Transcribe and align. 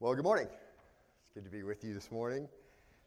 Well, 0.00 0.14
good 0.14 0.22
morning. 0.22 0.46
It's 0.46 1.32
good 1.34 1.42
to 1.42 1.50
be 1.50 1.64
with 1.64 1.82
you 1.82 1.92
this 1.92 2.12
morning. 2.12 2.46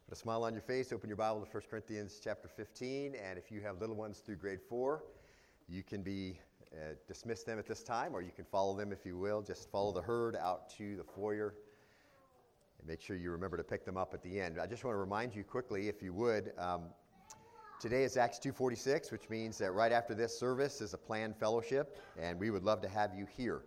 Put 0.09 0.17
a 0.17 0.19
smile 0.19 0.43
on 0.43 0.51
your 0.51 0.61
face. 0.61 0.91
Open 0.91 1.07
your 1.07 1.15
Bible 1.15 1.39
to 1.39 1.49
1 1.49 1.63
Corinthians 1.69 2.19
chapter 2.21 2.49
15. 2.49 3.15
And 3.15 3.39
if 3.39 3.49
you 3.49 3.61
have 3.61 3.79
little 3.79 3.95
ones 3.95 4.19
through 4.19 4.35
grade 4.35 4.59
4, 4.67 5.01
you 5.69 5.83
can 5.83 6.01
be 6.01 6.37
uh, 6.73 6.95
dismiss 7.07 7.43
them 7.43 7.57
at 7.59 7.65
this 7.65 7.81
time, 7.81 8.13
or 8.13 8.21
you 8.21 8.33
can 8.35 8.43
follow 8.43 8.75
them 8.75 8.91
if 8.91 9.05
you 9.05 9.17
will. 9.17 9.41
Just 9.41 9.71
follow 9.71 9.93
the 9.93 10.01
herd 10.01 10.35
out 10.35 10.69
to 10.71 10.97
the 10.97 11.03
foyer. 11.05 11.53
And 12.79 12.89
make 12.89 12.99
sure 12.99 13.15
you 13.15 13.31
remember 13.31 13.55
to 13.55 13.63
pick 13.63 13.85
them 13.85 13.95
up 13.95 14.13
at 14.13 14.21
the 14.21 14.41
end. 14.41 14.59
I 14.59 14.67
just 14.67 14.83
want 14.83 14.93
to 14.95 14.99
remind 14.99 15.33
you 15.33 15.45
quickly, 15.45 15.87
if 15.87 16.03
you 16.03 16.11
would, 16.11 16.51
um, 16.57 16.89
today 17.79 18.03
is 18.03 18.17
Acts 18.17 18.37
2:46, 18.37 19.13
which 19.13 19.29
means 19.29 19.57
that 19.59 19.71
right 19.71 19.93
after 19.93 20.13
this 20.13 20.37
service 20.37 20.81
is 20.81 20.93
a 20.93 20.97
planned 20.97 21.37
fellowship, 21.37 21.97
and 22.19 22.37
we 22.37 22.49
would 22.49 22.63
love 22.63 22.81
to 22.81 22.89
have 22.89 23.15
you 23.15 23.25
here. 23.25 23.61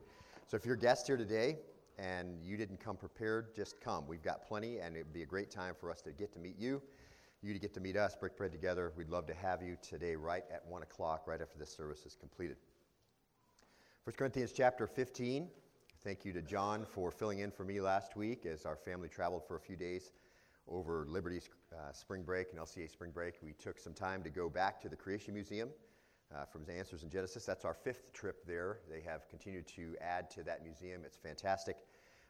So 0.46 0.58
if 0.58 0.66
you're 0.66 0.74
a 0.74 0.78
guest 0.78 1.06
here 1.06 1.16
today, 1.16 1.56
and 1.98 2.38
you 2.42 2.56
didn't 2.56 2.80
come 2.80 2.96
prepared, 2.96 3.54
just 3.54 3.80
come. 3.80 4.06
We've 4.06 4.22
got 4.22 4.46
plenty, 4.46 4.78
and 4.78 4.96
it'd 4.96 5.12
be 5.12 5.22
a 5.22 5.26
great 5.26 5.50
time 5.50 5.74
for 5.78 5.90
us 5.90 6.00
to 6.02 6.12
get 6.12 6.32
to 6.32 6.38
meet 6.38 6.58
you, 6.58 6.82
you 7.42 7.52
to 7.52 7.58
get 7.58 7.74
to 7.74 7.80
meet 7.80 7.96
us, 7.96 8.16
break 8.16 8.36
bread 8.36 8.52
together. 8.52 8.92
We'd 8.96 9.10
love 9.10 9.26
to 9.26 9.34
have 9.34 9.62
you 9.62 9.76
today, 9.82 10.16
right 10.16 10.44
at 10.52 10.66
1 10.66 10.82
o'clock, 10.82 11.26
right 11.26 11.40
after 11.40 11.58
this 11.58 11.74
service 11.74 12.04
is 12.06 12.14
completed. 12.14 12.56
1 14.04 14.14
Corinthians 14.16 14.52
chapter 14.52 14.86
15. 14.86 15.48
Thank 16.02 16.24
you 16.24 16.32
to 16.32 16.42
John 16.42 16.84
for 16.84 17.10
filling 17.10 17.38
in 17.38 17.50
for 17.50 17.64
me 17.64 17.80
last 17.80 18.16
week 18.16 18.44
as 18.44 18.66
our 18.66 18.76
family 18.76 19.08
traveled 19.08 19.46
for 19.46 19.56
a 19.56 19.60
few 19.60 19.76
days 19.76 20.12
over 20.68 21.06
Liberty's 21.08 21.48
uh, 21.72 21.92
spring 21.92 22.22
break 22.22 22.48
and 22.50 22.58
LCA 22.58 22.90
spring 22.90 23.10
break. 23.10 23.34
We 23.42 23.52
took 23.52 23.78
some 23.78 23.94
time 23.94 24.22
to 24.22 24.30
go 24.30 24.48
back 24.48 24.80
to 24.82 24.88
the 24.88 24.96
Creation 24.96 25.34
Museum 25.34 25.70
uh, 26.32 26.44
from 26.44 26.62
Answers 26.70 27.02
in 27.02 27.10
Genesis. 27.10 27.44
That's 27.44 27.64
our 27.64 27.74
fifth 27.74 28.12
trip 28.12 28.46
there. 28.46 28.78
They 28.88 29.00
have 29.00 29.28
continued 29.28 29.66
to 29.68 29.96
add 30.00 30.30
to 30.30 30.44
that 30.44 30.62
museum. 30.62 31.02
It's 31.04 31.16
fantastic. 31.16 31.76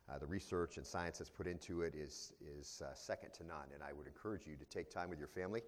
Uh, 0.08 0.18
the 0.18 0.26
research 0.26 0.76
and 0.76 0.86
science 0.86 1.18
that's 1.18 1.30
put 1.30 1.46
into 1.46 1.82
it 1.82 1.94
is, 1.94 2.32
is 2.40 2.82
uh, 2.84 2.94
second 2.94 3.32
to 3.34 3.46
none, 3.46 3.68
and 3.72 3.82
I 3.82 3.92
would 3.92 4.06
encourage 4.06 4.46
you 4.46 4.56
to 4.56 4.64
take 4.66 4.90
time 4.90 5.08
with 5.10 5.18
your 5.18 5.28
family 5.28 5.62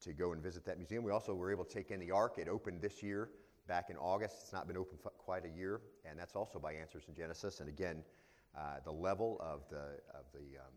to 0.00 0.12
go 0.12 0.32
and 0.32 0.42
visit 0.42 0.64
that 0.66 0.78
museum. 0.78 1.04
We 1.04 1.12
also 1.12 1.34
were 1.34 1.50
able 1.50 1.64
to 1.64 1.74
take 1.74 1.90
in 1.90 2.00
the 2.00 2.10
Ark. 2.10 2.34
It 2.38 2.48
opened 2.48 2.80
this 2.80 3.02
year, 3.02 3.28
back 3.66 3.90
in 3.90 3.96
August. 3.96 4.36
It's 4.42 4.52
not 4.52 4.66
been 4.66 4.76
open 4.76 4.98
for 5.02 5.10
quite 5.10 5.44
a 5.44 5.48
year, 5.48 5.80
and 6.04 6.18
that's 6.18 6.36
also 6.36 6.58
by 6.58 6.74
Answers 6.74 7.04
in 7.08 7.14
Genesis. 7.14 7.60
And 7.60 7.68
again, 7.68 8.02
uh, 8.56 8.76
the 8.84 8.92
level 8.92 9.38
of 9.40 9.68
the, 9.68 9.98
of 10.14 10.24
the 10.32 10.58
um, 10.58 10.72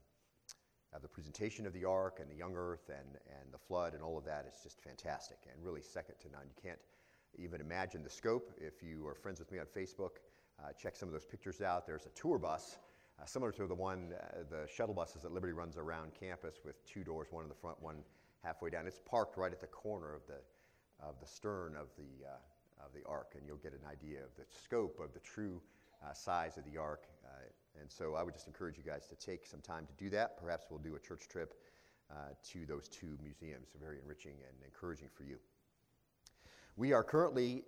of 0.93 1.01
the 1.01 1.07
presentation 1.07 1.65
of 1.65 1.73
the 1.73 1.85
ark 1.85 2.19
and 2.21 2.29
the 2.29 2.35
young 2.35 2.55
earth 2.55 2.89
and, 2.89 3.17
and 3.39 3.53
the 3.53 3.57
flood 3.57 3.93
and 3.93 4.01
all 4.01 4.17
of 4.17 4.25
that 4.25 4.45
is 4.47 4.59
just 4.63 4.81
fantastic 4.81 5.37
and 5.51 5.63
really 5.63 5.81
second 5.81 6.15
to 6.21 6.29
none. 6.31 6.43
You 6.47 6.61
can't 6.61 6.79
even 7.37 7.61
imagine 7.61 8.03
the 8.03 8.09
scope. 8.09 8.51
If 8.57 8.81
you 8.81 9.05
are 9.07 9.15
friends 9.15 9.39
with 9.39 9.51
me 9.51 9.59
on 9.59 9.65
Facebook, 9.65 10.21
uh, 10.63 10.71
check 10.81 10.95
some 10.95 11.09
of 11.09 11.13
those 11.13 11.25
pictures 11.25 11.61
out. 11.61 11.85
There's 11.85 12.05
a 12.05 12.19
tour 12.19 12.37
bus, 12.39 12.77
uh, 13.21 13.25
similar 13.25 13.51
to 13.53 13.67
the 13.67 13.75
one, 13.75 14.13
uh, 14.13 14.43
the 14.49 14.67
shuttle 14.73 14.95
buses 14.95 15.21
that 15.21 15.31
Liberty 15.31 15.53
runs 15.53 15.77
around 15.77 16.11
campus 16.19 16.55
with 16.65 16.75
two 16.85 17.03
doors, 17.03 17.27
one 17.31 17.43
in 17.43 17.49
the 17.49 17.55
front, 17.55 17.81
one 17.81 17.97
halfway 18.43 18.69
down. 18.69 18.87
It's 18.87 18.99
parked 19.05 19.37
right 19.37 19.51
at 19.51 19.59
the 19.59 19.67
corner 19.67 20.15
of 20.15 20.21
the, 20.27 20.39
of 21.05 21.19
the 21.19 21.27
stern 21.27 21.75
of 21.75 21.87
the, 21.97 22.25
uh, 22.25 22.85
of 22.85 22.93
the 22.93 23.07
ark, 23.07 23.33
and 23.35 23.45
you'll 23.45 23.57
get 23.57 23.73
an 23.73 23.85
idea 23.91 24.19
of 24.23 24.29
the 24.35 24.45
scope 24.63 24.99
of 24.99 25.13
the 25.13 25.19
true 25.19 25.61
uh, 26.03 26.13
size 26.13 26.57
of 26.57 26.63
the 26.63 26.77
ark. 26.77 27.03
Uh, 27.77 27.81
and 27.81 27.91
so 27.91 28.15
I 28.15 28.23
would 28.23 28.33
just 28.33 28.47
encourage 28.47 28.77
you 28.77 28.83
guys 28.83 29.05
to 29.07 29.15
take 29.15 29.45
some 29.45 29.61
time 29.61 29.85
to 29.85 29.93
do 29.93 30.09
that. 30.09 30.37
Perhaps 30.37 30.65
we'll 30.69 30.79
do 30.79 30.95
a 30.95 30.99
church 30.99 31.27
trip 31.27 31.53
to 32.51 32.65
those 32.65 32.87
two 32.87 33.17
museums. 33.21 33.67
very 33.79 33.99
enriching 33.99 34.35
and 34.47 34.63
encouraging 34.65 35.09
for 35.13 35.23
you. 35.23 35.37
We 36.77 36.93
are 36.93 37.03
currently 37.03 37.63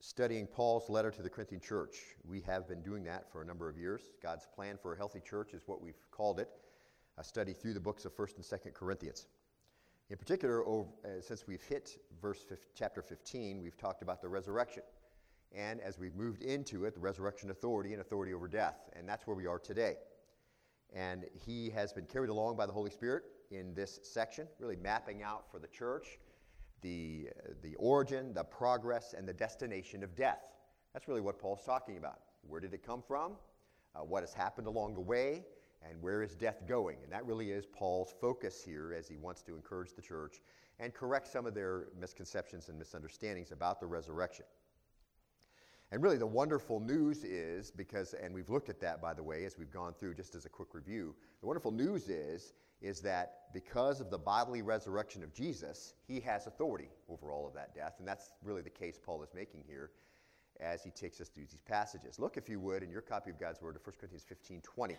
studying 0.00 0.46
Paul's 0.46 0.88
letter 0.90 1.10
to 1.10 1.22
the 1.22 1.30
Corinthian 1.30 1.60
church. 1.60 1.96
We 2.24 2.40
have 2.42 2.68
been 2.68 2.82
doing 2.82 3.04
that 3.04 3.30
for 3.30 3.42
a 3.42 3.44
number 3.44 3.68
of 3.68 3.78
years. 3.78 4.12
God's 4.22 4.46
plan 4.54 4.78
for 4.80 4.94
a 4.94 4.96
healthy 4.96 5.20
church 5.20 5.54
is 5.54 5.62
what 5.66 5.80
we've 5.80 6.00
called 6.10 6.40
it 6.40 6.48
a 7.18 7.24
study 7.24 7.52
through 7.52 7.74
the 7.74 7.80
books 7.80 8.06
of 8.06 8.16
1st 8.16 8.36
and 8.36 8.44
2nd 8.44 8.72
Corinthians. 8.72 9.26
In 10.08 10.16
particular, 10.16 10.66
over, 10.66 10.88
uh, 11.04 11.20
since 11.20 11.46
we've 11.46 11.62
hit 11.62 11.98
verse 12.20 12.40
15, 12.48 12.66
chapter 12.74 13.02
15, 13.02 13.60
we've 13.62 13.76
talked 13.76 14.02
about 14.02 14.22
the 14.22 14.28
resurrection. 14.28 14.82
And 15.56 15.80
as 15.80 15.98
we've 15.98 16.14
moved 16.14 16.42
into 16.42 16.84
it, 16.84 16.94
the 16.94 17.00
resurrection 17.00 17.50
authority 17.50 17.92
and 17.92 18.00
authority 18.00 18.32
over 18.32 18.48
death. 18.48 18.88
And 18.94 19.08
that's 19.08 19.26
where 19.26 19.36
we 19.36 19.46
are 19.46 19.58
today. 19.58 19.96
And 20.94 21.24
he 21.46 21.70
has 21.70 21.92
been 21.92 22.06
carried 22.06 22.30
along 22.30 22.56
by 22.56 22.66
the 22.66 22.72
Holy 22.72 22.90
Spirit 22.90 23.24
in 23.50 23.74
this 23.74 24.00
section, 24.02 24.46
really 24.58 24.76
mapping 24.76 25.22
out 25.22 25.50
for 25.50 25.58
the 25.58 25.66
church 25.68 26.18
the, 26.82 27.28
the 27.62 27.74
origin, 27.76 28.32
the 28.32 28.44
progress, 28.44 29.14
and 29.16 29.28
the 29.28 29.32
destination 29.32 30.02
of 30.02 30.14
death. 30.14 30.40
That's 30.92 31.08
really 31.08 31.20
what 31.20 31.38
Paul's 31.38 31.64
talking 31.64 31.96
about. 31.96 32.20
Where 32.42 32.60
did 32.60 32.74
it 32.74 32.84
come 32.84 33.02
from? 33.06 33.32
Uh, 33.94 34.00
what 34.00 34.22
has 34.22 34.32
happened 34.32 34.66
along 34.66 34.94
the 34.94 35.00
way? 35.00 35.44
And 35.88 36.00
where 36.02 36.22
is 36.22 36.34
death 36.34 36.66
going? 36.66 36.98
And 37.02 37.12
that 37.12 37.24
really 37.24 37.50
is 37.50 37.64
Paul's 37.66 38.14
focus 38.20 38.62
here 38.64 38.94
as 38.96 39.08
he 39.08 39.16
wants 39.16 39.42
to 39.42 39.54
encourage 39.54 39.94
the 39.94 40.02
church 40.02 40.40
and 40.78 40.92
correct 40.92 41.26
some 41.26 41.46
of 41.46 41.54
their 41.54 41.86
misconceptions 41.98 42.68
and 42.68 42.78
misunderstandings 42.78 43.52
about 43.52 43.80
the 43.80 43.86
resurrection. 43.86 44.44
And 45.92 46.02
really, 46.02 46.18
the 46.18 46.26
wonderful 46.26 46.78
news 46.78 47.24
is 47.24 47.70
because, 47.70 48.14
and 48.14 48.32
we've 48.32 48.48
looked 48.48 48.68
at 48.68 48.80
that 48.80 49.02
by 49.02 49.12
the 49.12 49.22
way 49.22 49.44
as 49.44 49.58
we've 49.58 49.72
gone 49.72 49.92
through, 49.92 50.14
just 50.14 50.36
as 50.36 50.46
a 50.46 50.48
quick 50.48 50.72
review. 50.72 51.14
The 51.40 51.46
wonderful 51.46 51.72
news 51.72 52.08
is 52.08 52.52
is 52.80 53.00
that 53.00 53.52
because 53.52 54.00
of 54.00 54.10
the 54.10 54.18
bodily 54.18 54.62
resurrection 54.62 55.22
of 55.22 55.34
Jesus, 55.34 55.94
he 56.06 56.18
has 56.20 56.46
authority 56.46 56.88
over 57.10 57.30
all 57.30 57.46
of 57.46 57.52
that 57.54 57.74
death. 57.74 57.96
And 57.98 58.08
that's 58.08 58.30
really 58.42 58.62
the 58.62 58.70
case 58.70 58.98
Paul 59.02 59.22
is 59.22 59.28
making 59.34 59.64
here 59.66 59.90
as 60.60 60.82
he 60.82 60.90
takes 60.90 61.20
us 61.20 61.28
through 61.28 61.44
these 61.50 61.60
passages. 61.66 62.18
Look, 62.18 62.36
if 62.36 62.48
you 62.48 62.58
would, 62.60 62.82
in 62.82 62.90
your 62.90 63.02
copy 63.02 63.30
of 63.30 63.38
God's 63.38 63.60
Word 63.60 63.74
to 63.74 63.80
1 63.80 63.96
Corinthians 63.98 64.24
15 64.26 64.62
20. 64.62 64.96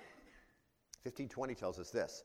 15 1.04 1.30
20 1.30 1.56
tells 1.56 1.80
us 1.80 1.90
this 1.90 2.24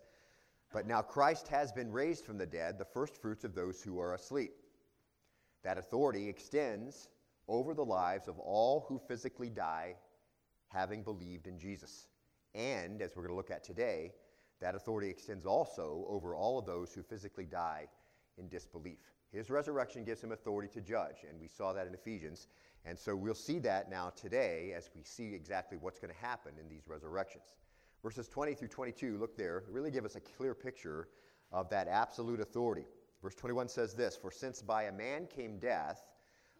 But 0.72 0.86
now 0.86 1.00
Christ 1.00 1.48
has 1.48 1.72
been 1.72 1.90
raised 1.90 2.24
from 2.24 2.36
the 2.36 2.46
dead, 2.46 2.78
the 2.78 2.84
first 2.84 3.16
fruits 3.16 3.44
of 3.44 3.54
those 3.54 3.80
who 3.82 3.98
are 3.98 4.14
asleep. 4.14 4.52
That 5.64 5.78
authority 5.78 6.28
extends 6.28 7.08
over 7.48 7.74
the 7.74 7.84
lives 7.84 8.28
of 8.28 8.38
all 8.38 8.86
who 8.88 8.98
physically 8.98 9.50
die 9.50 9.94
having 10.68 11.02
believed 11.02 11.46
in 11.46 11.58
Jesus. 11.58 12.08
And, 12.54 13.02
as 13.02 13.14
we're 13.14 13.22
going 13.22 13.32
to 13.32 13.36
look 13.36 13.50
at 13.50 13.62
today, 13.62 14.12
that 14.60 14.74
authority 14.74 15.10
extends 15.10 15.44
also 15.44 16.04
over 16.08 16.34
all 16.34 16.58
of 16.58 16.66
those 16.66 16.92
who 16.94 17.02
physically 17.02 17.44
die 17.44 17.86
in 18.38 18.48
disbelief. 18.48 19.12
His 19.32 19.50
resurrection 19.50 20.04
gives 20.04 20.22
him 20.22 20.32
authority 20.32 20.68
to 20.72 20.80
judge, 20.80 21.24
and 21.28 21.38
we 21.40 21.48
saw 21.48 21.72
that 21.72 21.86
in 21.86 21.94
Ephesians. 21.94 22.48
And 22.84 22.98
so 22.98 23.14
we'll 23.14 23.34
see 23.34 23.58
that 23.60 23.90
now 23.90 24.10
today 24.10 24.72
as 24.74 24.90
we 24.94 25.02
see 25.02 25.34
exactly 25.34 25.76
what's 25.78 25.98
going 25.98 26.14
to 26.14 26.20
happen 26.20 26.52
in 26.60 26.68
these 26.68 26.86
resurrections. 26.86 27.54
Verses 28.02 28.28
20 28.28 28.54
through 28.54 28.68
22, 28.68 29.18
look 29.18 29.36
there, 29.36 29.64
really 29.68 29.90
give 29.90 30.04
us 30.04 30.16
a 30.16 30.20
clear 30.20 30.54
picture 30.54 31.08
of 31.52 31.68
that 31.70 31.88
absolute 31.88 32.40
authority. 32.40 32.86
Verse 33.22 33.34
21 33.34 33.68
says 33.68 33.94
this 33.94 34.16
For 34.16 34.30
since 34.30 34.62
by 34.62 34.84
a 34.84 34.92
man 34.92 35.26
came 35.26 35.58
death, 35.58 36.04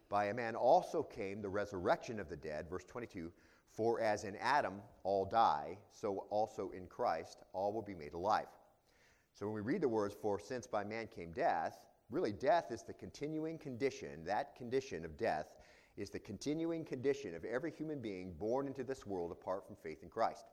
by 0.09 0.25
a 0.25 0.33
man 0.33 0.55
also 0.55 1.03
came 1.03 1.41
the 1.41 1.49
resurrection 1.49 2.19
of 2.19 2.29
the 2.29 2.35
dead. 2.35 2.69
Verse 2.69 2.85
22 2.85 3.31
for 3.77 4.01
as 4.01 4.23
in 4.23 4.35
Adam 4.37 4.81
all 5.03 5.23
die, 5.23 5.77
so 5.91 6.25
also 6.31 6.71
in 6.71 6.87
Christ 6.87 7.43
all 7.53 7.71
will 7.71 7.83
be 7.83 7.93
made 7.93 8.13
alive. 8.13 8.47
So 9.33 9.45
when 9.45 9.53
we 9.53 9.61
read 9.61 9.81
the 9.81 9.87
words, 9.87 10.15
for 10.19 10.39
since 10.39 10.65
by 10.65 10.83
man 10.83 11.07
came 11.07 11.31
death, 11.31 11.77
really 12.09 12.31
death 12.31 12.71
is 12.71 12.81
the 12.81 12.93
continuing 12.93 13.59
condition, 13.59 14.25
that 14.25 14.55
condition 14.55 15.05
of 15.05 15.15
death 15.15 15.53
is 15.95 16.09
the 16.09 16.19
continuing 16.19 16.85
condition 16.85 17.35
of 17.35 17.45
every 17.45 17.69
human 17.69 18.01
being 18.01 18.33
born 18.33 18.65
into 18.65 18.83
this 18.83 19.05
world 19.05 19.31
apart 19.31 19.67
from 19.67 19.75
faith 19.75 20.01
in 20.01 20.09
Christ. 20.09 20.45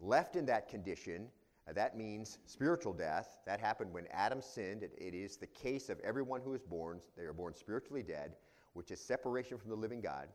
Left 0.00 0.34
in 0.34 0.46
that 0.46 0.68
condition, 0.68 1.28
that 1.74 1.96
means 1.96 2.38
spiritual 2.46 2.92
death. 2.92 3.40
That 3.46 3.60
happened 3.60 3.92
when 3.92 4.06
Adam 4.12 4.40
sinned. 4.40 4.82
It, 4.82 4.92
it 4.96 5.14
is 5.14 5.36
the 5.36 5.48
case 5.48 5.88
of 5.88 5.98
everyone 6.00 6.40
who 6.40 6.54
is 6.54 6.62
born. 6.62 7.00
They 7.16 7.24
are 7.24 7.32
born 7.32 7.54
spiritually 7.54 8.02
dead, 8.02 8.36
which 8.74 8.90
is 8.90 9.00
separation 9.00 9.58
from 9.58 9.70
the 9.70 9.76
living 9.76 10.00
God. 10.00 10.28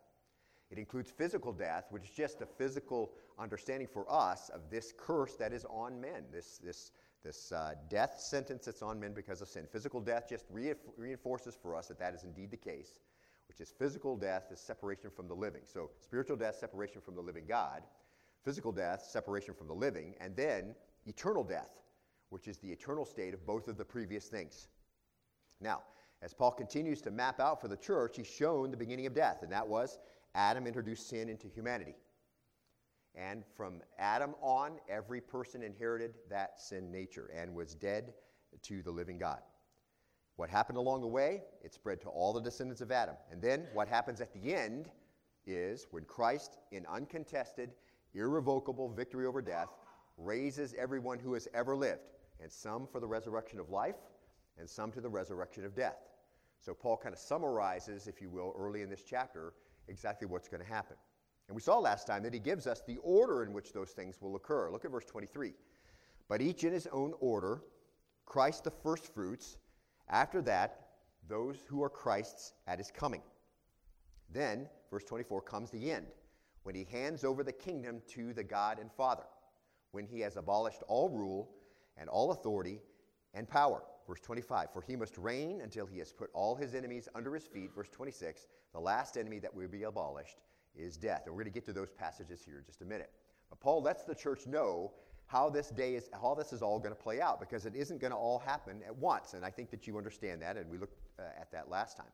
It 0.72 0.78
includes 0.78 1.12
physical 1.12 1.52
death, 1.52 1.86
which 1.90 2.03
is 2.03 2.12
just 2.12 2.41
a 2.41 2.46
physical 2.46 3.12
understanding 3.38 3.88
for 3.91 4.06
us 4.09 4.50
of 4.50 4.62
this 4.70 4.94
curse 4.97 5.36
that 5.36 5.52
is 5.52 5.66
on 5.66 6.00
men, 6.00 6.23
this, 6.32 6.59
this, 6.64 6.91
this 7.23 7.52
uh, 7.52 7.73
death 7.90 8.20
sentence 8.20 8.66
that's 8.66 8.82
on 8.82 9.00
men 9.00 9.14
because 9.14 9.41
of 9.41 9.50
sin. 9.50 9.67
Physical 9.70 10.00
death 10.00 10.28
just 10.29 10.46
re- 10.50 10.73
reinforces 10.97 11.56
for 11.61 11.76
us 11.76 11.88
that 11.88 12.00
that 12.00 12.14
is 12.14 12.23
indeed 12.23 12.52
the 12.52 12.58
case, 12.58 13.00
which 13.50 13.59
is 13.59 13.73
physical 13.78 14.16
death 14.16 14.46
is 14.52 14.61
separation 14.61 15.09
from 15.09 15.28
the 15.28 15.35
living. 15.35 15.61
So, 15.66 15.91
spiritual 16.00 16.38
death, 16.38 16.56
separation 16.56 17.02
from 17.02 17.16
the 17.16 17.22
living 17.22 17.44
God, 17.47 17.84
physical 18.46 18.72
death, 18.72 19.03
separation 19.03 19.53
from 19.53 19.67
the 19.67 19.73
living, 19.73 20.16
and 20.22 20.35
then 20.38 20.73
eternal 21.06 21.44
death, 21.44 21.82
which 22.30 22.48
is 22.48 22.58
the 22.58 22.72
eternal 22.72 23.06
state 23.06 23.34
of 23.34 23.46
both 23.46 23.68
of 23.68 23.78
the 23.78 23.86
previous 23.86 24.28
things. 24.28 24.68
Now, 25.59 25.82
as 26.22 26.34
Paul 26.34 26.52
continues 26.52 27.02
to 27.02 27.12
map 27.12 27.40
out 27.40 27.59
for 27.59 27.68
the 27.68 27.78
church, 27.78 28.18
he's 28.18 28.28
shown 28.28 28.72
the 28.72 28.78
beginning 28.78 29.08
of 29.08 29.14
death, 29.14 29.40
and 29.42 29.52
that 29.52 29.68
was 29.68 30.00
Adam 30.36 30.68
introduced 30.68 31.09
sin 31.09 31.30
into 31.30 31.48
humanity. 31.48 31.96
And 33.16 33.44
from 33.58 33.82
Adam 34.00 34.36
on, 34.42 34.80
every 34.88 35.20
person 35.20 35.64
inherited 35.64 36.14
that 36.30 36.62
sin 36.62 36.92
nature 36.92 37.30
and 37.36 37.54
was 37.54 37.76
dead 37.76 38.14
to 38.64 38.82
the 38.82 38.92
living 38.92 39.18
God. 39.18 39.40
What 40.38 40.50
happened 40.50 40.78
along 40.78 41.02
the 41.02 41.08
way? 41.08 41.44
It 41.62 41.74
spread 41.74 42.02
to 42.02 42.09
all 42.09 42.34
the 42.34 42.42
descendants 42.42 42.82
of 42.82 42.92
Adam. 42.92 43.16
And 43.32 43.42
then 43.42 43.68
what 43.74 43.88
happens 43.88 44.22
at 44.22 44.34
the 44.34 44.54
end 44.54 44.90
is 45.46 45.88
when 45.92 46.06
Christ, 46.06 46.58
in 46.72 46.86
uncontested, 46.86 47.72
irrevocable 48.14 48.90
victory 48.90 49.26
over 49.26 49.42
death, 49.42 49.70
raises 50.17 50.73
everyone 50.78 51.19
who 51.19 51.34
has 51.34 51.47
ever 51.53 51.75
lived, 51.75 52.11
and 52.41 52.52
some 52.52 52.87
for 52.87 52.99
the 52.99 53.08
resurrection 53.08 53.59
of 53.59 53.69
life, 53.69 53.96
and 54.58 54.69
some 54.69 54.91
to 54.91 55.02
the 55.02 55.09
resurrection 55.09 55.66
of 55.66 55.75
death. 55.75 55.97
So 56.59 56.73
Paul 56.73 56.97
kind 56.97 57.13
of 57.13 57.19
summarizes, 57.19 58.08
if 58.08 58.22
you 58.22 58.29
will, 58.29 58.53
early 58.58 58.81
in 58.81 58.90
this 58.90 59.03
chapter, 59.03 59.53
exactly 59.87 60.28
what's 60.28 60.47
going 60.47 60.63
to 60.63 60.69
happen. 60.69 60.96
And 61.47 61.55
we 61.55 61.61
saw 61.61 61.79
last 61.79 62.08
time 62.08 62.23
that 62.23 62.34
he 62.34 62.40
gives 62.40 62.67
us 62.67 62.81
the 62.85 62.97
order 63.03 63.43
in 63.43 63.52
which 63.52 63.73
those 63.73 63.91
things 63.91 64.22
will 64.22 64.35
occur. 64.35 64.72
Look 64.72 64.85
at 64.85 64.91
verse 64.91 65.05
23. 65.05 65.53
But 66.29 66.41
each 66.41 66.63
in 66.63 66.72
his 66.72 66.87
own 66.87 67.13
order, 67.19 67.61
Christ 68.25 68.63
the 68.63 68.72
firstfruits, 68.72 69.58
after 70.08 70.41
that, 70.43 70.87
those 71.28 71.58
who 71.67 71.84
are 71.84 71.90
Christ's 71.90 72.53
at 72.67 72.78
his 72.78 72.91
coming. 72.91 73.22
Then, 74.29 74.69
verse 74.90 75.03
24, 75.03 75.41
comes 75.41 75.72
the 75.72 75.91
end, 75.91 76.08
when 76.63 76.75
he 76.75 76.85
hands 76.85 77.23
over 77.23 77.43
the 77.43 77.52
kingdom 77.52 78.02
to 78.09 78.34
the 78.34 78.43
God 78.43 78.79
and 78.79 78.91
Father, 78.91 79.25
when 79.91 80.05
he 80.05 80.20
has 80.22 80.38
abolished 80.38 80.84
all 80.88 81.09
rule 81.09 81.49
and 81.97 82.09
all 82.09 82.32
authority 82.32 82.79
and 83.34 83.47
power. 83.47 83.84
Verse 84.08 84.20
25, 84.20 84.73
for 84.73 84.82
he 84.82 84.96
must 84.96 85.17
reign 85.17 85.61
until 85.61 85.85
he 85.85 85.99
has 85.99 86.11
put 86.11 86.29
all 86.34 86.55
his 86.55 86.76
enemies 86.76 87.08
under 87.16 87.34
his 87.34 87.46
feet. 87.46 87.72
Verse 87.73 87.90
26, 87.90 88.47
the 88.73 88.79
last 88.79 89.17
enemy 89.17 89.40
that 89.40 89.53
will 89.53 89.67
be 89.67 89.84
abolished 89.84 90.38
is 90.76 90.97
death. 90.97 91.23
And 91.26 91.35
we're 91.35 91.43
going 91.43 91.53
to 91.53 91.58
get 91.58 91.66
to 91.66 91.73
those 91.73 91.91
passages 91.91 92.41
here 92.43 92.58
in 92.58 92.66
just 92.66 92.82
a 92.82 92.85
minute. 92.85 93.11
But 93.49 93.59
Paul 93.59 93.82
lets 93.82 94.03
the 94.03 94.16
church 94.16 94.47
know 94.47 94.91
how 95.28 95.49
this 95.49 95.70
day 95.70 95.96
is, 95.96 96.09
how 96.20 96.35
this 96.35 96.52
is 96.52 96.61
all 96.61 96.79
going 96.79 96.94
to 96.94 97.02
play 97.02 97.22
out 97.22 97.40
because 97.40 97.66
it 97.66 97.76
isn't 97.76 98.02
going 98.02 98.11
to 98.11 98.17
all 98.17 98.40
happen 98.40 98.82
at 98.85 98.96
once. 98.96 99.34
And 99.34 99.46
I 99.46 99.49
think 99.49 99.70
that 99.72 99.87
you 99.87 99.97
understand 99.97 100.41
that, 100.41 100.58
and 100.58 100.70
we 100.70 100.78
looked 100.78 100.97
uh, 101.20 101.23
at 101.40 101.52
that 101.52 101.70
last 101.70 101.96
time. 101.96 102.08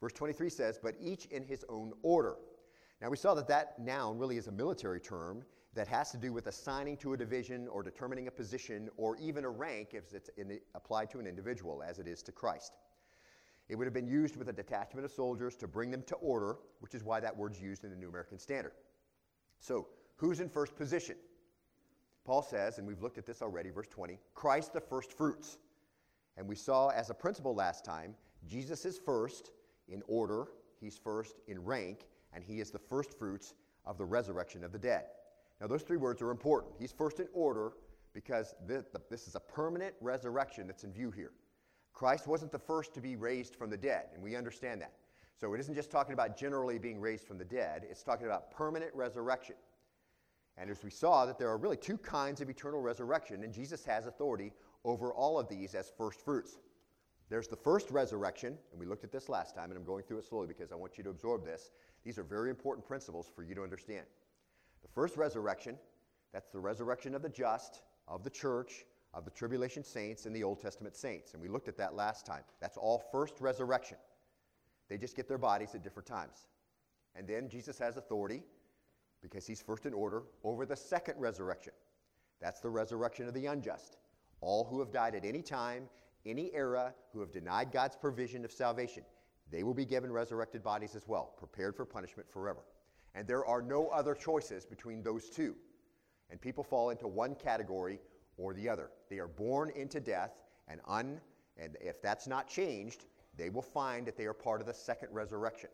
Verse 0.00 0.12
23 0.12 0.50
says, 0.50 0.78
but 0.82 0.94
each 1.00 1.26
in 1.26 1.44
his 1.44 1.64
own 1.68 1.92
order. 2.02 2.36
Now 3.00 3.08
we 3.08 3.16
saw 3.16 3.34
that 3.34 3.48
that 3.48 3.78
noun 3.78 4.18
really 4.18 4.36
is 4.36 4.46
a 4.46 4.52
military 4.52 5.00
term 5.00 5.42
that 5.74 5.86
has 5.86 6.10
to 6.10 6.16
do 6.16 6.32
with 6.32 6.48
assigning 6.48 6.96
to 6.96 7.12
a 7.12 7.16
division 7.16 7.68
or 7.68 7.82
determining 7.82 8.26
a 8.26 8.30
position 8.30 8.88
or 8.96 9.16
even 9.18 9.44
a 9.44 9.50
rank 9.50 9.90
if 9.92 10.12
it's 10.12 10.30
applied 10.74 11.10
to 11.10 11.20
an 11.20 11.26
individual, 11.26 11.82
as 11.82 11.98
it 11.98 12.08
is 12.08 12.22
to 12.24 12.32
Christ. 12.32 12.72
It 13.68 13.76
would 13.76 13.86
have 13.86 13.94
been 13.94 14.08
used 14.08 14.36
with 14.36 14.48
a 14.48 14.52
detachment 14.52 15.04
of 15.04 15.12
soldiers 15.12 15.54
to 15.56 15.68
bring 15.68 15.92
them 15.92 16.02
to 16.08 16.16
order, 16.16 16.56
which 16.80 16.94
is 16.94 17.04
why 17.04 17.20
that 17.20 17.36
word's 17.36 17.60
used 17.60 17.84
in 17.84 17.90
the 17.90 17.96
New 17.96 18.08
American 18.08 18.36
Standard. 18.36 18.72
So, 19.60 19.86
who's 20.16 20.40
in 20.40 20.48
first 20.48 20.74
position? 20.74 21.14
Paul 22.24 22.42
says, 22.42 22.78
and 22.78 22.86
we've 22.86 23.00
looked 23.00 23.18
at 23.18 23.26
this 23.26 23.40
already, 23.40 23.70
verse 23.70 23.86
20, 23.86 24.18
Christ 24.34 24.72
the 24.72 24.80
first 24.80 25.12
fruits. 25.12 25.58
And 26.36 26.48
we 26.48 26.56
saw 26.56 26.88
as 26.88 27.10
a 27.10 27.14
principle 27.14 27.54
last 27.54 27.84
time, 27.84 28.16
Jesus 28.46 28.84
is 28.84 28.98
first 28.98 29.52
in 29.88 30.02
order, 30.08 30.48
he's 30.80 30.98
first 30.98 31.40
in 31.46 31.62
rank, 31.64 32.06
and 32.32 32.42
he 32.42 32.60
is 32.60 32.70
the 32.70 32.78
first 32.78 33.16
fruits 33.18 33.54
of 33.84 33.98
the 33.98 34.04
resurrection 34.04 34.64
of 34.64 34.72
the 34.72 34.78
dead. 34.78 35.04
Now, 35.60 35.66
those 35.66 35.82
three 35.82 35.96
words 35.96 36.22
are 36.22 36.30
important. 36.30 36.72
He's 36.78 36.92
first 36.92 37.20
in 37.20 37.28
order 37.34 37.72
because 38.12 38.54
this, 38.66 39.28
is 39.28 39.34
a 39.34 39.40
permanent 39.40 39.94
resurrection 40.00 40.66
that's 40.66 40.84
in 40.84 40.92
view 40.92 41.10
here. 41.10 41.32
Christ 41.92 42.26
wasn't 42.26 42.52
the 42.52 42.58
first 42.58 42.94
to 42.94 43.00
be 43.00 43.16
raised 43.16 43.54
from 43.54 43.70
the 43.70 43.76
dead, 43.76 44.06
and 44.14 44.22
we 44.22 44.36
understand 44.36 44.80
that. 44.80 44.92
So 45.38 45.54
it 45.54 45.60
isn't 45.60 45.74
just 45.74 45.90
talking 45.90 46.12
about 46.12 46.36
generally 46.36 46.78
being 46.78 47.00
raised 47.00 47.24
from 47.24 47.38
the 47.38 47.44
dead, 47.44 47.86
it's 47.88 48.02
talking 48.02 48.26
about 48.26 48.50
permanent 48.50 48.94
resurrection. 48.94 49.56
And 50.56 50.70
as 50.70 50.82
we 50.82 50.90
saw, 50.90 51.24
that 51.26 51.38
there 51.38 51.48
are 51.48 51.56
really 51.56 51.76
two 51.76 51.96
kinds 51.98 52.40
of 52.40 52.50
eternal 52.50 52.80
resurrection, 52.80 53.44
and 53.44 53.52
Jesus 53.52 53.84
has 53.84 54.06
authority 54.06 54.52
over 54.84 55.12
all 55.12 55.38
of 55.38 55.48
these 55.48 55.74
as 55.74 55.92
first 55.96 56.20
fruits. 56.20 56.58
There's 57.28 57.48
the 57.48 57.56
first 57.56 57.90
resurrection, 57.90 58.58
and 58.72 58.80
we 58.80 58.86
looked 58.86 59.04
at 59.04 59.12
this 59.12 59.28
last 59.28 59.54
time, 59.54 59.70
and 59.70 59.78
I'm 59.78 59.84
going 59.84 60.02
through 60.02 60.18
it 60.18 60.24
slowly 60.24 60.48
because 60.48 60.72
I 60.72 60.74
want 60.74 60.98
you 60.98 61.04
to 61.04 61.10
absorb 61.10 61.44
this. 61.44 61.70
These 62.02 62.18
are 62.18 62.24
very 62.24 62.50
important 62.50 62.86
principles 62.86 63.30
for 63.34 63.42
you 63.42 63.54
to 63.54 63.62
understand. 63.62 64.04
The 64.82 64.88
first 64.88 65.16
resurrection, 65.16 65.78
that's 66.32 66.50
the 66.50 66.60
resurrection 66.60 67.14
of 67.14 67.22
the 67.22 67.28
just, 67.28 67.82
of 68.08 68.24
the 68.24 68.30
church, 68.30 68.84
of 69.12 69.24
the 69.24 69.30
tribulation 69.30 69.82
saints, 69.82 70.26
and 70.26 70.34
the 70.34 70.44
Old 70.44 70.60
Testament 70.60 70.96
saints. 70.96 71.34
And 71.34 71.42
we 71.42 71.48
looked 71.48 71.68
at 71.68 71.76
that 71.78 71.94
last 71.94 72.24
time. 72.24 72.42
That's 72.60 72.76
all 72.76 73.02
first 73.10 73.40
resurrection. 73.40 73.96
They 74.88 74.96
just 74.96 75.16
get 75.16 75.28
their 75.28 75.38
bodies 75.38 75.74
at 75.74 75.82
different 75.82 76.06
times. 76.06 76.46
And 77.16 77.26
then 77.26 77.48
Jesus 77.48 77.78
has 77.78 77.96
authority, 77.96 78.42
because 79.22 79.46
he's 79.46 79.60
first 79.60 79.86
in 79.86 79.92
order, 79.92 80.22
over 80.44 80.64
the 80.64 80.76
second 80.76 81.18
resurrection. 81.18 81.72
That's 82.40 82.60
the 82.60 82.70
resurrection 82.70 83.26
of 83.26 83.34
the 83.34 83.46
unjust. 83.46 83.98
All 84.40 84.64
who 84.64 84.78
have 84.80 84.92
died 84.92 85.14
at 85.14 85.24
any 85.24 85.42
time, 85.42 85.88
any 86.24 86.54
era, 86.54 86.94
who 87.12 87.20
have 87.20 87.32
denied 87.32 87.72
God's 87.72 87.96
provision 87.96 88.44
of 88.44 88.52
salvation, 88.52 89.04
they 89.50 89.62
will 89.62 89.74
be 89.74 89.84
given 89.84 90.12
resurrected 90.12 90.62
bodies 90.62 90.94
as 90.94 91.08
well, 91.08 91.34
prepared 91.36 91.74
for 91.74 91.84
punishment 91.84 92.30
forever. 92.30 92.60
And 93.14 93.26
there 93.26 93.44
are 93.44 93.62
no 93.62 93.88
other 93.88 94.14
choices 94.14 94.64
between 94.64 95.02
those 95.02 95.28
two. 95.30 95.56
And 96.30 96.40
people 96.40 96.62
fall 96.62 96.90
into 96.90 97.08
one 97.08 97.34
category 97.34 97.98
or 98.36 98.54
the 98.54 98.68
other. 98.68 98.90
They 99.08 99.18
are 99.18 99.28
born 99.28 99.70
into 99.70 100.00
death, 100.00 100.42
and, 100.68 100.80
un, 100.86 101.20
and 101.56 101.76
if 101.80 102.00
that's 102.00 102.26
not 102.26 102.48
changed, 102.48 103.06
they 103.36 103.50
will 103.50 103.62
find 103.62 104.06
that 104.06 104.16
they 104.16 104.26
are 104.26 104.32
part 104.32 104.60
of 104.60 104.66
the 104.66 104.74
second 104.74 105.08
resurrection. 105.12 105.70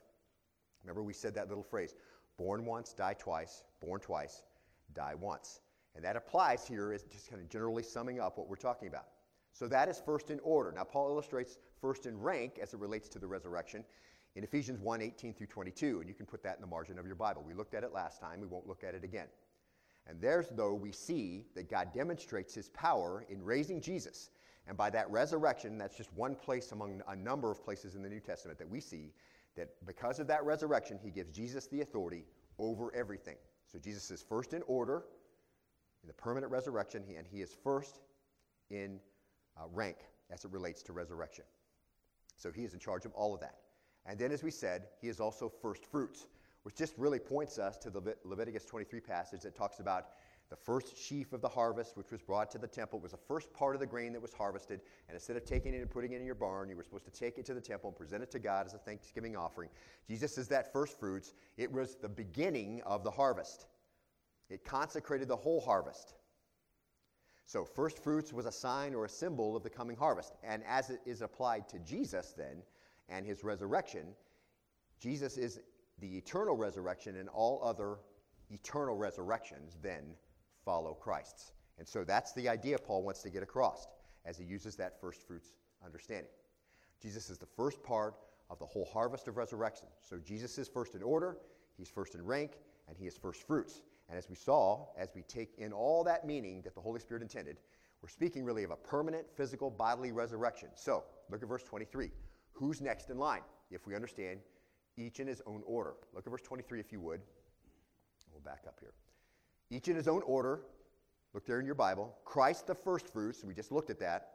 Remember, 0.82 1.02
we 1.02 1.12
said 1.12 1.34
that 1.34 1.48
little 1.48 1.64
phrase 1.64 1.94
born 2.38 2.64
once, 2.64 2.92
die 2.92 3.14
twice, 3.18 3.64
born 3.80 4.00
twice, 4.00 4.42
die 4.94 5.14
once. 5.14 5.60
And 5.94 6.04
that 6.04 6.16
applies 6.16 6.66
here 6.66 6.92
as 6.92 7.02
just 7.04 7.30
kind 7.30 7.40
of 7.40 7.48
generally 7.48 7.82
summing 7.82 8.20
up 8.20 8.36
what 8.36 8.48
we're 8.48 8.56
talking 8.56 8.88
about. 8.88 9.06
So 9.52 9.66
that 9.68 9.88
is 9.88 10.02
first 10.04 10.30
in 10.30 10.38
order. 10.40 10.70
Now, 10.70 10.84
Paul 10.84 11.08
illustrates 11.08 11.58
first 11.80 12.04
in 12.04 12.20
rank 12.20 12.58
as 12.60 12.74
it 12.74 12.80
relates 12.80 13.08
to 13.10 13.18
the 13.18 13.26
resurrection 13.26 13.84
in 14.36 14.44
Ephesians 14.44 14.78
1 14.80 15.00
18 15.00 15.34
through 15.34 15.46
22, 15.46 16.00
and 16.00 16.08
you 16.08 16.14
can 16.14 16.26
put 16.26 16.42
that 16.42 16.56
in 16.56 16.60
the 16.60 16.66
margin 16.66 16.98
of 16.98 17.06
your 17.06 17.16
Bible. 17.16 17.42
We 17.44 17.54
looked 17.54 17.74
at 17.74 17.82
it 17.82 17.92
last 17.92 18.20
time, 18.20 18.40
we 18.40 18.46
won't 18.46 18.68
look 18.68 18.84
at 18.84 18.94
it 18.94 19.02
again. 19.02 19.26
And 20.06 20.20
there's, 20.20 20.46
though, 20.50 20.74
we 20.74 20.92
see 20.92 21.46
that 21.56 21.68
God 21.68 21.92
demonstrates 21.92 22.54
his 22.54 22.68
power 22.68 23.24
in 23.28 23.42
raising 23.42 23.80
Jesus. 23.80 24.30
And 24.68 24.76
by 24.76 24.90
that 24.90 25.10
resurrection, 25.10 25.78
that's 25.78 25.96
just 25.96 26.12
one 26.12 26.34
place 26.34 26.70
among 26.72 27.02
a 27.08 27.16
number 27.16 27.50
of 27.50 27.64
places 27.64 27.96
in 27.96 28.02
the 28.02 28.08
New 28.08 28.20
Testament 28.20 28.58
that 28.58 28.68
we 28.68 28.78
see 28.78 29.12
that 29.56 29.70
because 29.86 30.20
of 30.20 30.26
that 30.28 30.44
resurrection, 30.44 30.98
he 31.02 31.10
gives 31.10 31.30
Jesus 31.30 31.66
the 31.66 31.80
authority 31.80 32.24
over 32.58 32.94
everything. 32.94 33.36
So 33.72 33.78
Jesus 33.78 34.10
is 34.10 34.22
first 34.22 34.52
in 34.52 34.62
order 34.66 35.04
in 36.02 36.08
the 36.08 36.14
permanent 36.14 36.52
resurrection, 36.52 37.02
and 37.16 37.26
he 37.26 37.40
is 37.40 37.56
first 37.64 38.00
in 38.70 39.00
uh, 39.56 39.62
rank 39.72 39.96
as 40.30 40.44
it 40.44 40.52
relates 40.52 40.82
to 40.84 40.92
resurrection. 40.92 41.44
So 42.36 42.52
he 42.52 42.64
is 42.64 42.74
in 42.74 42.80
charge 42.80 43.06
of 43.06 43.12
all 43.14 43.34
of 43.34 43.40
that. 43.40 43.56
And 44.08 44.18
then, 44.18 44.32
as 44.32 44.42
we 44.42 44.50
said, 44.50 44.88
he 45.00 45.08
is 45.08 45.20
also 45.20 45.48
first 45.48 45.84
fruits, 45.84 46.26
which 46.62 46.76
just 46.76 46.94
really 46.96 47.18
points 47.18 47.58
us 47.58 47.76
to 47.78 47.90
the 47.90 48.00
Le- 48.00 48.14
Leviticus 48.24 48.64
23 48.64 49.00
passage 49.00 49.40
that 49.42 49.54
talks 49.54 49.80
about 49.80 50.10
the 50.48 50.56
first 50.56 50.96
sheaf 50.96 51.32
of 51.32 51.40
the 51.40 51.48
harvest, 51.48 51.96
which 51.96 52.12
was 52.12 52.22
brought 52.22 52.52
to 52.52 52.58
the 52.58 52.68
temple, 52.68 53.00
was 53.00 53.10
the 53.10 53.16
first 53.16 53.52
part 53.52 53.74
of 53.74 53.80
the 53.80 53.86
grain 53.86 54.12
that 54.12 54.22
was 54.22 54.32
harvested. 54.32 54.80
And 55.08 55.16
instead 55.16 55.36
of 55.36 55.44
taking 55.44 55.74
it 55.74 55.78
and 55.80 55.90
putting 55.90 56.12
it 56.12 56.20
in 56.20 56.26
your 56.26 56.36
barn, 56.36 56.68
you 56.68 56.76
were 56.76 56.84
supposed 56.84 57.04
to 57.04 57.10
take 57.10 57.38
it 57.38 57.44
to 57.46 57.54
the 57.54 57.60
temple 57.60 57.90
and 57.90 57.96
present 57.96 58.22
it 58.22 58.30
to 58.30 58.38
God 58.38 58.64
as 58.66 58.74
a 58.74 58.78
thanksgiving 58.78 59.36
offering. 59.36 59.68
Jesus 60.06 60.38
is 60.38 60.46
that 60.48 60.72
first 60.72 61.00
fruits. 61.00 61.34
It 61.56 61.70
was 61.70 61.96
the 61.96 62.08
beginning 62.08 62.80
of 62.86 63.02
the 63.02 63.10
harvest, 63.10 63.66
it 64.48 64.64
consecrated 64.64 65.26
the 65.26 65.36
whole 65.36 65.60
harvest. 65.60 66.14
So, 67.48 67.64
first 67.64 68.02
fruits 68.02 68.32
was 68.32 68.44
a 68.46 68.52
sign 68.52 68.92
or 68.92 69.04
a 69.04 69.08
symbol 69.08 69.56
of 69.56 69.62
the 69.62 69.70
coming 69.70 69.96
harvest. 69.96 70.34
And 70.42 70.64
as 70.66 70.90
it 70.90 71.00
is 71.06 71.22
applied 71.22 71.68
to 71.68 71.78
Jesus, 71.78 72.34
then, 72.36 72.62
and 73.08 73.24
his 73.24 73.44
resurrection, 73.44 74.08
Jesus 75.00 75.36
is 75.36 75.60
the 75.98 76.16
eternal 76.16 76.56
resurrection, 76.56 77.16
and 77.16 77.28
all 77.28 77.62
other 77.64 77.98
eternal 78.50 78.96
resurrections 78.96 79.78
then 79.82 80.14
follow 80.64 80.94
Christ's. 80.94 81.52
And 81.78 81.86
so 81.86 82.04
that's 82.04 82.32
the 82.32 82.48
idea 82.48 82.78
Paul 82.78 83.02
wants 83.02 83.22
to 83.22 83.30
get 83.30 83.42
across 83.42 83.86
as 84.24 84.38
he 84.38 84.44
uses 84.44 84.76
that 84.76 85.00
first 85.00 85.26
fruits 85.26 85.52
understanding. 85.84 86.30
Jesus 87.00 87.30
is 87.30 87.38
the 87.38 87.46
first 87.46 87.82
part 87.82 88.14
of 88.50 88.58
the 88.58 88.66
whole 88.66 88.84
harvest 88.84 89.28
of 89.28 89.36
resurrection. 89.36 89.88
So 90.02 90.18
Jesus 90.18 90.58
is 90.58 90.68
first 90.68 90.94
in 90.94 91.02
order, 91.02 91.36
he's 91.76 91.88
first 91.88 92.14
in 92.14 92.24
rank, 92.24 92.52
and 92.88 92.96
he 92.96 93.06
is 93.06 93.16
first 93.16 93.46
fruits. 93.46 93.82
And 94.08 94.16
as 94.16 94.28
we 94.28 94.36
saw, 94.36 94.86
as 94.96 95.10
we 95.14 95.22
take 95.22 95.54
in 95.58 95.72
all 95.72 96.04
that 96.04 96.26
meaning 96.26 96.62
that 96.62 96.74
the 96.74 96.80
Holy 96.80 97.00
Spirit 97.00 97.22
intended, 97.22 97.58
we're 98.02 98.08
speaking 98.08 98.44
really 98.44 98.62
of 98.62 98.70
a 98.70 98.76
permanent 98.76 99.26
physical 99.34 99.70
bodily 99.70 100.12
resurrection. 100.12 100.68
So 100.74 101.04
look 101.30 101.42
at 101.42 101.48
verse 101.48 101.64
23. 101.64 102.10
Who's 102.56 102.80
next 102.80 103.10
in 103.10 103.18
line? 103.18 103.42
If 103.70 103.86
we 103.86 103.94
understand 103.94 104.40
each 104.96 105.20
in 105.20 105.26
his 105.26 105.42
own 105.46 105.62
order. 105.66 105.94
Look 106.14 106.26
at 106.26 106.30
verse 106.30 106.42
23 106.42 106.80
if 106.80 106.90
you 106.90 107.00
would. 107.00 107.20
We'll 108.32 108.40
back 108.40 108.64
up 108.66 108.78
here. 108.80 108.94
Each 109.70 109.88
in 109.88 109.96
his 109.96 110.08
own 110.08 110.22
order. 110.22 110.60
Look 111.34 111.46
there 111.46 111.60
in 111.60 111.66
your 111.66 111.74
Bible. 111.74 112.16
Christ 112.24 112.66
the 112.66 112.74
first 112.74 113.12
fruits. 113.12 113.44
We 113.44 113.52
just 113.52 113.72
looked 113.72 113.90
at 113.90 114.00
that. 114.00 114.28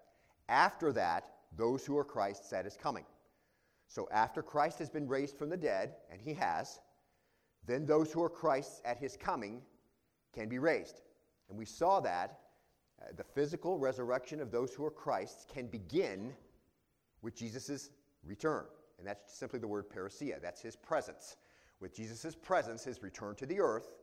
After 0.49 0.91
that, 0.93 1.25
those 1.57 1.85
who 1.85 1.97
are 1.97 2.03
Christ's 2.03 2.53
at 2.53 2.65
his 2.65 2.77
coming. 2.77 3.05
So 3.87 4.07
after 4.11 4.43
Christ 4.43 4.77
has 4.79 4.89
been 4.89 5.07
raised 5.07 5.35
from 5.35 5.49
the 5.49 5.57
dead, 5.57 5.95
and 6.11 6.21
he 6.21 6.33
has, 6.35 6.79
then 7.65 7.85
those 7.85 8.11
who 8.11 8.23
are 8.23 8.29
Christ's 8.29 8.81
at 8.85 8.97
his 8.97 9.17
coming 9.17 9.61
can 10.33 10.47
be 10.47 10.59
raised. 10.59 11.01
And 11.49 11.57
we 11.57 11.65
saw 11.65 11.99
that 12.01 12.39
uh, 13.01 13.07
the 13.17 13.23
physical 13.23 13.77
resurrection 13.77 14.39
of 14.39 14.51
those 14.51 14.73
who 14.73 14.85
are 14.85 14.91
Christ's 14.91 15.45
can 15.51 15.67
begin 15.67 16.33
with 17.21 17.35
Jesus' 17.35 17.89
return. 18.25 18.65
And 18.97 19.07
that's 19.07 19.33
simply 19.33 19.59
the 19.59 19.67
word 19.67 19.89
parousia. 19.89 20.41
That's 20.41 20.61
his 20.61 20.75
presence. 20.75 21.37
With 21.79 21.95
Jesus' 21.95 22.35
presence, 22.35 22.83
his 22.83 23.01
return 23.01 23.35
to 23.35 23.45
the 23.45 23.59
earth, 23.59 23.93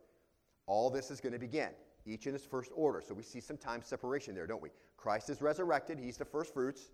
all 0.66 0.90
this 0.90 1.10
is 1.10 1.20
going 1.20 1.32
to 1.32 1.38
begin. 1.38 1.70
each 2.08 2.26
in 2.26 2.32
his 2.32 2.44
first 2.44 2.70
order. 2.74 3.02
So 3.06 3.14
we 3.14 3.22
see 3.22 3.40
some 3.40 3.56
time 3.56 3.82
separation 3.82 4.34
there, 4.34 4.46
don't 4.46 4.62
we? 4.62 4.70
Christ 4.96 5.30
is 5.30 5.42
resurrected, 5.42 5.98
he's 5.98 6.16
the 6.16 6.24
first 6.24 6.52
fruits. 6.52 6.90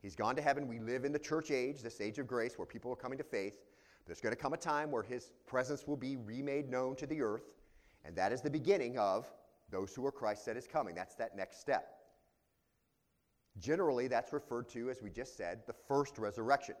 He's 0.00 0.16
gone 0.16 0.34
to 0.34 0.42
heaven. 0.42 0.66
We 0.66 0.80
live 0.80 1.04
in 1.04 1.12
the 1.12 1.18
church 1.18 1.52
age, 1.52 1.80
this 1.80 2.00
age 2.00 2.18
of 2.18 2.26
grace 2.26 2.58
where 2.58 2.66
people 2.66 2.92
are 2.92 2.96
coming 2.96 3.18
to 3.18 3.24
faith. 3.24 3.62
There's 4.04 4.20
going 4.20 4.34
to 4.34 4.40
come 4.40 4.52
a 4.52 4.56
time 4.56 4.90
where 4.90 5.04
his 5.04 5.30
presence 5.46 5.86
will 5.86 5.96
be 5.96 6.16
remade 6.16 6.68
known 6.68 6.96
to 6.96 7.06
the 7.06 7.22
earth, 7.22 7.54
and 8.04 8.16
that 8.16 8.32
is 8.32 8.40
the 8.40 8.50
beginning 8.50 8.98
of 8.98 9.30
those 9.70 9.94
who 9.94 10.04
are 10.04 10.10
Christ 10.10 10.44
that 10.46 10.56
is 10.56 10.66
coming. 10.66 10.96
That's 10.96 11.14
that 11.16 11.36
next 11.36 11.60
step. 11.60 12.01
Generally, 13.58 14.08
that's 14.08 14.32
referred 14.32 14.68
to, 14.70 14.90
as 14.90 15.02
we 15.02 15.10
just 15.10 15.36
said, 15.36 15.60
the 15.66 15.74
first 15.88 16.18
resurrection. 16.18 16.74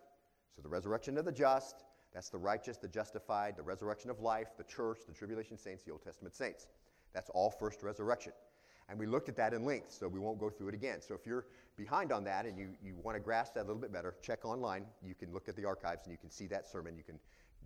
So 0.54 0.62
the 0.62 0.68
resurrection 0.68 1.18
of 1.18 1.24
the 1.24 1.32
just, 1.32 1.84
that's 2.12 2.28
the 2.28 2.38
righteous, 2.38 2.76
the 2.76 2.88
justified, 2.88 3.56
the 3.56 3.62
resurrection 3.62 4.10
of 4.10 4.20
life, 4.20 4.48
the 4.56 4.64
church, 4.64 5.00
the 5.06 5.14
tribulation 5.14 5.56
saints, 5.56 5.82
the 5.82 5.92
Old 5.92 6.02
Testament 6.02 6.34
saints. 6.34 6.66
That's 7.14 7.30
all 7.30 7.50
first 7.50 7.82
resurrection. 7.82 8.32
And 8.88 8.98
we 8.98 9.06
looked 9.06 9.28
at 9.28 9.36
that 9.36 9.54
in 9.54 9.64
length, 9.64 9.92
so 9.92 10.08
we 10.08 10.18
won't 10.18 10.38
go 10.38 10.50
through 10.50 10.68
it 10.68 10.74
again. 10.74 11.00
So 11.00 11.14
if 11.14 11.26
you're 11.26 11.46
behind 11.76 12.12
on 12.12 12.24
that 12.24 12.46
and 12.46 12.58
you, 12.58 12.70
you 12.82 12.96
want 13.02 13.16
to 13.16 13.20
grasp 13.20 13.54
that 13.54 13.60
a 13.60 13.66
little 13.68 13.80
bit 13.80 13.92
better, 13.92 14.14
check 14.22 14.44
online. 14.44 14.84
You 15.02 15.14
can 15.14 15.32
look 15.32 15.48
at 15.48 15.56
the 15.56 15.64
archives 15.64 16.04
and 16.04 16.12
you 16.12 16.18
can 16.18 16.30
see 16.30 16.46
that 16.48 16.66
sermon. 16.66 16.96
You 16.96 17.04
can 17.04 17.18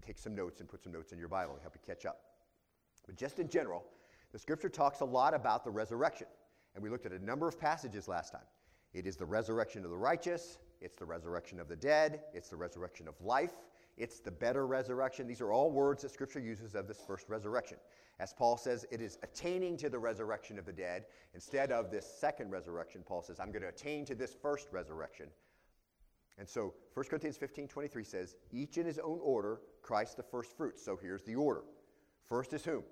take 0.04 0.18
some 0.18 0.34
notes 0.34 0.60
and 0.60 0.68
put 0.68 0.82
some 0.82 0.92
notes 0.92 1.12
in 1.12 1.18
your 1.18 1.28
Bible 1.28 1.54
and 1.54 1.62
help 1.62 1.74
you 1.74 1.80
catch 1.84 2.06
up. 2.06 2.20
But 3.06 3.16
just 3.16 3.38
in 3.38 3.48
general, 3.48 3.84
the 4.32 4.38
scripture 4.38 4.68
talks 4.68 5.00
a 5.00 5.04
lot 5.04 5.34
about 5.34 5.64
the 5.64 5.70
resurrection. 5.70 6.26
And 6.74 6.82
we 6.84 6.90
looked 6.90 7.06
at 7.06 7.12
a 7.12 7.24
number 7.24 7.48
of 7.48 7.58
passages 7.58 8.06
last 8.06 8.32
time. 8.32 8.42
It 8.96 9.06
is 9.06 9.16
the 9.16 9.26
resurrection 9.26 9.84
of 9.84 9.90
the 9.90 9.96
righteous, 9.96 10.56
it's 10.80 10.96
the 10.96 11.04
resurrection 11.04 11.60
of 11.60 11.68
the 11.68 11.76
dead, 11.76 12.20
it's 12.32 12.48
the 12.48 12.56
resurrection 12.56 13.06
of 13.06 13.14
life, 13.20 13.52
it's 13.98 14.20
the 14.20 14.30
better 14.30 14.66
resurrection. 14.66 15.26
These 15.26 15.42
are 15.42 15.52
all 15.52 15.70
words 15.70 16.00
that 16.00 16.12
Scripture 16.12 16.40
uses 16.40 16.74
of 16.74 16.88
this 16.88 17.02
first 17.06 17.28
resurrection. 17.28 17.76
As 18.20 18.32
Paul 18.32 18.56
says, 18.56 18.86
it 18.90 19.02
is 19.02 19.18
attaining 19.22 19.76
to 19.78 19.90
the 19.90 19.98
resurrection 19.98 20.58
of 20.58 20.64
the 20.64 20.72
dead. 20.72 21.04
Instead 21.34 21.72
of 21.72 21.90
this 21.90 22.06
second 22.06 22.50
resurrection, 22.50 23.02
Paul 23.06 23.20
says, 23.20 23.38
I'm 23.38 23.52
going 23.52 23.60
to 23.60 23.68
attain 23.68 24.06
to 24.06 24.14
this 24.14 24.34
first 24.34 24.68
resurrection. 24.72 25.26
And 26.38 26.48
so 26.48 26.72
1 26.94 27.04
Corinthians 27.04 27.36
15 27.36 27.68
23 27.68 28.02
says, 28.02 28.36
Each 28.50 28.78
in 28.78 28.86
his 28.86 28.98
own 28.98 29.18
order, 29.22 29.60
Christ 29.82 30.16
the 30.16 30.22
first 30.22 30.56
fruits. 30.56 30.82
So 30.82 30.98
here's 31.00 31.22
the 31.22 31.34
order. 31.34 31.64
First 32.24 32.54
is 32.54 32.64
whom? 32.64 32.82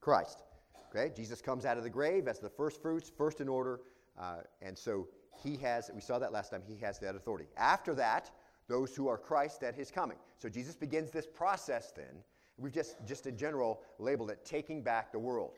Christ. 0.00 0.42
Okay, 0.90 1.12
Jesus 1.14 1.40
comes 1.40 1.64
out 1.64 1.76
of 1.76 1.84
the 1.84 1.90
grave 1.90 2.26
as 2.26 2.40
the 2.40 2.48
first 2.48 2.82
fruits, 2.82 3.08
first 3.16 3.40
in 3.40 3.48
order. 3.48 3.80
Uh, 4.18 4.38
and 4.62 4.76
so 4.76 5.08
he 5.42 5.56
has, 5.56 5.90
we 5.94 6.00
saw 6.00 6.18
that 6.18 6.32
last 6.32 6.50
time, 6.50 6.62
he 6.66 6.76
has 6.76 6.98
that 7.00 7.14
authority. 7.14 7.46
After 7.56 7.94
that, 7.94 8.30
those 8.68 8.96
who 8.96 9.08
are 9.08 9.18
Christ 9.18 9.62
at 9.62 9.74
his 9.74 9.90
coming. 9.90 10.18
So 10.38 10.48
Jesus 10.48 10.74
begins 10.74 11.10
this 11.10 11.26
process 11.26 11.92
then 11.94 12.22
We've 12.58 12.72
just, 12.72 12.96
just 13.06 13.26
in 13.26 13.36
general 13.36 13.82
labeled 13.98 14.30
it 14.30 14.44
taking 14.44 14.82
back 14.82 15.12
the 15.12 15.18
world. 15.18 15.52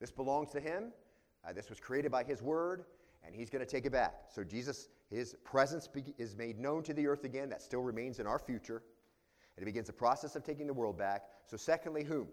This 0.00 0.10
belongs 0.10 0.50
to 0.50 0.60
him. 0.60 0.92
Uh, 1.46 1.52
this 1.52 1.68
was 1.68 1.78
created 1.78 2.10
by 2.10 2.24
his 2.24 2.42
word, 2.42 2.84
and 3.24 3.34
he's 3.34 3.50
going 3.50 3.64
to 3.64 3.70
take 3.70 3.84
it 3.84 3.92
back. 3.92 4.14
So 4.34 4.42
Jesus, 4.44 4.88
his 5.10 5.34
presence 5.44 5.86
be- 5.86 6.14
is 6.16 6.36
made 6.36 6.58
known 6.58 6.82
to 6.84 6.94
the 6.94 7.06
earth 7.06 7.24
again. 7.24 7.50
That 7.50 7.62
still 7.62 7.82
remains 7.82 8.18
in 8.18 8.26
our 8.26 8.38
future. 8.38 8.82
And 9.56 9.62
he 9.62 9.64
begins 9.66 9.88
the 9.88 9.92
process 9.92 10.36
of 10.36 10.44
taking 10.44 10.66
the 10.66 10.72
world 10.72 10.96
back. 10.96 11.24
So, 11.46 11.56
secondly, 11.56 12.04
whom? 12.04 12.28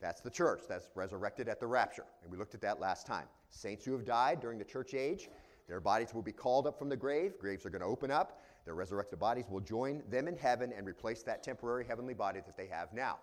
That's 0.00 0.20
the 0.20 0.30
church 0.30 0.62
that's 0.68 0.88
resurrected 0.94 1.48
at 1.48 1.60
the 1.60 1.66
rapture. 1.66 2.06
And 2.22 2.30
we 2.30 2.38
looked 2.38 2.54
at 2.54 2.60
that 2.62 2.80
last 2.80 3.06
time. 3.06 3.26
Saints 3.50 3.84
who 3.84 3.92
have 3.92 4.04
died 4.04 4.40
during 4.40 4.58
the 4.58 4.64
church 4.64 4.94
age, 4.94 5.28
their 5.68 5.80
bodies 5.80 6.14
will 6.14 6.22
be 6.22 6.32
called 6.32 6.66
up 6.66 6.78
from 6.78 6.88
the 6.88 6.96
grave. 6.96 7.38
Graves 7.38 7.64
are 7.64 7.70
going 7.70 7.82
to 7.82 7.86
open 7.86 8.10
up. 8.10 8.42
Their 8.64 8.74
resurrected 8.74 9.18
bodies 9.18 9.44
will 9.48 9.60
join 9.60 10.02
them 10.10 10.26
in 10.28 10.36
heaven 10.36 10.72
and 10.76 10.86
replace 10.86 11.22
that 11.22 11.42
temporary 11.42 11.84
heavenly 11.84 12.14
body 12.14 12.40
that 12.44 12.56
they 12.56 12.66
have 12.66 12.92
now. 12.92 13.18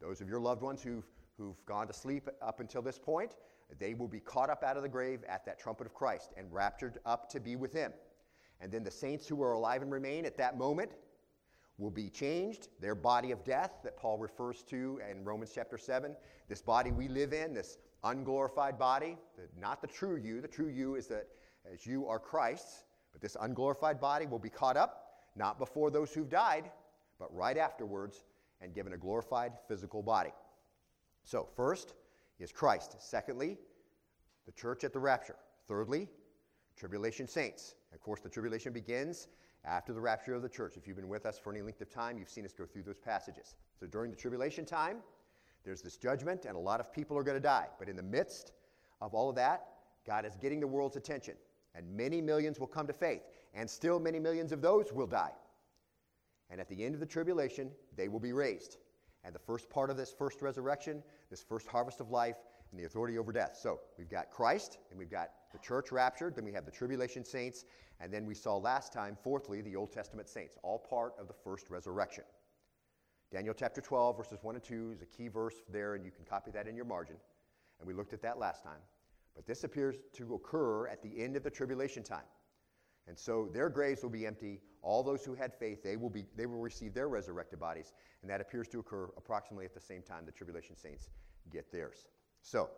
Those 0.00 0.20
of 0.20 0.28
your 0.28 0.40
loved 0.40 0.62
ones 0.62 0.82
who've, 0.82 1.08
who've 1.38 1.64
gone 1.64 1.86
to 1.86 1.92
sleep 1.92 2.28
up 2.40 2.60
until 2.60 2.82
this 2.82 2.98
point, 2.98 3.36
they 3.78 3.94
will 3.94 4.08
be 4.08 4.20
caught 4.20 4.50
up 4.50 4.62
out 4.64 4.76
of 4.76 4.82
the 4.82 4.88
grave 4.88 5.24
at 5.28 5.44
that 5.46 5.58
trumpet 5.58 5.86
of 5.86 5.94
Christ 5.94 6.32
and 6.36 6.52
raptured 6.52 6.98
up 7.06 7.28
to 7.30 7.40
be 7.40 7.56
with 7.56 7.72
Him. 7.72 7.92
And 8.60 8.70
then 8.70 8.84
the 8.84 8.90
saints 8.90 9.26
who 9.26 9.42
are 9.42 9.52
alive 9.52 9.82
and 9.82 9.90
remain 9.90 10.24
at 10.24 10.36
that 10.38 10.58
moment 10.58 10.92
will 11.78 11.90
be 11.90 12.08
changed. 12.10 12.68
Their 12.80 12.94
body 12.94 13.30
of 13.30 13.44
death 13.44 13.78
that 13.82 13.96
Paul 13.96 14.18
refers 14.18 14.62
to 14.64 15.00
in 15.10 15.24
Romans 15.24 15.52
chapter 15.54 15.78
7, 15.78 16.14
this 16.48 16.62
body 16.62 16.92
we 16.92 17.08
live 17.08 17.32
in, 17.32 17.54
this 17.54 17.78
unglorified 18.04 18.78
body, 18.78 19.16
not 19.58 19.80
the 19.80 19.86
true 19.86 20.16
you. 20.16 20.40
The 20.40 20.48
true 20.48 20.68
you 20.68 20.96
is 20.96 21.06
that 21.08 21.28
as 21.72 21.86
you 21.86 22.06
are 22.06 22.18
Christ's, 22.18 22.84
but 23.12 23.20
this 23.20 23.36
unglorified 23.40 24.00
body 24.00 24.26
will 24.26 24.38
be 24.38 24.50
caught 24.50 24.76
up, 24.76 25.20
not 25.36 25.58
before 25.58 25.90
those 25.90 26.12
who've 26.12 26.28
died, 26.28 26.70
but 27.18 27.34
right 27.34 27.56
afterwards 27.56 28.24
and 28.60 28.74
given 28.74 28.92
a 28.92 28.96
glorified 28.96 29.52
physical 29.68 30.02
body. 30.02 30.32
So, 31.24 31.48
first 31.56 31.94
is 32.38 32.50
Christ. 32.52 32.96
Secondly, 32.98 33.58
the 34.46 34.52
church 34.52 34.84
at 34.84 34.92
the 34.92 34.98
rapture. 34.98 35.36
Thirdly, 35.68 36.08
tribulation 36.76 37.28
saints. 37.28 37.74
Of 37.94 38.00
course, 38.00 38.20
the 38.20 38.28
tribulation 38.28 38.72
begins 38.72 39.28
after 39.64 39.92
the 39.92 40.00
rapture 40.00 40.34
of 40.34 40.42
the 40.42 40.48
church. 40.48 40.76
If 40.76 40.88
you've 40.88 40.96
been 40.96 41.08
with 41.08 41.26
us 41.26 41.38
for 41.38 41.52
any 41.52 41.62
length 41.62 41.80
of 41.80 41.90
time, 41.90 42.18
you've 42.18 42.28
seen 42.28 42.44
us 42.44 42.52
go 42.52 42.64
through 42.64 42.82
those 42.82 42.98
passages. 42.98 43.54
So, 43.78 43.86
during 43.86 44.10
the 44.10 44.16
tribulation 44.16 44.64
time, 44.64 44.98
there's 45.64 45.82
this 45.82 45.96
judgment, 45.96 46.44
and 46.44 46.56
a 46.56 46.60
lot 46.60 46.80
of 46.80 46.92
people 46.92 47.16
are 47.16 47.22
going 47.22 47.36
to 47.36 47.42
die. 47.42 47.68
But 47.78 47.88
in 47.88 47.96
the 47.96 48.02
midst 48.02 48.52
of 49.00 49.14
all 49.14 49.30
of 49.30 49.36
that, 49.36 49.66
God 50.06 50.24
is 50.24 50.36
getting 50.36 50.60
the 50.60 50.66
world's 50.66 50.96
attention, 50.96 51.34
and 51.74 51.86
many 51.96 52.20
millions 52.20 52.58
will 52.58 52.66
come 52.66 52.86
to 52.86 52.92
faith, 52.92 53.22
and 53.54 53.68
still 53.68 54.00
many 54.00 54.18
millions 54.18 54.52
of 54.52 54.60
those 54.60 54.92
will 54.92 55.06
die. 55.06 55.32
And 56.50 56.60
at 56.60 56.68
the 56.68 56.84
end 56.84 56.94
of 56.94 57.00
the 57.00 57.06
tribulation, 57.06 57.70
they 57.96 58.08
will 58.08 58.20
be 58.20 58.32
raised. 58.32 58.78
And 59.24 59.34
the 59.34 59.38
first 59.38 59.70
part 59.70 59.88
of 59.88 59.96
this 59.96 60.12
first 60.12 60.42
resurrection, 60.42 61.02
this 61.30 61.42
first 61.42 61.66
harvest 61.68 62.00
of 62.00 62.10
life, 62.10 62.36
and 62.70 62.80
the 62.80 62.84
authority 62.84 63.18
over 63.18 63.32
death. 63.32 63.58
So 63.60 63.80
we've 63.98 64.08
got 64.08 64.30
Christ, 64.30 64.78
and 64.90 64.98
we've 64.98 65.10
got 65.10 65.30
the 65.52 65.58
church 65.58 65.92
raptured, 65.92 66.34
then 66.34 66.44
we 66.44 66.52
have 66.52 66.64
the 66.64 66.70
tribulation 66.70 67.24
saints, 67.24 67.64
and 68.00 68.12
then 68.12 68.26
we 68.26 68.34
saw 68.34 68.56
last 68.56 68.92
time, 68.92 69.16
fourthly, 69.22 69.60
the 69.60 69.76
Old 69.76 69.92
Testament 69.92 70.28
saints, 70.28 70.56
all 70.62 70.78
part 70.78 71.12
of 71.18 71.28
the 71.28 71.34
first 71.34 71.70
resurrection. 71.70 72.24
Daniel 73.32 73.54
chapter 73.54 73.80
12, 73.80 74.16
verses 74.18 74.38
1 74.42 74.56
and 74.56 74.62
2 74.62 74.90
is 74.92 75.00
a 75.00 75.06
key 75.06 75.28
verse 75.28 75.54
there, 75.70 75.94
and 75.94 76.04
you 76.04 76.10
can 76.10 76.22
copy 76.26 76.50
that 76.50 76.68
in 76.68 76.76
your 76.76 76.84
margin. 76.84 77.16
And 77.78 77.88
we 77.88 77.94
looked 77.94 78.12
at 78.12 78.20
that 78.20 78.38
last 78.38 78.62
time. 78.62 78.80
But 79.34 79.46
this 79.46 79.64
appears 79.64 79.96
to 80.12 80.34
occur 80.34 80.86
at 80.88 81.02
the 81.02 81.18
end 81.18 81.36
of 81.36 81.42
the 81.42 81.50
tribulation 81.50 82.02
time. 82.02 82.26
And 83.08 83.18
so 83.18 83.48
their 83.50 83.70
graves 83.70 84.02
will 84.02 84.10
be 84.10 84.26
empty. 84.26 84.60
All 84.82 85.02
those 85.02 85.24
who 85.24 85.34
had 85.34 85.54
faith, 85.54 85.82
they 85.82 85.96
will, 85.96 86.10
be, 86.10 86.26
they 86.36 86.44
will 86.44 86.60
receive 86.60 86.92
their 86.92 87.08
resurrected 87.08 87.58
bodies. 87.58 87.94
And 88.20 88.30
that 88.30 88.42
appears 88.42 88.68
to 88.68 88.80
occur 88.80 89.08
approximately 89.16 89.64
at 89.64 89.72
the 89.72 89.80
same 89.80 90.02
time 90.02 90.26
the 90.26 90.32
tribulation 90.32 90.76
saints 90.76 91.08
get 91.50 91.72
theirs. 91.72 92.06
So, 92.42 92.68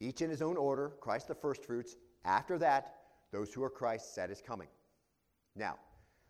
each 0.00 0.22
in 0.22 0.30
his 0.30 0.40
own 0.40 0.56
order, 0.56 0.92
Christ 1.00 1.28
the 1.28 1.34
firstfruits. 1.34 1.96
After 2.24 2.56
that, 2.58 2.94
those 3.32 3.52
who 3.52 3.62
are 3.62 3.70
Christ's 3.70 4.16
at 4.16 4.30
his 4.30 4.40
coming. 4.40 4.68
Now, 5.54 5.76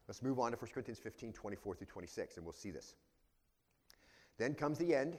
let's 0.09 0.23
move 0.23 0.39
on 0.39 0.53
to 0.53 0.57
1 0.57 0.71
Corinthians 0.73 0.99
15 0.99 1.33
24 1.33 1.75
through 1.75 1.87
26, 1.87 2.37
and 2.37 2.45
we'll 2.45 2.53
see 2.53 2.71
this. 2.71 2.95
Then 4.39 4.55
comes 4.55 4.79
the 4.79 4.95
end 4.95 5.19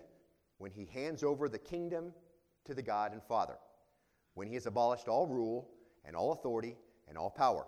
when 0.57 0.71
he 0.71 0.85
hands 0.85 1.23
over 1.23 1.49
the 1.49 1.59
kingdom 1.59 2.13
to 2.65 2.73
the 2.73 2.81
God 2.81 3.13
and 3.13 3.23
Father, 3.23 3.57
when 4.33 4.47
he 4.47 4.53
has 4.53 4.65
abolished 4.65 5.07
all 5.07 5.27
rule 5.27 5.69
and 6.05 6.15
all 6.15 6.31
authority 6.31 6.75
and 7.07 7.17
all 7.17 7.29
power. 7.29 7.65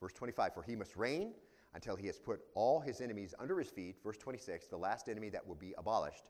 Verse 0.00 0.12
25, 0.12 0.54
for 0.54 0.62
he 0.62 0.76
must 0.76 0.96
reign 0.96 1.32
until 1.74 1.96
he 1.96 2.06
has 2.06 2.18
put 2.18 2.40
all 2.54 2.80
his 2.80 3.00
enemies 3.00 3.34
under 3.38 3.58
his 3.58 3.68
feet. 3.68 3.96
Verse 4.02 4.18
26, 4.18 4.66
the 4.66 4.76
last 4.76 5.08
enemy 5.08 5.28
that 5.30 5.46
will 5.46 5.54
be 5.54 5.74
abolished 5.78 6.24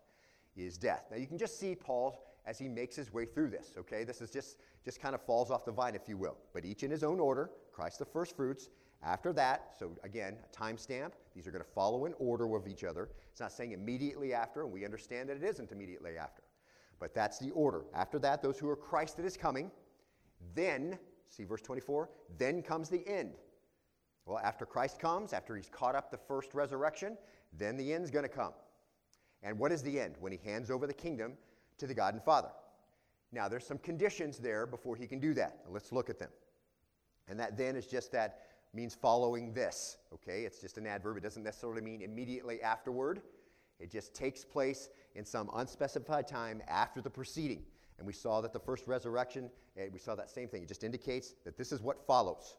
is 0.56 0.76
death. 0.76 1.06
Now 1.10 1.16
you 1.16 1.26
can 1.26 1.38
just 1.38 1.58
see 1.58 1.74
Paul 1.74 2.22
as 2.44 2.58
he 2.58 2.68
makes 2.68 2.96
his 2.96 3.12
way 3.12 3.24
through 3.24 3.48
this, 3.48 3.72
okay? 3.78 4.04
This 4.04 4.20
is 4.20 4.30
just, 4.30 4.58
just 4.84 5.00
kind 5.00 5.14
of 5.14 5.22
falls 5.22 5.50
off 5.50 5.64
the 5.64 5.72
vine, 5.72 5.94
if 5.94 6.08
you 6.08 6.16
will. 6.16 6.36
But 6.52 6.64
each 6.64 6.82
in 6.82 6.90
his 6.90 7.04
own 7.04 7.20
order, 7.20 7.50
Christ 7.72 7.98
the 7.98 8.04
first 8.04 8.36
fruits. 8.36 8.68
After 9.02 9.32
that, 9.32 9.74
so 9.78 9.90
again, 10.04 10.36
a 10.44 10.56
timestamp, 10.56 11.12
these 11.34 11.46
are 11.46 11.50
going 11.50 11.64
to 11.64 11.70
follow 11.70 12.04
in 12.06 12.14
order 12.18 12.54
of 12.54 12.68
each 12.68 12.84
other. 12.84 13.08
It's 13.30 13.40
not 13.40 13.52
saying 13.52 13.72
immediately 13.72 14.32
after, 14.32 14.62
and 14.62 14.72
we 14.72 14.84
understand 14.84 15.28
that 15.28 15.36
it 15.36 15.42
isn't 15.42 15.72
immediately 15.72 16.16
after. 16.16 16.42
But 17.00 17.14
that's 17.14 17.38
the 17.38 17.50
order. 17.50 17.82
After 17.94 18.18
that, 18.20 18.42
those 18.42 18.58
who 18.58 18.68
are 18.68 18.76
Christ 18.76 19.16
that 19.16 19.26
is 19.26 19.36
coming, 19.36 19.70
then 20.54 20.98
See 21.32 21.44
verse 21.44 21.62
24? 21.62 22.10
Then 22.36 22.62
comes 22.62 22.90
the 22.90 23.06
end. 23.08 23.32
Well, 24.26 24.38
after 24.38 24.66
Christ 24.66 24.98
comes, 24.98 25.32
after 25.32 25.56
he's 25.56 25.70
caught 25.70 25.94
up 25.94 26.10
the 26.10 26.18
first 26.18 26.54
resurrection, 26.54 27.16
then 27.58 27.76
the 27.76 27.92
end's 27.92 28.10
going 28.10 28.24
to 28.24 28.28
come. 28.28 28.52
And 29.42 29.58
what 29.58 29.72
is 29.72 29.82
the 29.82 29.98
end? 29.98 30.14
When 30.20 30.30
he 30.30 30.38
hands 30.44 30.70
over 30.70 30.86
the 30.86 30.94
kingdom 30.94 31.32
to 31.78 31.86
the 31.86 31.94
God 31.94 32.14
and 32.14 32.22
Father. 32.22 32.50
Now, 33.32 33.48
there's 33.48 33.66
some 33.66 33.78
conditions 33.78 34.38
there 34.38 34.66
before 34.66 34.94
he 34.94 35.06
can 35.06 35.18
do 35.18 35.32
that. 35.34 35.60
Let's 35.70 35.90
look 35.90 36.10
at 36.10 36.18
them. 36.18 36.28
And 37.28 37.40
that 37.40 37.56
then 37.56 37.76
is 37.76 37.86
just 37.86 38.12
that 38.12 38.40
means 38.74 38.94
following 38.94 39.52
this. 39.52 39.98
Okay? 40.12 40.44
It's 40.44 40.60
just 40.60 40.78
an 40.78 40.86
adverb. 40.86 41.16
It 41.16 41.22
doesn't 41.22 41.42
necessarily 41.42 41.82
mean 41.82 42.02
immediately 42.02 42.62
afterward. 42.62 43.22
It 43.78 43.90
just 43.90 44.14
takes 44.14 44.44
place 44.44 44.88
in 45.14 45.24
some 45.24 45.50
unspecified 45.54 46.26
time 46.26 46.62
after 46.68 47.00
the 47.00 47.10
preceding. 47.10 47.64
And 47.98 48.06
we 48.06 48.12
saw 48.12 48.40
that 48.40 48.52
the 48.52 48.58
first 48.58 48.86
resurrection, 48.86 49.50
eh, 49.76 49.88
we 49.92 49.98
saw 49.98 50.14
that 50.14 50.30
same 50.30 50.48
thing. 50.48 50.62
It 50.62 50.68
just 50.68 50.84
indicates 50.84 51.34
that 51.44 51.56
this 51.56 51.72
is 51.72 51.82
what 51.82 52.06
follows. 52.06 52.56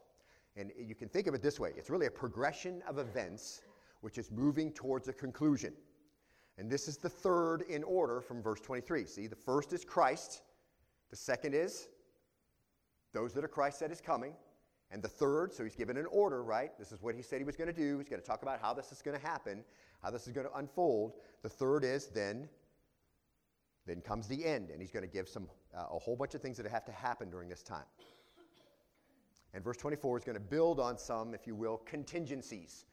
And 0.56 0.70
you 0.78 0.94
can 0.94 1.08
think 1.08 1.26
of 1.26 1.34
it 1.34 1.42
this 1.42 1.58
way 1.58 1.72
it's 1.76 1.90
really 1.90 2.06
a 2.06 2.10
progression 2.10 2.82
of 2.88 2.98
events 2.98 3.62
which 4.02 4.18
is 4.18 4.30
moving 4.30 4.70
towards 4.72 5.08
a 5.08 5.12
conclusion. 5.12 5.72
And 6.58 6.70
this 6.70 6.86
is 6.86 6.98
the 6.98 7.08
third 7.08 7.62
in 7.62 7.82
order 7.82 8.20
from 8.20 8.40
verse 8.40 8.60
23. 8.60 9.06
See, 9.06 9.26
the 9.26 9.34
first 9.34 9.72
is 9.72 9.84
Christ, 9.84 10.42
the 11.10 11.16
second 11.16 11.54
is 11.54 11.88
those 13.12 13.32
that 13.32 13.44
are 13.44 13.48
Christ 13.48 13.80
that 13.80 13.90
is 13.90 14.00
coming, 14.00 14.34
and 14.94 15.02
the 15.02 15.08
third, 15.08 15.52
so 15.52 15.64
he's 15.64 15.74
given 15.74 15.96
an 15.96 16.06
order, 16.06 16.44
right? 16.44 16.70
This 16.78 16.92
is 16.92 17.02
what 17.02 17.16
he 17.16 17.20
said 17.20 17.38
he 17.38 17.44
was 17.44 17.56
going 17.56 17.66
to 17.66 17.74
do. 17.74 17.98
He's 17.98 18.08
going 18.08 18.22
to 18.22 18.26
talk 18.26 18.42
about 18.42 18.60
how 18.62 18.72
this 18.72 18.92
is 18.92 19.02
going 19.02 19.18
to 19.18 19.26
happen, 19.26 19.64
how 20.00 20.12
this 20.12 20.28
is 20.28 20.32
going 20.32 20.46
to 20.46 20.54
unfold. 20.54 21.14
The 21.42 21.48
third 21.48 21.82
is 21.82 22.06
then 22.06 22.48
then 23.86 24.00
comes 24.00 24.28
the 24.28 24.44
end, 24.44 24.70
and 24.70 24.80
he's 24.80 24.92
going 24.92 25.02
to 25.04 25.10
give 25.10 25.28
some 25.28 25.48
uh, 25.76 25.86
a 25.92 25.98
whole 25.98 26.16
bunch 26.16 26.34
of 26.34 26.40
things 26.40 26.56
that 26.56 26.66
have 26.66 26.84
to 26.84 26.92
happen 26.92 27.28
during 27.28 27.48
this 27.48 27.62
time. 27.62 27.84
And 29.52 29.64
verse 29.64 29.76
24 29.76 30.18
is 30.18 30.24
going 30.24 30.36
to 30.36 30.40
build 30.40 30.78
on 30.78 30.96
some, 30.96 31.34
if 31.34 31.46
you 31.46 31.56
will, 31.56 31.78
contingencies. 31.78 32.86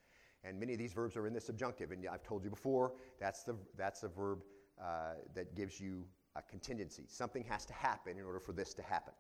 And 0.43 0.60
many 0.60 0.74
of 0.74 0.79
these 0.79 0.93
verbs 0.93 1.15
are 1.15 1.27
in 1.27 1.34
the 1.34 1.39
subjunctive. 1.39 1.91
And 1.91 2.05
I've 2.12 2.24
told 2.24 2.43
you 2.43 2.50
before, 2.50 2.93
that's 3.20 3.43
the, 3.43 3.55
that's 3.77 4.01
the 4.01 4.10
verb 4.10 4.43
uh, 4.81 5.13
that 5.36 5.55
gives 5.55 5.79
you 5.79 6.03
a 6.36 6.41
contingency. 6.41 7.03
Something 7.08 7.43
has 7.46 7.63
to 7.67 7.74
happen 7.74 8.17
in 8.17 8.25
order 8.25 8.39
for 8.39 8.53
this 8.53 8.74
to 8.74 8.81
happen. 8.81 9.13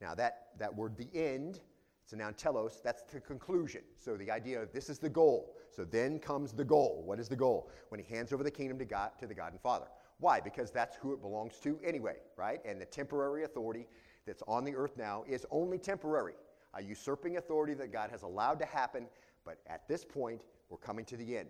Now, 0.00 0.14
that, 0.14 0.48
that 0.58 0.74
word, 0.74 0.96
the 0.96 1.08
end, 1.14 1.60
it's 2.08 2.16
now 2.16 2.30
telos, 2.30 2.80
that's 2.82 3.02
the 3.02 3.20
conclusion. 3.20 3.82
So 3.98 4.16
the 4.16 4.30
idea 4.30 4.62
of 4.62 4.72
this 4.72 4.88
is 4.88 4.98
the 4.98 5.10
goal. 5.10 5.54
So 5.70 5.84
then 5.84 6.18
comes 6.18 6.54
the 6.54 6.64
goal. 6.64 7.02
What 7.04 7.20
is 7.20 7.28
the 7.28 7.36
goal? 7.36 7.70
When 7.90 8.00
he 8.00 8.14
hands 8.14 8.32
over 8.32 8.42
the 8.42 8.50
kingdom 8.50 8.78
to 8.78 8.86
God, 8.86 9.10
to 9.20 9.26
the 9.26 9.34
God 9.34 9.52
and 9.52 9.60
Father. 9.60 9.88
Why? 10.18 10.40
Because 10.40 10.70
that's 10.70 10.96
who 10.96 11.12
it 11.12 11.20
belongs 11.20 11.58
to 11.64 11.78
anyway, 11.84 12.16
right? 12.34 12.60
And 12.64 12.80
the 12.80 12.86
temporary 12.86 13.44
authority 13.44 13.86
that's 14.26 14.42
on 14.48 14.64
the 14.64 14.74
earth 14.74 14.96
now 14.96 15.22
is 15.28 15.44
only 15.50 15.76
temporary. 15.76 16.32
A 16.72 16.82
usurping 16.82 17.36
authority 17.36 17.74
that 17.74 17.92
God 17.92 18.08
has 18.10 18.22
allowed 18.22 18.58
to 18.60 18.64
happen, 18.64 19.06
but 19.44 19.58
at 19.66 19.86
this 19.86 20.02
point, 20.02 20.40
we're 20.70 20.78
coming 20.78 21.04
to 21.04 21.16
the 21.18 21.36
end. 21.36 21.48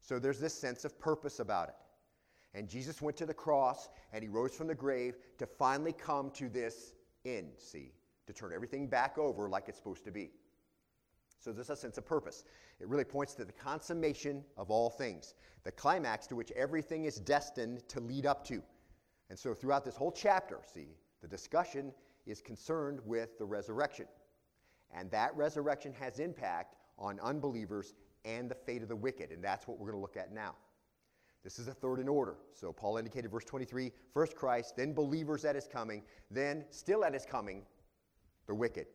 So 0.00 0.20
there's 0.20 0.38
this 0.38 0.54
sense 0.54 0.84
of 0.84 0.96
purpose 1.00 1.40
about 1.40 1.70
it. 1.70 1.74
And 2.54 2.68
Jesus 2.68 3.02
went 3.02 3.16
to 3.16 3.26
the 3.26 3.34
cross 3.34 3.88
and 4.12 4.22
he 4.22 4.28
rose 4.28 4.54
from 4.54 4.68
the 4.68 4.76
grave 4.76 5.16
to 5.38 5.46
finally 5.46 5.92
come 5.92 6.30
to 6.34 6.48
this 6.48 6.92
end, 7.24 7.48
see, 7.58 7.90
to 8.26 8.32
turn 8.32 8.52
everything 8.52 8.86
back 8.86 9.18
over 9.18 9.48
like 9.48 9.68
it's 9.68 9.78
supposed 9.78 10.04
to 10.04 10.10
be. 10.10 10.30
So 11.40 11.52
there's 11.52 11.70
a 11.70 11.76
sense 11.76 11.98
of 11.98 12.04
purpose. 12.04 12.44
It 12.80 12.88
really 12.88 13.04
points 13.04 13.34
to 13.34 13.44
the 13.44 13.52
consummation 13.52 14.42
of 14.56 14.70
all 14.70 14.90
things, 14.90 15.34
the 15.64 15.72
climax 15.72 16.26
to 16.28 16.36
which 16.36 16.50
everything 16.52 17.04
is 17.04 17.20
destined 17.20 17.88
to 17.88 18.00
lead 18.00 18.26
up 18.26 18.44
to. 18.48 18.62
And 19.30 19.38
so 19.38 19.54
throughout 19.54 19.84
this 19.84 19.96
whole 19.96 20.12
chapter, 20.12 20.60
see, 20.72 20.88
the 21.22 21.28
discussion 21.28 21.92
is 22.26 22.40
concerned 22.40 23.00
with 23.04 23.38
the 23.38 23.44
resurrection. 23.44 24.06
And 24.92 25.10
that 25.10 25.36
resurrection 25.36 25.92
has 25.98 26.18
impact 26.18 26.76
on 26.98 27.20
unbelievers 27.20 27.94
and 28.24 28.50
the 28.50 28.54
fate 28.54 28.82
of 28.82 28.88
the 28.88 28.96
wicked. 28.96 29.30
And 29.30 29.42
that's 29.42 29.68
what 29.68 29.78
we're 29.78 29.86
going 29.86 29.98
to 29.98 30.02
look 30.02 30.16
at 30.16 30.32
now. 30.32 30.54
This 31.44 31.60
is 31.60 31.68
a 31.68 31.74
third 31.74 32.00
in 32.00 32.08
order. 32.08 32.34
So 32.52 32.72
Paul 32.72 32.96
indicated, 32.96 33.30
verse 33.30 33.44
23 33.44 33.92
first 34.12 34.34
Christ, 34.34 34.76
then 34.76 34.92
believers 34.92 35.44
at 35.44 35.54
his 35.54 35.68
coming, 35.68 36.02
then, 36.28 36.64
still 36.70 37.04
at 37.04 37.14
his 37.14 37.24
coming, 37.24 37.62
the 38.46 38.54
wicked. 38.54 38.86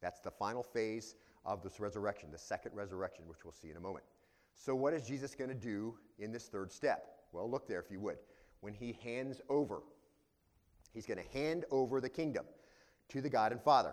That's 0.00 0.20
the 0.20 0.30
final 0.30 0.62
phase 0.62 1.16
of 1.44 1.62
this 1.62 1.80
resurrection, 1.80 2.30
the 2.30 2.38
second 2.38 2.72
resurrection, 2.74 3.24
which 3.26 3.44
we'll 3.44 3.52
see 3.52 3.70
in 3.70 3.76
a 3.76 3.80
moment. 3.80 4.04
So, 4.54 4.74
what 4.74 4.94
is 4.94 5.06
Jesus 5.06 5.34
going 5.34 5.50
to 5.50 5.54
do 5.54 5.96
in 6.18 6.32
this 6.32 6.48
third 6.48 6.72
step? 6.72 7.16
Well, 7.32 7.50
look 7.50 7.68
there 7.68 7.80
if 7.80 7.90
you 7.90 8.00
would. 8.00 8.18
When 8.60 8.72
he 8.72 8.98
hands 9.02 9.40
over, 9.48 9.82
he's 10.92 11.06
going 11.06 11.22
to 11.22 11.38
hand 11.38 11.64
over 11.70 12.00
the 12.00 12.08
kingdom 12.08 12.46
to 13.10 13.20
the 13.20 13.28
God 13.28 13.52
and 13.52 13.60
Father. 13.60 13.92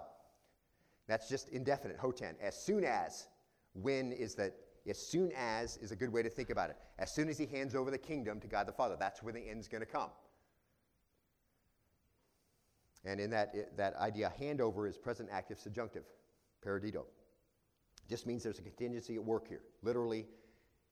That's 1.08 1.28
just 1.28 1.50
indefinite, 1.50 2.00
hotan. 2.00 2.34
As 2.42 2.56
soon 2.56 2.84
as, 2.84 3.28
when 3.74 4.12
is 4.12 4.36
that? 4.36 4.56
As 4.88 4.98
soon 4.98 5.32
as 5.38 5.78
is 5.78 5.92
a 5.92 5.96
good 5.96 6.12
way 6.12 6.24
to 6.24 6.30
think 6.30 6.50
about 6.50 6.70
it. 6.70 6.78
As 7.00 7.13
soon 7.13 7.30
as 7.30 7.38
he 7.38 7.46
hands 7.46 7.74
over 7.74 7.90
the 7.90 7.98
kingdom 7.98 8.40
to 8.42 8.48
God 8.48 8.68
the 8.68 8.74
Father, 8.74 8.98
that's 9.00 9.24
when 9.24 9.34
the 9.34 9.42
end's 9.42 9.68
going 9.68 9.82
to 9.82 9.86
come. 9.86 10.10
And 13.05 13.19
in 13.19 13.29
that, 13.31 13.77
that 13.77 13.95
idea, 13.98 14.31
handover 14.39 14.88
is 14.88 14.98
present 14.98 15.30
active 15.32 15.60
subjunctive, 15.60 16.04
paradido. 16.65 17.04
Just 18.10 18.25
means 18.25 18.43
there's 18.43 18.60
a 18.60 18.63
contingency 18.63 19.15
at 19.15 19.23
work 19.23 19.47
here, 19.47 19.62
literally, 19.82 20.25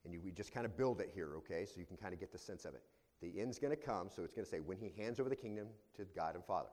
and 0.04 0.14
you, 0.14 0.22
we 0.22 0.32
just 0.32 0.54
kind 0.54 0.66
of 0.66 0.76
build 0.78 1.00
it 1.00 1.12
here, 1.14 1.36
okay, 1.38 1.66
so 1.66 1.80
you 1.80 1.86
can 1.86 1.98
kind 1.98 2.14
of 2.14 2.20
get 2.20 2.32
the 2.32 2.38
sense 2.38 2.66
of 2.66 2.74
it. 2.74 2.84
The 3.22 3.40
end's 3.40 3.60
going 3.60 3.72
to 3.72 3.82
come, 3.82 4.10
so 4.10 4.24
it's 4.24 4.34
going 4.34 4.46
to 4.46 4.50
say, 4.50 4.60
when 4.60 4.78
he 4.78 4.94
hands 4.98 5.20
over 5.20 5.30
the 5.30 5.36
kingdom 5.36 5.68
to 5.96 6.06
God 6.16 6.36
and 6.36 6.44
Father. 6.44 6.70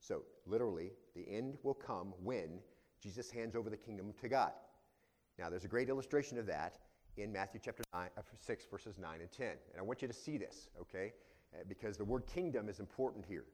So, 0.00 0.22
literally, 0.46 0.90
the 1.14 1.26
end 1.28 1.56
will 1.62 1.74
come 1.74 2.12
when 2.22 2.58
Jesus 3.00 3.30
hands 3.30 3.54
over 3.54 3.70
the 3.70 3.76
kingdom 3.76 4.12
to 4.20 4.28
God. 4.28 4.52
Now, 5.38 5.48
there's 5.50 5.64
a 5.64 5.68
great 5.68 5.88
illustration 5.88 6.38
of 6.38 6.46
that 6.46 6.78
in 7.16 7.32
Matthew 7.32 7.60
chapter 7.62 7.84
nine, 7.92 8.08
uh, 8.18 8.22
6, 8.40 8.64
verses 8.70 8.98
9 8.98 9.20
and 9.20 9.30
10. 9.30 9.46
And 9.48 9.58
I 9.78 9.82
want 9.82 10.02
you 10.02 10.08
to 10.08 10.14
see 10.14 10.36
this, 10.36 10.68
okay? 10.80 11.12
Uh, 11.54 11.62
because 11.68 11.96
the 11.96 12.04
word 12.04 12.26
kingdom 12.26 12.68
is 12.68 12.80
important 12.80 13.24
here. 13.24 13.44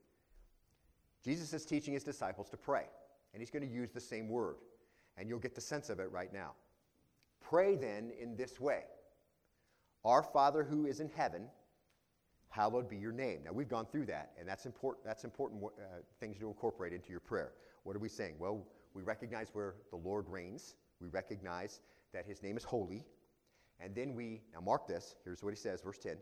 Jesus 1.25 1.53
is 1.53 1.65
teaching 1.65 1.95
his 1.95 2.05
disciples 2.05 2.49
to 2.51 2.57
pray, 2.57 2.85
and 3.33 3.43
he's 3.43 3.51
going 3.51 3.67
to 3.67 3.73
use 3.73 3.91
the 3.91 4.01
same 4.01 4.29
word 4.29 4.57
and 5.21 5.29
you'll 5.29 5.39
get 5.39 5.55
the 5.55 5.61
sense 5.61 5.91
of 5.91 6.01
it 6.01 6.11
right 6.11 6.33
now. 6.33 6.53
Pray 7.41 7.77
then 7.77 8.11
in 8.19 8.37
this 8.37 8.59
way 8.59 8.85
Our 10.05 10.23
Father 10.23 10.65
who 10.65 10.87
is 10.87 11.01
in 11.01 11.11
heaven, 11.15 11.49
hallowed 12.49 12.89
be 12.89 12.97
your 12.97 13.13
name. 13.13 13.41
Now, 13.45 13.53
we've 13.53 13.69
gone 13.69 13.87
through 13.87 14.07
that, 14.07 14.33
and 14.39 14.49
that's 14.49 14.67
important, 14.67 15.05
that's 15.05 15.25
important 15.25 15.63
uh, 15.63 16.01
things 16.19 16.39
to 16.39 16.49
incorporate 16.49 16.93
into 16.93 17.11
your 17.11 17.21
prayer. 17.21 17.53
What 17.85 17.95
are 17.95 18.01
we 18.01 18.09
saying? 18.09 18.35
Well, 18.39 18.67
we 18.95 19.03
recognize 19.03 19.49
where 19.53 19.75
the 19.91 19.97
Lord 19.97 20.27
reigns, 20.29 20.75
we 21.01 21.09
recognize 21.09 21.81
that 22.13 22.25
his 22.27 22.43
name 22.43 22.57
is 22.57 22.65
holy, 22.65 23.05
and 23.79 23.95
then 23.95 24.15
we, 24.15 24.41
now 24.53 24.61
mark 24.61 24.89
this, 24.89 25.15
here's 25.25 25.43
what 25.43 25.51
he 25.51 25.57
says, 25.57 25.81
verse 25.83 25.99
10 25.99 26.17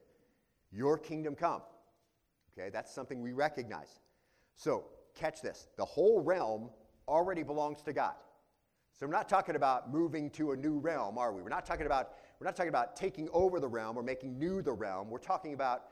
Your 0.73 0.99
kingdom 0.99 1.35
come. 1.35 1.63
Okay, 2.53 2.69
that's 2.71 2.93
something 2.93 3.23
we 3.23 3.33
recognize. 3.33 4.01
So, 4.59 4.85
catch 5.15 5.41
this 5.41 5.69
the 5.77 5.85
whole 5.85 6.21
realm 6.21 6.69
already 7.09 7.43
belongs 7.43 7.81
to 7.83 7.93
God. 7.93 8.15
So 8.93 9.07
we're 9.07 9.13
not 9.13 9.29
talking 9.29 9.55
about 9.55 9.93
moving 9.93 10.29
to 10.31 10.53
a 10.53 10.57
new 10.57 10.79
realm, 10.79 11.19
are 11.19 11.33
we? 11.33 11.41
We're 11.41 11.49
not 11.49 11.65
talking 11.65 11.87
about 11.87 12.11
we're 12.39 12.47
not 12.47 12.57
talking 12.57 12.69
about 12.69 12.97
taking 12.97 13.29
over 13.33 13.61
the 13.61 13.69
realm 13.69 13.97
or 13.97 14.03
making 14.03 14.39
new 14.39 14.61
the 14.61 14.73
realm. 14.73 15.09
We're 15.09 15.19
talking 15.19 15.55
about 15.55 15.85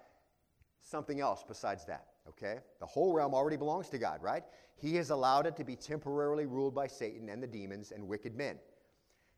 something 0.83 1.21
else 1.21 1.45
besides 1.47 1.85
that, 1.87 2.07
okay? 2.29 2.59
The 2.81 2.87
whole 2.87 3.13
realm 3.13 3.35
already 3.35 3.57
belongs 3.57 3.89
to 3.91 3.99
God, 3.99 4.23
right? 4.23 4.43
He 4.77 4.97
has 4.97 5.11
allowed 5.11 5.47
it 5.47 5.57
to 5.57 5.65
be 5.65 5.77
temporarily 5.77 6.47
ruled 6.47 6.75
by 6.75 6.89
Satan 6.89 7.29
and 7.29 7.43
the 7.43 7.47
demons 7.47 7.93
and 7.93 8.07
wicked 8.07 8.37
men. 8.37 8.59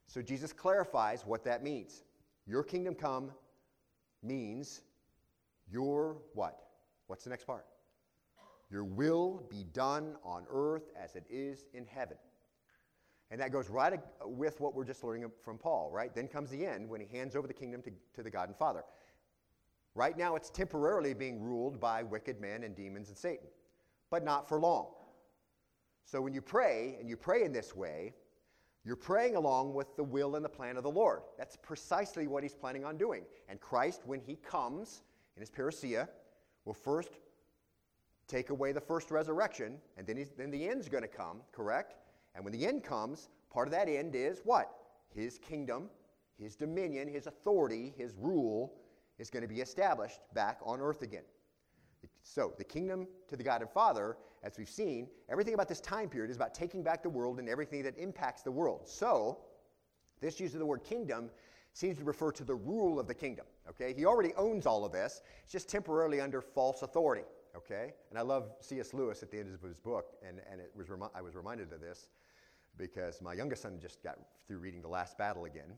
So 0.06 0.22
Jesus 0.22 0.52
clarifies 0.52 1.24
what 1.26 1.44
that 1.44 1.62
means. 1.62 2.02
Your 2.46 2.62
kingdom 2.62 2.94
come 2.94 3.30
means 4.22 4.80
your 5.70 6.16
what? 6.34 6.58
What's 7.06 7.24
the 7.24 7.30
next 7.30 7.44
part? 7.44 7.66
Your 8.70 8.84
will 8.84 9.46
be 9.48 9.64
done 9.72 10.16
on 10.22 10.44
earth 10.50 10.90
as 11.00 11.16
it 11.16 11.24
is 11.30 11.64
in 11.72 11.86
heaven. 11.86 12.16
And 13.30 13.40
that 13.40 13.52
goes 13.52 13.68
right 13.68 13.98
with 14.24 14.60
what 14.60 14.74
we're 14.74 14.84
just 14.84 15.04
learning 15.04 15.30
from 15.42 15.58
Paul, 15.58 15.90
right? 15.92 16.14
Then 16.14 16.28
comes 16.28 16.50
the 16.50 16.64
end 16.64 16.88
when 16.88 17.00
he 17.00 17.06
hands 17.06 17.36
over 17.36 17.46
the 17.46 17.54
kingdom 17.54 17.82
to, 17.82 17.90
to 18.14 18.22
the 18.22 18.30
God 18.30 18.48
and 18.48 18.56
Father. 18.56 18.84
Right 19.94 20.16
now, 20.16 20.36
it's 20.36 20.50
temporarily 20.50 21.12
being 21.12 21.42
ruled 21.42 21.80
by 21.80 22.02
wicked 22.02 22.40
men 22.40 22.62
and 22.62 22.74
demons 22.74 23.08
and 23.08 23.16
Satan, 23.16 23.48
but 24.10 24.24
not 24.24 24.48
for 24.48 24.60
long. 24.60 24.88
So 26.04 26.22
when 26.22 26.32
you 26.32 26.40
pray, 26.40 26.96
and 27.00 27.08
you 27.08 27.16
pray 27.16 27.44
in 27.44 27.52
this 27.52 27.76
way, 27.76 28.14
you're 28.84 28.96
praying 28.96 29.36
along 29.36 29.74
with 29.74 29.94
the 29.96 30.04
will 30.04 30.36
and 30.36 30.44
the 30.44 30.48
plan 30.48 30.78
of 30.78 30.82
the 30.82 30.90
Lord. 30.90 31.20
That's 31.36 31.56
precisely 31.56 32.26
what 32.26 32.42
he's 32.42 32.54
planning 32.54 32.84
on 32.84 32.96
doing. 32.96 33.24
And 33.48 33.60
Christ, 33.60 34.02
when 34.06 34.20
he 34.20 34.36
comes 34.36 35.02
in 35.36 35.40
his 35.40 35.50
parousia, 35.50 36.08
will 36.64 36.74
first 36.74 37.10
take 38.28 38.50
away 38.50 38.72
the 38.72 38.80
first 38.80 39.10
resurrection, 39.10 39.78
and 39.96 40.06
then, 40.06 40.24
then 40.36 40.50
the 40.50 40.68
end's 40.68 40.88
going 40.88 41.02
to 41.02 41.08
come, 41.08 41.40
correct? 41.50 41.96
And 42.34 42.44
when 42.44 42.52
the 42.52 42.66
end 42.66 42.84
comes, 42.84 43.30
part 43.50 43.66
of 43.66 43.72
that 43.72 43.88
end 43.88 44.14
is 44.14 44.42
what? 44.44 44.70
His 45.14 45.38
kingdom, 45.38 45.88
his 46.38 46.54
dominion, 46.54 47.08
his 47.08 47.26
authority, 47.26 47.94
his 47.96 48.14
rule 48.18 48.74
is 49.18 49.30
going 49.30 49.42
to 49.42 49.48
be 49.48 49.60
established 49.60 50.20
back 50.34 50.58
on 50.62 50.80
earth 50.80 51.02
again. 51.02 51.24
So, 52.22 52.52
the 52.58 52.64
kingdom 52.64 53.08
to 53.28 53.36
the 53.36 53.42
God 53.42 53.62
and 53.62 53.70
Father, 53.70 54.16
as 54.44 54.58
we've 54.58 54.68
seen, 54.68 55.08
everything 55.28 55.54
about 55.54 55.68
this 55.68 55.80
time 55.80 56.08
period 56.08 56.30
is 56.30 56.36
about 56.36 56.54
taking 56.54 56.82
back 56.82 57.02
the 57.02 57.08
world 57.08 57.38
and 57.38 57.48
everything 57.48 57.82
that 57.82 57.96
impacts 57.98 58.42
the 58.42 58.50
world. 58.50 58.86
So, 58.86 59.38
this 60.20 60.38
use 60.38 60.52
of 60.52 60.60
the 60.60 60.66
word 60.66 60.84
kingdom 60.84 61.30
seems 61.72 61.96
to 61.98 62.04
refer 62.04 62.30
to 62.32 62.44
the 62.44 62.54
rule 62.54 63.00
of 63.00 63.06
the 63.06 63.14
kingdom. 63.14 63.46
Okay? 63.68 63.94
He 63.94 64.04
already 64.04 64.32
owns 64.36 64.66
all 64.66 64.84
of 64.84 64.92
this, 64.92 65.22
it's 65.42 65.52
just 65.52 65.68
temporarily 65.68 66.20
under 66.20 66.40
false 66.40 66.82
authority. 66.82 67.24
Okay? 67.58 67.92
And 68.10 68.18
I 68.18 68.22
love 68.22 68.52
C.S. 68.60 68.94
Lewis 68.94 69.22
at 69.24 69.32
the 69.32 69.38
end 69.38 69.52
of 69.52 69.60
his 69.68 69.78
book, 69.78 70.14
and, 70.26 70.40
and 70.50 70.60
it 70.60 70.70
was 70.76 70.88
remi- 70.88 71.08
I 71.12 71.20
was 71.20 71.34
reminded 71.34 71.72
of 71.72 71.80
this 71.80 72.08
because 72.76 73.20
my 73.20 73.34
youngest 73.34 73.62
son 73.62 73.80
just 73.82 74.00
got 74.02 74.16
through 74.46 74.58
reading 74.58 74.80
The 74.80 74.88
Last 74.88 75.18
Battle 75.18 75.44
again. 75.44 75.72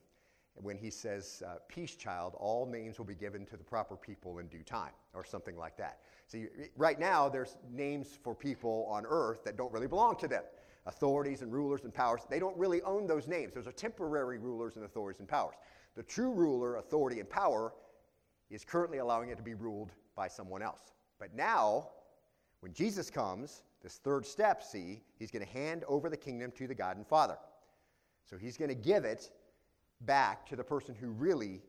When 0.56 0.76
he 0.76 0.90
says, 0.90 1.42
uh, 1.46 1.54
Peace, 1.68 1.96
child, 1.96 2.34
all 2.38 2.66
names 2.66 2.98
will 2.98 3.06
be 3.06 3.14
given 3.14 3.46
to 3.46 3.56
the 3.56 3.64
proper 3.64 3.96
people 3.96 4.40
in 4.40 4.48
due 4.48 4.62
time, 4.62 4.92
or 5.14 5.24
something 5.24 5.56
like 5.56 5.78
that. 5.78 6.00
See, 6.26 6.48
right 6.76 7.00
now, 7.00 7.30
there's 7.30 7.56
names 7.72 8.18
for 8.22 8.34
people 8.34 8.86
on 8.90 9.06
earth 9.08 9.42
that 9.44 9.56
don't 9.56 9.72
really 9.72 9.86
belong 9.86 10.16
to 10.16 10.28
them. 10.28 10.42
Authorities 10.84 11.40
and 11.40 11.50
rulers 11.50 11.84
and 11.84 11.94
powers, 11.94 12.22
they 12.28 12.38
don't 12.38 12.56
really 12.58 12.82
own 12.82 13.06
those 13.06 13.26
names. 13.26 13.54
Those 13.54 13.66
are 13.66 13.72
temporary 13.72 14.38
rulers 14.38 14.76
and 14.76 14.84
authorities 14.84 15.20
and 15.20 15.28
powers. 15.28 15.54
the 15.94 16.02
true 16.02 16.32
ruler, 16.32 16.76
authority, 16.76 17.20
and 17.20 17.30
power 17.30 17.72
is 18.50 18.64
currently 18.64 18.98
allowing 18.98 19.30
it 19.30 19.36
to 19.36 19.42
be 19.42 19.54
ruled 19.54 19.92
by 20.14 20.28
someone 20.28 20.62
else. 20.62 20.92
But 21.20 21.34
now, 21.34 21.90
when 22.60 22.72
Jesus 22.72 23.10
comes, 23.10 23.62
this 23.82 23.98
third 23.98 24.26
step, 24.26 24.62
see, 24.62 25.02
he's 25.18 25.30
going 25.30 25.46
to 25.46 25.52
hand 25.52 25.84
over 25.86 26.10
the 26.10 26.16
kingdom 26.16 26.50
to 26.56 26.66
the 26.66 26.74
God 26.74 26.96
and 26.96 27.06
Father. 27.06 27.38
So 28.24 28.36
he's 28.36 28.56
going 28.56 28.70
to 28.70 28.74
give 28.74 29.04
it 29.04 29.30
back 30.00 30.46
to 30.48 30.56
the 30.56 30.64
person 30.64 30.96
who 30.96 31.10
really 31.10 31.62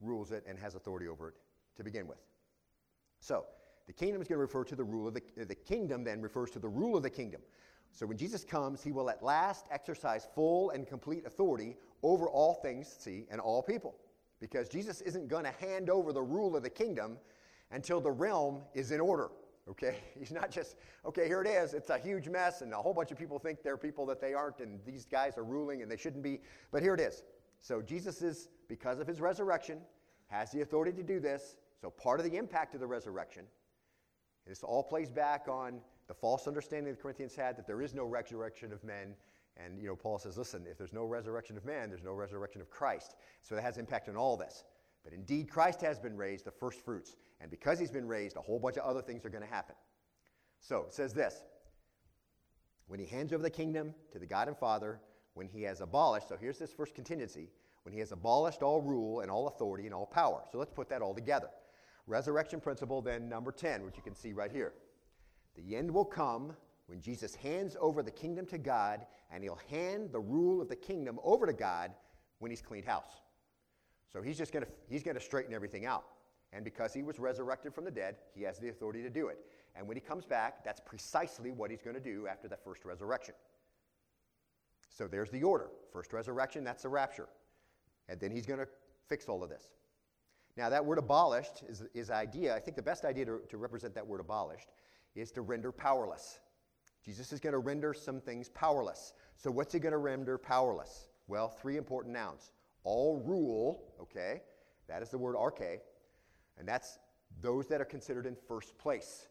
rules 0.00 0.30
it 0.30 0.44
and 0.46 0.58
has 0.58 0.76
authority 0.76 1.08
over 1.08 1.30
it 1.30 1.34
to 1.76 1.82
begin 1.82 2.06
with. 2.06 2.18
So, 3.20 3.44
the 3.86 3.92
kingdom 3.92 4.20
is 4.20 4.28
going 4.28 4.36
to 4.36 4.42
refer 4.42 4.64
to 4.64 4.76
the 4.76 4.84
rule 4.84 5.08
of 5.08 5.14
the, 5.14 5.22
the 5.44 5.54
kingdom, 5.54 6.04
then 6.04 6.20
refers 6.20 6.50
to 6.50 6.58
the 6.58 6.68
rule 6.68 6.96
of 6.96 7.02
the 7.02 7.10
kingdom. 7.10 7.40
So 7.92 8.04
when 8.04 8.16
Jesus 8.18 8.44
comes, 8.44 8.82
he 8.82 8.92
will 8.92 9.08
at 9.08 9.22
last 9.22 9.66
exercise 9.70 10.28
full 10.34 10.70
and 10.70 10.86
complete 10.86 11.24
authority 11.24 11.76
over 12.02 12.28
all 12.28 12.54
things, 12.54 12.94
see, 12.98 13.26
and 13.30 13.40
all 13.40 13.62
people. 13.62 13.94
Because 14.40 14.68
Jesus 14.68 15.00
isn't 15.00 15.28
going 15.28 15.44
to 15.44 15.52
hand 15.52 15.88
over 15.88 16.12
the 16.12 16.22
rule 16.22 16.56
of 16.56 16.62
the 16.62 16.68
kingdom 16.68 17.16
until 17.70 18.00
the 18.00 18.10
realm 18.10 18.62
is 18.74 18.92
in 18.92 19.00
order. 19.00 19.30
Okay? 19.68 19.98
He's 20.18 20.32
not 20.32 20.50
just, 20.50 20.76
okay, 21.04 21.26
here 21.26 21.42
it 21.42 21.48
is. 21.48 21.74
It's 21.74 21.90
a 21.90 21.98
huge 21.98 22.28
mess, 22.28 22.62
and 22.62 22.72
a 22.72 22.76
whole 22.76 22.94
bunch 22.94 23.10
of 23.10 23.18
people 23.18 23.38
think 23.38 23.62
they're 23.62 23.76
people 23.76 24.06
that 24.06 24.20
they 24.20 24.34
aren't, 24.34 24.60
and 24.60 24.80
these 24.86 25.04
guys 25.04 25.36
are 25.36 25.44
ruling 25.44 25.82
and 25.82 25.90
they 25.90 25.96
shouldn't 25.96 26.22
be. 26.22 26.40
But 26.70 26.82
here 26.82 26.94
it 26.94 27.00
is. 27.00 27.22
So 27.60 27.82
Jesus 27.82 28.22
is, 28.22 28.48
because 28.68 29.00
of 29.00 29.06
his 29.06 29.20
resurrection, 29.20 29.80
has 30.28 30.50
the 30.50 30.60
authority 30.60 30.92
to 30.92 31.02
do 31.02 31.20
this. 31.20 31.56
So 31.80 31.90
part 31.90 32.20
of 32.20 32.30
the 32.30 32.36
impact 32.36 32.74
of 32.74 32.80
the 32.80 32.86
resurrection, 32.86 33.44
this 34.46 34.62
all 34.62 34.82
plays 34.82 35.10
back 35.10 35.46
on 35.48 35.80
the 36.06 36.14
false 36.14 36.46
understanding 36.46 36.94
the 36.94 37.00
Corinthians 37.00 37.34
had 37.34 37.56
that 37.56 37.66
there 37.66 37.82
is 37.82 37.94
no 37.94 38.04
resurrection 38.04 38.72
of 38.72 38.82
men. 38.84 39.14
And 39.56 39.80
you 39.80 39.88
know, 39.88 39.96
Paul 39.96 40.18
says, 40.18 40.38
listen, 40.38 40.64
if 40.70 40.78
there's 40.78 40.92
no 40.92 41.04
resurrection 41.04 41.56
of 41.56 41.64
man, 41.64 41.88
there's 41.88 42.04
no 42.04 42.12
resurrection 42.12 42.60
of 42.60 42.70
Christ. 42.70 43.16
So 43.42 43.54
that 43.54 43.62
has 43.62 43.78
impact 43.78 44.08
on 44.08 44.16
all 44.16 44.36
this. 44.36 44.64
But 45.06 45.14
indeed, 45.14 45.48
Christ 45.48 45.80
has 45.82 46.00
been 46.00 46.16
raised, 46.16 46.44
the 46.44 46.50
first 46.50 46.84
fruits. 46.84 47.14
And 47.40 47.48
because 47.48 47.78
he's 47.78 47.92
been 47.92 48.08
raised, 48.08 48.36
a 48.36 48.40
whole 48.40 48.58
bunch 48.58 48.76
of 48.76 48.82
other 48.82 49.00
things 49.00 49.24
are 49.24 49.30
going 49.30 49.44
to 49.44 49.48
happen. 49.48 49.76
So 50.58 50.78
it 50.80 50.92
says 50.92 51.14
this 51.14 51.44
when 52.88 52.98
he 52.98 53.06
hands 53.06 53.32
over 53.32 53.42
the 53.42 53.48
kingdom 53.48 53.94
to 54.10 54.18
the 54.18 54.26
God 54.26 54.48
and 54.48 54.58
Father, 54.58 55.00
when 55.34 55.46
he 55.46 55.62
has 55.62 55.80
abolished, 55.80 56.28
so 56.28 56.36
here's 56.36 56.58
this 56.58 56.72
first 56.72 56.96
contingency, 56.96 57.50
when 57.84 57.92
he 57.92 58.00
has 58.00 58.10
abolished 58.10 58.62
all 58.62 58.80
rule 58.80 59.20
and 59.20 59.30
all 59.30 59.46
authority 59.46 59.84
and 59.84 59.94
all 59.94 60.06
power. 60.06 60.42
So 60.50 60.58
let's 60.58 60.72
put 60.72 60.88
that 60.88 61.02
all 61.02 61.14
together. 61.14 61.50
Resurrection 62.08 62.60
principle, 62.60 63.00
then 63.00 63.28
number 63.28 63.52
10, 63.52 63.84
which 63.84 63.96
you 63.96 64.02
can 64.02 64.16
see 64.16 64.32
right 64.32 64.50
here. 64.50 64.72
The 65.54 65.76
end 65.76 65.88
will 65.88 66.04
come 66.04 66.56
when 66.86 67.00
Jesus 67.00 67.36
hands 67.36 67.76
over 67.80 68.02
the 68.02 68.10
kingdom 68.10 68.44
to 68.46 68.58
God, 68.58 69.06
and 69.30 69.44
he'll 69.44 69.60
hand 69.70 70.10
the 70.10 70.18
rule 70.18 70.60
of 70.60 70.68
the 70.68 70.74
kingdom 70.74 71.20
over 71.22 71.46
to 71.46 71.52
God 71.52 71.92
when 72.40 72.50
he's 72.50 72.60
cleaned 72.60 72.86
house. 72.86 73.20
So 74.16 74.22
he's 74.22 74.38
just 74.38 74.50
going 74.50 74.64
to 74.64 74.70
he's 74.88 75.02
going 75.02 75.14
to 75.14 75.20
straighten 75.20 75.52
everything 75.52 75.84
out. 75.84 76.04
And 76.54 76.64
because 76.64 76.94
he 76.94 77.02
was 77.02 77.18
resurrected 77.18 77.74
from 77.74 77.84
the 77.84 77.90
dead, 77.90 78.16
he 78.34 78.42
has 78.44 78.58
the 78.58 78.70
authority 78.70 79.02
to 79.02 79.10
do 79.10 79.28
it. 79.28 79.40
And 79.74 79.86
when 79.86 79.94
he 79.94 80.00
comes 80.00 80.24
back, 80.24 80.64
that's 80.64 80.80
precisely 80.80 81.50
what 81.50 81.70
he's 81.70 81.82
going 81.82 81.96
to 81.96 82.02
do 82.02 82.26
after 82.26 82.48
the 82.48 82.56
first 82.56 82.86
resurrection. 82.86 83.34
So 84.88 85.06
there's 85.06 85.28
the 85.28 85.42
order. 85.42 85.68
First 85.92 86.14
resurrection, 86.14 86.64
that's 86.64 86.84
the 86.84 86.88
rapture. 86.88 87.28
And 88.08 88.18
then 88.18 88.30
he's 88.30 88.46
going 88.46 88.58
to 88.58 88.68
fix 89.06 89.26
all 89.26 89.42
of 89.42 89.50
this. 89.50 89.74
Now, 90.56 90.70
that 90.70 90.82
word 90.82 90.96
abolished 90.96 91.64
is, 91.68 91.84
is 91.92 92.10
idea. 92.10 92.56
I 92.56 92.60
think 92.60 92.74
the 92.74 92.82
best 92.82 93.04
idea 93.04 93.26
to, 93.26 93.40
to 93.50 93.58
represent 93.58 93.94
that 93.96 94.06
word 94.06 94.20
abolished 94.20 94.68
is 95.14 95.30
to 95.32 95.42
render 95.42 95.70
powerless. 95.70 96.38
Jesus 97.04 97.34
is 97.34 97.40
going 97.40 97.52
to 97.52 97.58
render 97.58 97.92
some 97.92 98.22
things 98.22 98.48
powerless. 98.48 99.12
So, 99.36 99.50
what's 99.50 99.74
he 99.74 99.78
going 99.78 99.92
to 99.92 99.98
render 99.98 100.38
powerless? 100.38 101.08
Well, 101.28 101.50
three 101.50 101.76
important 101.76 102.14
nouns. 102.14 102.52
All 102.86 103.20
rule, 103.26 103.82
okay, 104.00 104.42
that 104.86 105.02
is 105.02 105.08
the 105.08 105.18
word 105.18 105.34
arche, 105.34 105.80
and 106.56 106.68
that's 106.68 107.00
those 107.42 107.66
that 107.66 107.80
are 107.80 107.84
considered 107.84 108.26
in 108.26 108.36
first 108.46 108.78
place. 108.78 109.26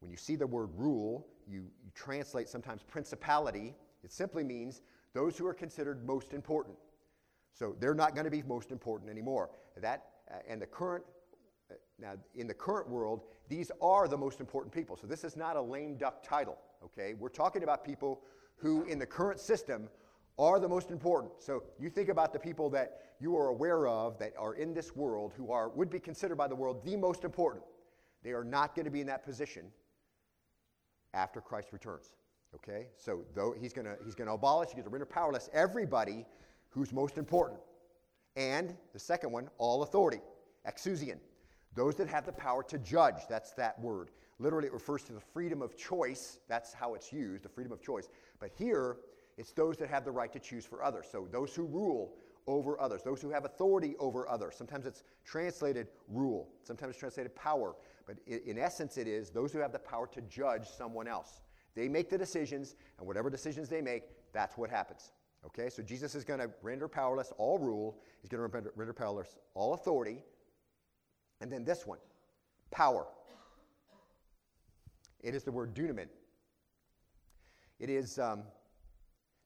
When 0.00 0.10
you 0.10 0.16
see 0.16 0.36
the 0.36 0.46
word 0.46 0.70
rule, 0.74 1.26
you, 1.46 1.66
you 1.84 1.90
translate 1.94 2.48
sometimes 2.48 2.82
principality. 2.82 3.74
It 4.02 4.10
simply 4.10 4.42
means 4.42 4.80
those 5.12 5.36
who 5.36 5.46
are 5.46 5.52
considered 5.52 6.06
most 6.06 6.32
important. 6.32 6.78
So 7.52 7.76
they're 7.78 7.94
not 7.94 8.14
going 8.14 8.24
to 8.24 8.30
be 8.30 8.42
most 8.42 8.72
important 8.72 9.10
anymore. 9.10 9.50
That 9.82 10.06
uh, 10.30 10.36
and 10.48 10.60
the 10.60 10.66
current 10.66 11.04
uh, 11.70 11.74
now 11.98 12.14
in 12.34 12.46
the 12.46 12.54
current 12.54 12.88
world, 12.88 13.24
these 13.50 13.70
are 13.82 14.08
the 14.08 14.16
most 14.16 14.40
important 14.40 14.72
people. 14.72 14.96
So 14.96 15.06
this 15.06 15.24
is 15.24 15.36
not 15.36 15.56
a 15.56 15.60
lame 15.60 15.98
duck 15.98 16.22
title. 16.22 16.56
Okay, 16.82 17.12
we're 17.12 17.28
talking 17.28 17.64
about 17.64 17.84
people 17.84 18.22
who 18.56 18.84
in 18.84 18.98
the 18.98 19.06
current 19.06 19.40
system 19.40 19.90
are 20.38 20.58
the 20.58 20.68
most 20.68 20.90
important. 20.90 21.32
So 21.38 21.62
you 21.78 21.88
think 21.90 22.08
about 22.08 22.32
the 22.32 22.38
people 22.38 22.68
that 22.70 23.00
you 23.20 23.36
are 23.36 23.48
aware 23.48 23.86
of 23.86 24.18
that 24.18 24.32
are 24.38 24.54
in 24.54 24.74
this 24.74 24.96
world 24.96 25.32
who 25.36 25.52
are 25.52 25.68
would 25.68 25.90
be 25.90 26.00
considered 26.00 26.36
by 26.36 26.48
the 26.48 26.56
world 26.56 26.84
the 26.84 26.96
most 26.96 27.24
important. 27.24 27.62
They 28.22 28.32
are 28.32 28.44
not 28.44 28.74
going 28.74 28.84
to 28.84 28.90
be 28.90 29.00
in 29.00 29.06
that 29.06 29.24
position 29.24 29.66
after 31.12 31.40
Christ 31.40 31.68
returns. 31.72 32.12
Okay? 32.54 32.88
So 32.96 33.20
though 33.34 33.54
he's 33.58 33.72
going 33.72 33.86
to 33.86 33.96
he's 34.04 34.14
going 34.14 34.28
to 34.28 34.34
abolish, 34.34 34.68
he's 34.68 34.74
going 34.74 34.84
to 34.84 34.90
render 34.90 35.06
powerless 35.06 35.48
everybody 35.52 36.26
who's 36.70 36.92
most 36.92 37.18
important. 37.18 37.60
And 38.36 38.74
the 38.92 38.98
second 38.98 39.30
one, 39.30 39.48
all 39.58 39.82
authority, 39.82 40.20
exousian. 40.66 41.18
Those 41.74 41.94
that 41.96 42.08
have 42.08 42.26
the 42.26 42.32
power 42.32 42.62
to 42.64 42.78
judge, 42.78 43.26
that's 43.28 43.52
that 43.52 43.80
word. 43.80 44.10
Literally, 44.38 44.66
it 44.66 44.72
refers 44.72 45.02
to 45.04 45.12
the 45.12 45.20
freedom 45.20 45.62
of 45.62 45.76
choice. 45.76 46.38
That's 46.48 46.72
how 46.72 46.94
it's 46.94 47.12
used, 47.12 47.44
the 47.44 47.48
freedom 47.48 47.72
of 47.72 47.80
choice. 47.80 48.08
But 48.40 48.50
here, 48.56 48.96
it's 49.36 49.52
those 49.52 49.76
that 49.78 49.90
have 49.90 50.04
the 50.04 50.10
right 50.10 50.32
to 50.32 50.38
choose 50.38 50.64
for 50.64 50.82
others. 50.82 51.06
So 51.10 51.28
those 51.30 51.54
who 51.54 51.64
rule 51.64 52.14
over 52.46 52.80
others, 52.80 53.02
those 53.02 53.22
who 53.22 53.30
have 53.30 53.44
authority 53.44 53.94
over 53.98 54.28
others. 54.28 54.54
Sometimes 54.56 54.86
it's 54.86 55.02
translated 55.24 55.88
rule, 56.08 56.48
sometimes 56.62 56.90
it's 56.90 56.98
translated 56.98 57.34
power. 57.34 57.74
But 58.06 58.18
in 58.26 58.58
essence, 58.58 58.98
it 58.98 59.08
is 59.08 59.30
those 59.30 59.52
who 59.52 59.60
have 59.60 59.72
the 59.72 59.78
power 59.78 60.06
to 60.08 60.20
judge 60.22 60.68
someone 60.68 61.08
else. 61.08 61.40
They 61.74 61.88
make 61.88 62.10
the 62.10 62.18
decisions, 62.18 62.76
and 62.98 63.06
whatever 63.06 63.30
decisions 63.30 63.68
they 63.68 63.80
make, 63.80 64.04
that's 64.32 64.58
what 64.58 64.70
happens. 64.70 65.12
Okay, 65.46 65.68
so 65.68 65.82
Jesus 65.82 66.14
is 66.14 66.24
going 66.24 66.40
to 66.40 66.50
render 66.62 66.88
powerless 66.88 67.32
all 67.38 67.58
rule, 67.58 67.98
he's 68.20 68.28
going 68.28 68.48
to 68.50 68.70
render, 68.76 68.92
powerless 68.92 69.36
all 69.54 69.74
authority. 69.74 70.22
And 71.40 71.50
then 71.50 71.64
this 71.64 71.86
one 71.86 71.98
power. 72.70 73.06
It 75.20 75.34
is 75.34 75.44
the 75.44 75.52
word 75.52 75.74
dunamin. 75.74 76.08
It 77.78 77.88
is, 77.90 78.18
um, 78.18 78.42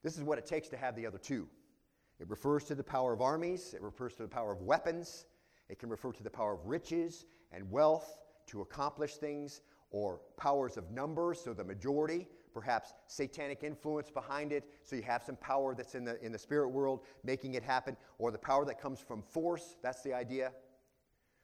this 0.03 0.17
is 0.17 0.23
what 0.23 0.37
it 0.37 0.45
takes 0.45 0.69
to 0.69 0.77
have 0.77 0.95
the 0.95 1.05
other 1.05 1.17
two. 1.17 1.47
It 2.19 2.29
refers 2.29 2.65
to 2.65 2.75
the 2.75 2.83
power 2.83 3.13
of 3.13 3.21
armies, 3.21 3.73
it 3.73 3.81
refers 3.81 4.13
to 4.15 4.23
the 4.23 4.29
power 4.29 4.51
of 4.51 4.61
weapons, 4.61 5.25
it 5.69 5.79
can 5.79 5.89
refer 5.89 6.11
to 6.11 6.23
the 6.23 6.29
power 6.29 6.53
of 6.53 6.65
riches 6.65 7.25
and 7.51 7.69
wealth 7.71 8.17
to 8.47 8.61
accomplish 8.61 9.15
things, 9.15 9.61
or 9.91 10.21
powers 10.37 10.77
of 10.77 10.91
numbers, 10.91 11.39
so 11.41 11.53
the 11.53 11.63
majority, 11.63 12.27
perhaps 12.53 12.93
satanic 13.07 13.63
influence 13.63 14.11
behind 14.11 14.51
it, 14.51 14.63
so 14.83 14.95
you 14.95 15.01
have 15.01 15.23
some 15.23 15.35
power 15.37 15.73
that's 15.73 15.95
in 15.95 16.03
the, 16.03 16.23
in 16.23 16.31
the 16.31 16.37
spirit 16.37 16.69
world 16.69 17.01
making 17.23 17.53
it 17.53 17.63
happen, 17.63 17.95
or 18.17 18.31
the 18.31 18.37
power 18.37 18.65
that 18.65 18.79
comes 18.79 18.99
from 18.99 19.21
force, 19.21 19.77
that's 19.81 20.01
the 20.03 20.13
idea. 20.13 20.51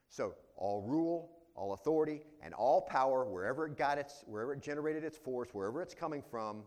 So, 0.09 0.35
all 0.55 0.81
rule, 0.81 1.31
all 1.55 1.73
authority, 1.73 2.21
and 2.41 2.53
all 2.53 2.81
power, 2.81 3.25
wherever 3.25 3.65
it 3.65 3.77
got 3.77 3.97
its, 3.97 4.23
wherever 4.27 4.53
it 4.53 4.61
generated 4.61 5.03
its 5.03 5.17
force, 5.17 5.49
wherever 5.53 5.81
it's 5.81 5.95
coming 5.95 6.21
from. 6.21 6.63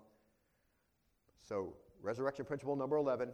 So, 1.40 1.74
resurrection 2.02 2.44
principle 2.44 2.76
number 2.76 2.96
11 2.96 3.30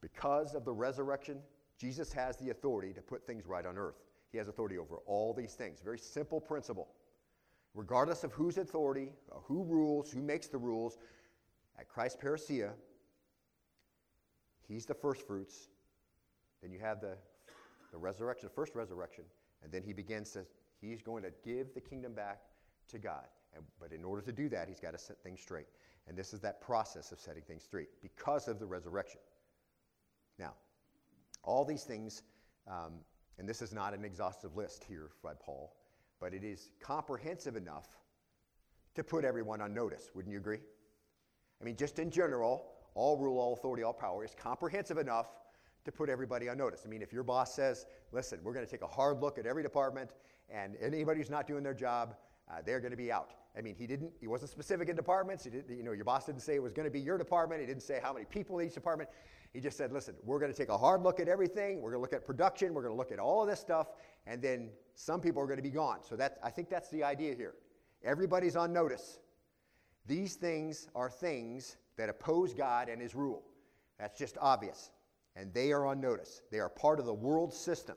because 0.00 0.54
of 0.54 0.64
the 0.64 0.72
resurrection, 0.72 1.38
Jesus 1.78 2.12
has 2.12 2.36
the 2.36 2.50
authority 2.50 2.92
to 2.92 3.00
put 3.00 3.26
things 3.26 3.46
right 3.46 3.64
on 3.64 3.78
earth. 3.78 4.02
He 4.32 4.38
has 4.38 4.48
authority 4.48 4.78
over 4.78 4.96
all 5.06 5.32
these 5.32 5.54
things. 5.54 5.80
Very 5.82 5.98
simple 5.98 6.40
principle 6.40 6.88
regardless 7.74 8.24
of 8.24 8.32
whose 8.32 8.58
authority, 8.58 9.12
uh, 9.30 9.36
who 9.44 9.64
rules, 9.64 10.10
who 10.10 10.22
makes 10.22 10.46
the 10.48 10.58
rules, 10.58 10.98
at 11.78 11.88
Christ's 11.88 12.22
parousia, 12.22 12.70
he's 14.68 14.86
the 14.86 14.94
first 14.94 15.26
fruits. 15.26 15.68
Then 16.60 16.70
you 16.70 16.78
have 16.80 17.00
the, 17.00 17.16
the 17.90 17.98
resurrection, 17.98 18.48
the 18.48 18.54
first 18.54 18.74
resurrection, 18.74 19.24
and 19.62 19.72
then 19.72 19.82
he 19.82 19.92
begins 19.92 20.32
to, 20.32 20.44
he's 20.80 21.02
going 21.02 21.22
to 21.22 21.32
give 21.44 21.74
the 21.74 21.80
kingdom 21.80 22.12
back 22.12 22.40
to 22.88 22.98
God. 22.98 23.24
And, 23.54 23.64
but 23.80 23.92
in 23.92 24.04
order 24.04 24.22
to 24.22 24.32
do 24.32 24.48
that, 24.50 24.68
he's 24.68 24.80
got 24.80 24.92
to 24.92 24.98
set 24.98 25.22
things 25.22 25.40
straight. 25.40 25.66
And 26.08 26.16
this 26.16 26.32
is 26.34 26.40
that 26.40 26.60
process 26.60 27.12
of 27.12 27.20
setting 27.20 27.42
things 27.42 27.62
straight 27.62 27.88
because 28.02 28.48
of 28.48 28.58
the 28.58 28.66
resurrection. 28.66 29.20
Now, 30.38 30.54
all 31.42 31.64
these 31.64 31.84
things, 31.84 32.22
um, 32.66 32.94
and 33.38 33.48
this 33.48 33.62
is 33.62 33.72
not 33.72 33.94
an 33.94 34.04
exhaustive 34.04 34.56
list 34.56 34.84
here 34.84 35.10
by 35.22 35.32
Paul, 35.34 35.76
but 36.20 36.34
it 36.34 36.44
is 36.44 36.70
comprehensive 36.80 37.56
enough 37.56 37.86
to 38.94 39.04
put 39.04 39.24
everyone 39.24 39.60
on 39.60 39.72
notice. 39.72 40.10
Wouldn't 40.14 40.32
you 40.32 40.38
agree? 40.38 40.60
I 41.60 41.64
mean, 41.64 41.76
just 41.76 41.98
in 41.98 42.10
general, 42.10 42.66
all 42.94 43.16
rule, 43.16 43.38
all 43.38 43.54
authority, 43.54 43.82
all 43.82 43.92
power 43.92 44.24
is 44.24 44.34
comprehensive 44.40 44.98
enough 44.98 45.26
to 45.84 45.92
put 45.92 46.08
everybody 46.08 46.48
on 46.48 46.58
notice. 46.58 46.82
I 46.84 46.88
mean, 46.88 47.02
if 47.02 47.12
your 47.12 47.22
boss 47.22 47.54
says, 47.54 47.86
listen, 48.12 48.38
we're 48.42 48.52
going 48.52 48.66
to 48.66 48.70
take 48.70 48.82
a 48.82 48.86
hard 48.86 49.20
look 49.20 49.38
at 49.38 49.46
every 49.46 49.62
department, 49.62 50.10
and 50.50 50.76
anybody 50.80 51.18
who's 51.18 51.30
not 51.30 51.46
doing 51.46 51.62
their 51.62 51.74
job, 51.74 52.16
uh, 52.50 52.56
they're 52.64 52.80
going 52.80 52.90
to 52.90 52.96
be 52.96 53.10
out. 53.10 53.32
I 53.56 53.60
mean, 53.60 53.74
he 53.74 53.86
didn't, 53.86 54.12
he 54.18 54.26
wasn't 54.26 54.50
specific 54.50 54.88
in 54.88 54.96
departments. 54.96 55.44
He 55.44 55.50
didn't, 55.50 55.76
you 55.76 55.82
know, 55.82 55.92
your 55.92 56.04
boss 56.04 56.24
didn't 56.24 56.40
say 56.40 56.54
it 56.54 56.62
was 56.62 56.72
going 56.72 56.86
to 56.86 56.90
be 56.90 57.00
your 57.00 57.18
department. 57.18 57.60
He 57.60 57.66
didn't 57.66 57.82
say 57.82 58.00
how 58.02 58.12
many 58.12 58.24
people 58.24 58.58
in 58.58 58.66
each 58.66 58.74
department. 58.74 59.10
He 59.52 59.60
just 59.60 59.76
said, 59.76 59.92
listen, 59.92 60.14
we're 60.24 60.38
going 60.38 60.50
to 60.50 60.56
take 60.56 60.70
a 60.70 60.78
hard 60.78 61.02
look 61.02 61.20
at 61.20 61.28
everything. 61.28 61.82
We're 61.82 61.90
going 61.90 61.98
to 61.98 62.02
look 62.02 62.14
at 62.14 62.24
production. 62.24 62.72
We're 62.72 62.80
going 62.80 62.94
to 62.94 62.96
look 62.96 63.12
at 63.12 63.18
all 63.18 63.42
of 63.42 63.48
this 63.48 63.60
stuff. 63.60 63.88
And 64.26 64.40
then 64.40 64.70
some 64.94 65.20
people 65.20 65.42
are 65.42 65.46
going 65.46 65.58
to 65.58 65.62
be 65.62 65.70
gone. 65.70 65.98
So 66.02 66.16
that's, 66.16 66.38
I 66.42 66.48
think 66.48 66.70
that's 66.70 66.88
the 66.88 67.04
idea 67.04 67.34
here. 67.34 67.54
Everybody's 68.02 68.56
on 68.56 68.72
notice. 68.72 69.18
These 70.06 70.36
things 70.36 70.88
are 70.94 71.10
things 71.10 71.76
that 71.98 72.08
oppose 72.08 72.54
God 72.54 72.88
and 72.88 73.02
his 73.02 73.14
rule. 73.14 73.42
That's 73.98 74.18
just 74.18 74.38
obvious. 74.40 74.90
And 75.36 75.52
they 75.52 75.72
are 75.72 75.84
on 75.86 76.00
notice. 76.00 76.40
They 76.50 76.58
are 76.58 76.70
part 76.70 76.98
of 76.98 77.04
the 77.04 77.14
world 77.14 77.52
system. 77.52 77.96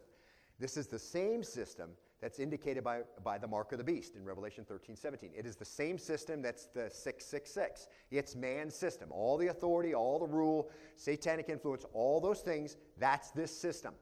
This 0.59 0.75
is 0.75 0.87
the 0.87 0.99
same 0.99 1.43
system 1.43 1.91
that's 2.25 2.39
indicated 2.39 2.83
by, 2.83 3.01
by 3.23 3.37
the 3.37 3.47
mark 3.47 3.71
of 3.71 3.77
the 3.77 3.83
beast 3.83 4.15
in 4.15 4.25
Revelation 4.25 4.65
13, 4.67 4.95
17. 4.95 5.29
It 5.37 5.45
is 5.45 5.55
the 5.55 5.63
same 5.63 5.99
system 5.99 6.41
that's 6.41 6.65
the 6.65 6.89
666. 6.89 7.87
It's 8.09 8.35
man's 8.35 8.73
system. 8.73 9.09
All 9.11 9.37
the 9.37 9.49
authority, 9.49 9.93
all 9.93 10.17
the 10.17 10.25
rule, 10.25 10.71
satanic 10.95 11.49
influence, 11.49 11.85
all 11.93 12.19
those 12.19 12.39
things, 12.39 12.77
that's 12.97 13.29
this 13.29 13.55
system. 13.55 13.93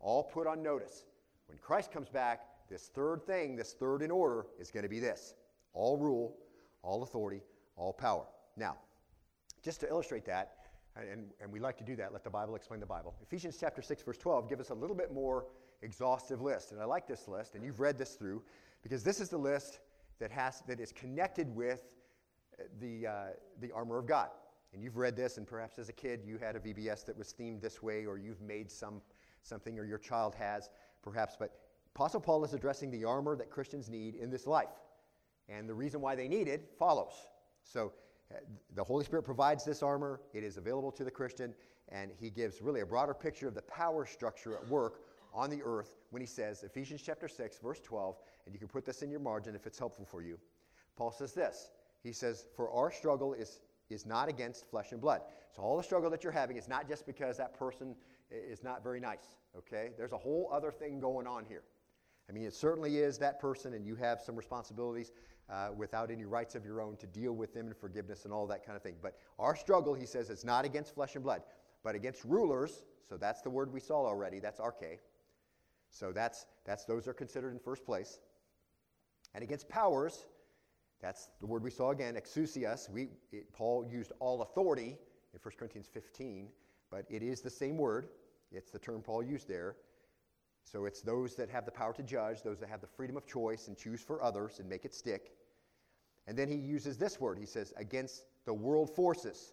All 0.00 0.22
put 0.22 0.46
on 0.46 0.62
notice. 0.62 1.06
When 1.46 1.56
Christ 1.56 1.90
comes 1.90 2.10
back, 2.10 2.42
this 2.68 2.90
third 2.94 3.24
thing, 3.24 3.56
this 3.56 3.72
third 3.72 4.02
in 4.02 4.10
order, 4.10 4.44
is 4.60 4.70
going 4.70 4.82
to 4.82 4.90
be 4.90 5.00
this 5.00 5.32
all 5.72 5.96
rule, 5.96 6.36
all 6.82 7.02
authority, 7.02 7.40
all 7.76 7.94
power. 7.94 8.26
Now, 8.54 8.76
just 9.62 9.80
to 9.80 9.88
illustrate 9.88 10.26
that, 10.26 10.56
and, 10.94 11.30
and 11.40 11.50
we 11.50 11.58
like 11.58 11.78
to 11.78 11.84
do 11.84 11.96
that, 11.96 12.12
let 12.12 12.22
the 12.22 12.28
Bible 12.28 12.54
explain 12.54 12.80
the 12.80 12.86
Bible. 12.86 13.14
Ephesians 13.22 13.56
chapter 13.58 13.80
6, 13.80 14.02
verse 14.02 14.18
12 14.18 14.46
give 14.46 14.60
us 14.60 14.68
a 14.68 14.74
little 14.74 14.94
bit 14.94 15.10
more 15.10 15.46
exhaustive 15.82 16.40
list. 16.40 16.72
And 16.72 16.80
I 16.80 16.84
like 16.84 17.06
this 17.06 17.28
list, 17.28 17.54
and 17.54 17.64
you've 17.64 17.80
read 17.80 17.98
this 17.98 18.14
through, 18.14 18.42
because 18.82 19.02
this 19.02 19.20
is 19.20 19.28
the 19.28 19.38
list 19.38 19.80
that, 20.18 20.30
has, 20.30 20.62
that 20.66 20.80
is 20.80 20.92
connected 20.92 21.54
with 21.54 21.92
uh, 22.58 22.64
the, 22.80 23.06
uh, 23.06 23.12
the 23.60 23.72
armor 23.72 23.98
of 23.98 24.06
God. 24.06 24.28
And 24.72 24.82
you've 24.82 24.96
read 24.96 25.16
this, 25.16 25.36
and 25.36 25.46
perhaps 25.46 25.78
as 25.78 25.88
a 25.88 25.92
kid 25.92 26.20
you 26.24 26.38
had 26.38 26.56
a 26.56 26.60
VBS 26.60 27.04
that 27.06 27.16
was 27.16 27.34
themed 27.38 27.60
this 27.60 27.82
way, 27.82 28.06
or 28.06 28.16
you've 28.16 28.40
made 28.40 28.70
some, 28.70 29.02
something, 29.42 29.78
or 29.78 29.84
your 29.84 29.98
child 29.98 30.34
has, 30.34 30.70
perhaps. 31.02 31.36
But 31.38 31.52
Apostle 31.94 32.20
Paul 32.20 32.44
is 32.44 32.54
addressing 32.54 32.90
the 32.90 33.04
armor 33.04 33.36
that 33.36 33.50
Christians 33.50 33.90
need 33.90 34.14
in 34.14 34.30
this 34.30 34.46
life. 34.46 34.68
And 35.48 35.68
the 35.68 35.74
reason 35.74 36.00
why 36.00 36.14
they 36.14 36.28
need 36.28 36.48
it 36.48 36.70
follows. 36.78 37.12
So 37.64 37.92
uh, 38.30 38.38
the 38.74 38.84
Holy 38.84 39.04
Spirit 39.04 39.24
provides 39.24 39.64
this 39.64 39.82
armor, 39.82 40.20
it 40.32 40.42
is 40.42 40.56
available 40.56 40.90
to 40.92 41.04
the 41.04 41.10
Christian, 41.10 41.52
and 41.88 42.10
he 42.18 42.30
gives 42.30 42.62
really 42.62 42.80
a 42.80 42.86
broader 42.86 43.12
picture 43.12 43.48
of 43.48 43.54
the 43.54 43.62
power 43.62 44.06
structure 44.06 44.54
at 44.54 44.66
work 44.68 45.00
on 45.32 45.50
the 45.50 45.62
earth 45.62 45.96
when 46.10 46.20
he 46.20 46.26
says, 46.26 46.62
Ephesians 46.62 47.02
chapter 47.02 47.28
6, 47.28 47.58
verse 47.58 47.80
12, 47.80 48.16
and 48.44 48.54
you 48.54 48.58
can 48.58 48.68
put 48.68 48.84
this 48.84 49.02
in 49.02 49.10
your 49.10 49.20
margin 49.20 49.54
if 49.54 49.66
it's 49.66 49.78
helpful 49.78 50.04
for 50.04 50.22
you. 50.22 50.38
Paul 50.96 51.10
says 51.10 51.32
this 51.32 51.70
He 52.02 52.12
says, 52.12 52.46
For 52.56 52.70
our 52.70 52.90
struggle 52.90 53.34
is, 53.34 53.60
is 53.90 54.06
not 54.06 54.28
against 54.28 54.68
flesh 54.70 54.92
and 54.92 55.00
blood. 55.00 55.22
So 55.54 55.62
all 55.62 55.76
the 55.76 55.82
struggle 55.82 56.10
that 56.10 56.22
you're 56.22 56.32
having 56.32 56.56
is 56.56 56.68
not 56.68 56.88
just 56.88 57.06
because 57.06 57.36
that 57.38 57.58
person 57.58 57.94
is 58.30 58.62
not 58.62 58.82
very 58.82 59.00
nice, 59.00 59.36
okay? 59.56 59.90
There's 59.96 60.12
a 60.12 60.18
whole 60.18 60.50
other 60.52 60.70
thing 60.70 61.00
going 61.00 61.26
on 61.26 61.44
here. 61.44 61.62
I 62.28 62.32
mean, 62.32 62.44
it 62.44 62.54
certainly 62.54 62.98
is 62.98 63.18
that 63.18 63.40
person, 63.40 63.74
and 63.74 63.86
you 63.86 63.94
have 63.96 64.20
some 64.20 64.36
responsibilities 64.36 65.12
uh, 65.50 65.68
without 65.76 66.10
any 66.10 66.24
rights 66.24 66.54
of 66.54 66.64
your 66.64 66.80
own 66.80 66.96
to 66.96 67.06
deal 67.06 67.32
with 67.32 67.52
them 67.52 67.66
and 67.66 67.76
forgiveness 67.76 68.24
and 68.24 68.32
all 68.32 68.46
that 68.46 68.64
kind 68.64 68.76
of 68.76 68.82
thing. 68.82 68.94
But 69.02 69.18
our 69.38 69.56
struggle, 69.56 69.92
he 69.92 70.06
says, 70.06 70.30
is 70.30 70.44
not 70.44 70.64
against 70.64 70.94
flesh 70.94 71.14
and 71.14 71.24
blood, 71.24 71.42
but 71.82 71.94
against 71.94 72.24
rulers. 72.24 72.84
So 73.08 73.16
that's 73.16 73.42
the 73.42 73.50
word 73.50 73.72
we 73.72 73.80
saw 73.80 74.06
already. 74.06 74.38
That's 74.38 74.60
arche. 74.60 74.98
So 75.92 76.10
that's, 76.10 76.46
that's 76.64 76.84
those 76.84 77.06
are 77.06 77.12
considered 77.12 77.52
in 77.52 77.58
first 77.58 77.84
place. 77.84 78.18
And 79.34 79.44
against 79.44 79.68
powers, 79.68 80.26
that's 81.00 81.28
the 81.40 81.46
word 81.46 81.62
we 81.62 81.70
saw 81.70 81.90
again, 81.90 82.14
exousias. 82.14 82.90
We, 82.90 83.08
it, 83.30 83.52
Paul 83.52 83.86
used 83.86 84.12
all 84.18 84.42
authority 84.42 84.96
in 85.34 85.40
1 85.40 85.54
Corinthians 85.58 85.88
15, 85.92 86.48
but 86.90 87.04
it 87.10 87.22
is 87.22 87.42
the 87.42 87.50
same 87.50 87.76
word. 87.76 88.08
It's 88.50 88.70
the 88.70 88.78
term 88.78 89.02
Paul 89.02 89.22
used 89.22 89.48
there. 89.48 89.76
So 90.64 90.86
it's 90.86 91.02
those 91.02 91.34
that 91.36 91.50
have 91.50 91.66
the 91.66 91.70
power 91.70 91.92
to 91.92 92.02
judge, 92.02 92.42
those 92.42 92.58
that 92.60 92.68
have 92.68 92.80
the 92.80 92.86
freedom 92.86 93.16
of 93.16 93.26
choice 93.26 93.68
and 93.68 93.76
choose 93.76 94.00
for 94.00 94.22
others 94.22 94.60
and 94.60 94.68
make 94.68 94.84
it 94.84 94.94
stick. 94.94 95.32
And 96.26 96.38
then 96.38 96.48
he 96.48 96.54
uses 96.54 96.96
this 96.96 97.20
word. 97.20 97.38
He 97.38 97.46
says, 97.46 97.72
against 97.76 98.24
the 98.46 98.54
world 98.54 98.94
forces. 98.94 99.52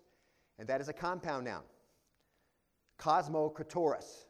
And 0.58 0.68
that 0.68 0.82
is 0.82 0.88
a 0.88 0.94
compound 0.94 1.46
noun. 1.46 1.64
Cosmo 2.98 3.50
Katoris. 3.50 4.26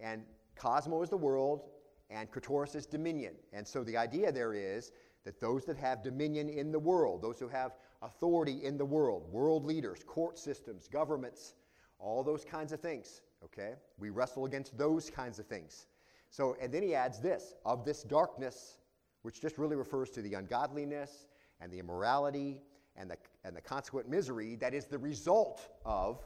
And 0.00 0.22
Cosmo 0.58 1.02
is 1.02 1.10
the 1.10 1.16
world, 1.16 1.62
and 2.10 2.30
Kratos 2.30 2.74
is 2.74 2.86
dominion. 2.86 3.34
And 3.52 3.66
so 3.66 3.84
the 3.84 3.96
idea 3.96 4.32
there 4.32 4.54
is 4.54 4.92
that 5.24 5.40
those 5.40 5.64
that 5.66 5.76
have 5.76 6.02
dominion 6.02 6.48
in 6.48 6.72
the 6.72 6.78
world, 6.78 7.22
those 7.22 7.38
who 7.38 7.48
have 7.48 7.72
authority 8.02 8.64
in 8.64 8.76
the 8.76 8.84
world, 8.84 9.30
world 9.30 9.64
leaders, 9.64 10.02
court 10.06 10.38
systems, 10.38 10.88
governments, 10.88 11.54
all 11.98 12.22
those 12.22 12.44
kinds 12.44 12.72
of 12.72 12.80
things, 12.80 13.22
okay? 13.44 13.74
We 13.98 14.10
wrestle 14.10 14.46
against 14.46 14.76
those 14.78 15.10
kinds 15.10 15.38
of 15.38 15.46
things. 15.46 15.86
So, 16.30 16.56
and 16.60 16.72
then 16.72 16.82
he 16.82 16.94
adds 16.94 17.20
this 17.20 17.54
of 17.64 17.84
this 17.84 18.02
darkness, 18.02 18.78
which 19.22 19.40
just 19.40 19.58
really 19.58 19.76
refers 19.76 20.10
to 20.10 20.22
the 20.22 20.34
ungodliness 20.34 21.26
and 21.60 21.72
the 21.72 21.78
immorality 21.78 22.62
and 22.96 23.10
the, 23.10 23.16
and 23.44 23.56
the 23.56 23.60
consequent 23.60 24.08
misery 24.08 24.56
that 24.56 24.74
is 24.74 24.86
the 24.86 24.98
result 24.98 25.68
of 25.84 26.24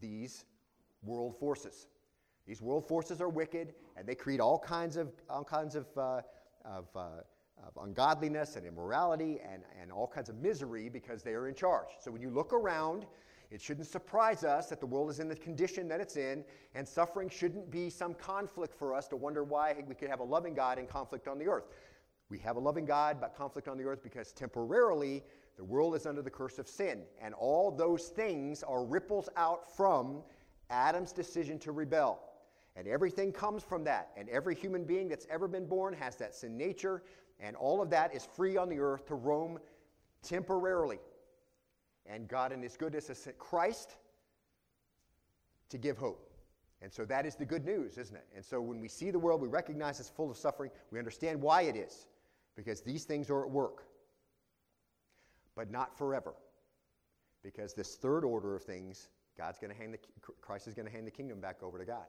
these 0.00 0.44
world 1.02 1.38
forces. 1.38 1.86
These 2.46 2.60
world 2.60 2.86
forces 2.86 3.20
are 3.20 3.28
wicked, 3.28 3.74
and 3.96 4.06
they 4.06 4.14
create 4.14 4.40
all 4.40 4.58
kinds 4.58 4.96
of, 4.96 5.12
all 5.30 5.44
kinds 5.44 5.74
of, 5.74 5.86
uh, 5.96 6.20
of, 6.64 6.86
uh, 6.94 7.08
of 7.66 7.82
ungodliness 7.82 8.56
and 8.56 8.66
immorality 8.66 9.40
and, 9.50 9.62
and 9.80 9.90
all 9.90 10.06
kinds 10.06 10.28
of 10.28 10.36
misery 10.36 10.88
because 10.88 11.22
they 11.22 11.32
are 11.32 11.48
in 11.48 11.54
charge. 11.54 11.88
So 12.00 12.10
when 12.10 12.20
you 12.20 12.30
look 12.30 12.52
around, 12.52 13.06
it 13.50 13.60
shouldn't 13.60 13.86
surprise 13.86 14.44
us 14.44 14.68
that 14.68 14.80
the 14.80 14.86
world 14.86 15.10
is 15.10 15.20
in 15.20 15.28
the 15.28 15.36
condition 15.36 15.88
that 15.88 16.00
it's 16.00 16.16
in, 16.16 16.44
and 16.74 16.86
suffering 16.86 17.28
shouldn't 17.28 17.70
be 17.70 17.88
some 17.88 18.12
conflict 18.14 18.74
for 18.74 18.94
us 18.94 19.08
to 19.08 19.16
wonder 19.16 19.44
why 19.44 19.76
we 19.86 19.94
could 19.94 20.10
have 20.10 20.20
a 20.20 20.24
loving 20.24 20.54
God 20.54 20.78
and 20.78 20.88
conflict 20.88 21.28
on 21.28 21.38
the 21.38 21.46
earth. 21.46 21.68
We 22.30 22.38
have 22.38 22.56
a 22.56 22.60
loving 22.60 22.84
God, 22.84 23.18
but 23.20 23.36
conflict 23.36 23.68
on 23.68 23.78
the 23.78 23.84
earth 23.84 24.02
because 24.02 24.32
temporarily 24.32 25.22
the 25.56 25.64
world 25.64 25.94
is 25.94 26.04
under 26.04 26.20
the 26.20 26.30
curse 26.30 26.58
of 26.58 26.66
sin. 26.66 27.02
And 27.22 27.32
all 27.34 27.70
those 27.70 28.08
things 28.08 28.62
are 28.62 28.84
ripples 28.84 29.28
out 29.36 29.74
from 29.76 30.22
Adam's 30.70 31.12
decision 31.12 31.58
to 31.60 31.72
rebel. 31.72 32.20
And 32.76 32.88
everything 32.88 33.32
comes 33.32 33.62
from 33.62 33.84
that. 33.84 34.10
And 34.16 34.28
every 34.28 34.54
human 34.54 34.84
being 34.84 35.08
that's 35.08 35.26
ever 35.30 35.46
been 35.46 35.66
born 35.66 35.94
has 35.94 36.16
that 36.16 36.34
sin 36.34 36.56
nature. 36.56 37.02
And 37.40 37.56
all 37.56 37.80
of 37.80 37.90
that 37.90 38.14
is 38.14 38.24
free 38.24 38.56
on 38.56 38.68
the 38.68 38.78
earth 38.80 39.06
to 39.06 39.14
roam 39.14 39.58
temporarily. 40.22 40.98
And 42.06 42.28
God, 42.28 42.52
in 42.52 42.62
His 42.62 42.76
goodness, 42.76 43.08
has 43.08 43.18
sent 43.18 43.38
Christ 43.38 43.96
to 45.70 45.78
give 45.78 45.98
hope. 45.98 46.30
And 46.82 46.92
so 46.92 47.04
that 47.06 47.24
is 47.24 47.34
the 47.34 47.46
good 47.46 47.64
news, 47.64 47.96
isn't 47.96 48.14
it? 48.14 48.26
And 48.34 48.44
so 48.44 48.60
when 48.60 48.80
we 48.80 48.88
see 48.88 49.10
the 49.10 49.18
world, 49.18 49.40
we 49.40 49.48
recognize 49.48 50.00
it's 50.00 50.10
full 50.10 50.30
of 50.30 50.36
suffering. 50.36 50.70
We 50.90 50.98
understand 50.98 51.40
why 51.40 51.62
it 51.62 51.76
is, 51.76 52.08
because 52.56 52.82
these 52.82 53.04
things 53.04 53.30
are 53.30 53.42
at 53.44 53.50
work. 53.50 53.84
But 55.56 55.70
not 55.70 55.96
forever. 55.96 56.34
Because 57.42 57.72
this 57.72 57.94
third 57.94 58.24
order 58.24 58.54
of 58.54 58.62
things, 58.62 59.08
God's 59.38 59.58
going 59.58 59.72
to 59.72 59.76
hand 59.76 59.94
the, 59.94 59.98
Christ 60.40 60.66
is 60.66 60.74
going 60.74 60.86
to 60.86 60.92
hand 60.92 61.06
the 61.06 61.10
kingdom 61.10 61.40
back 61.40 61.62
over 61.62 61.78
to 61.78 61.84
God. 61.84 62.04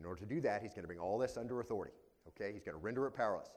In 0.00 0.06
order 0.06 0.20
to 0.20 0.26
do 0.26 0.40
that, 0.40 0.62
he's 0.62 0.72
going 0.72 0.82
to 0.82 0.86
bring 0.86 0.98
all 0.98 1.18
this 1.18 1.36
under 1.36 1.60
authority. 1.60 1.92
Okay, 2.28 2.52
he's 2.52 2.64
going 2.64 2.76
to 2.76 2.82
render 2.82 3.06
it 3.06 3.12
powerless. 3.12 3.50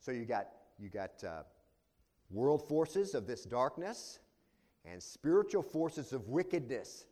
So 0.00 0.12
you 0.12 0.24
got 0.24 0.48
you 0.78 0.88
got 0.88 1.22
uh, 1.22 1.42
world 2.30 2.66
forces 2.66 3.14
of 3.14 3.26
this 3.26 3.44
darkness 3.44 4.18
and 4.86 5.02
spiritual 5.02 5.62
forces 5.62 6.14
of 6.14 6.26
wickedness, 6.28 7.04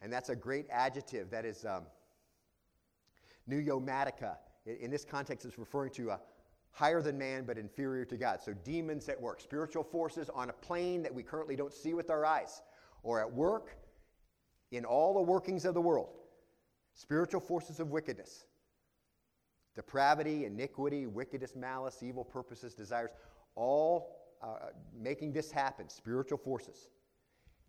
and 0.00 0.10
that's 0.10 0.30
a 0.30 0.36
great 0.36 0.66
adjective. 0.70 1.30
That 1.30 1.44
is 1.44 1.66
um, 1.66 1.82
pneumatica. 3.48 4.36
In, 4.64 4.76
in 4.76 4.90
this 4.90 5.04
context, 5.04 5.44
it's 5.44 5.58
referring 5.58 5.90
to 5.92 6.10
a 6.10 6.20
higher 6.72 7.02
than 7.02 7.18
man 7.18 7.44
but 7.44 7.58
inferior 7.58 8.06
to 8.06 8.16
God. 8.16 8.40
So 8.42 8.54
demons 8.64 9.08
at 9.10 9.20
work, 9.20 9.42
spiritual 9.42 9.84
forces 9.84 10.30
on 10.30 10.48
a 10.48 10.54
plane 10.54 11.02
that 11.02 11.14
we 11.14 11.22
currently 11.22 11.56
don't 11.56 11.74
see 11.74 11.92
with 11.92 12.08
our 12.08 12.24
eyes, 12.24 12.62
or 13.02 13.20
at 13.20 13.30
work 13.30 13.76
in 14.70 14.86
all 14.86 15.12
the 15.12 15.20
workings 15.20 15.66
of 15.66 15.74
the 15.74 15.80
world 15.80 16.19
spiritual 17.00 17.40
forces 17.40 17.80
of 17.80 17.90
wickedness 17.90 18.44
depravity, 19.76 20.44
iniquity, 20.44 21.06
wickedness, 21.06 21.54
malice, 21.54 22.02
evil 22.02 22.24
purposes, 22.24 22.74
desires, 22.74 23.10
all 23.54 24.16
uh, 24.42 24.70
making 25.00 25.32
this 25.32 25.50
happen, 25.50 25.88
spiritual 25.88 26.36
forces. 26.36 26.90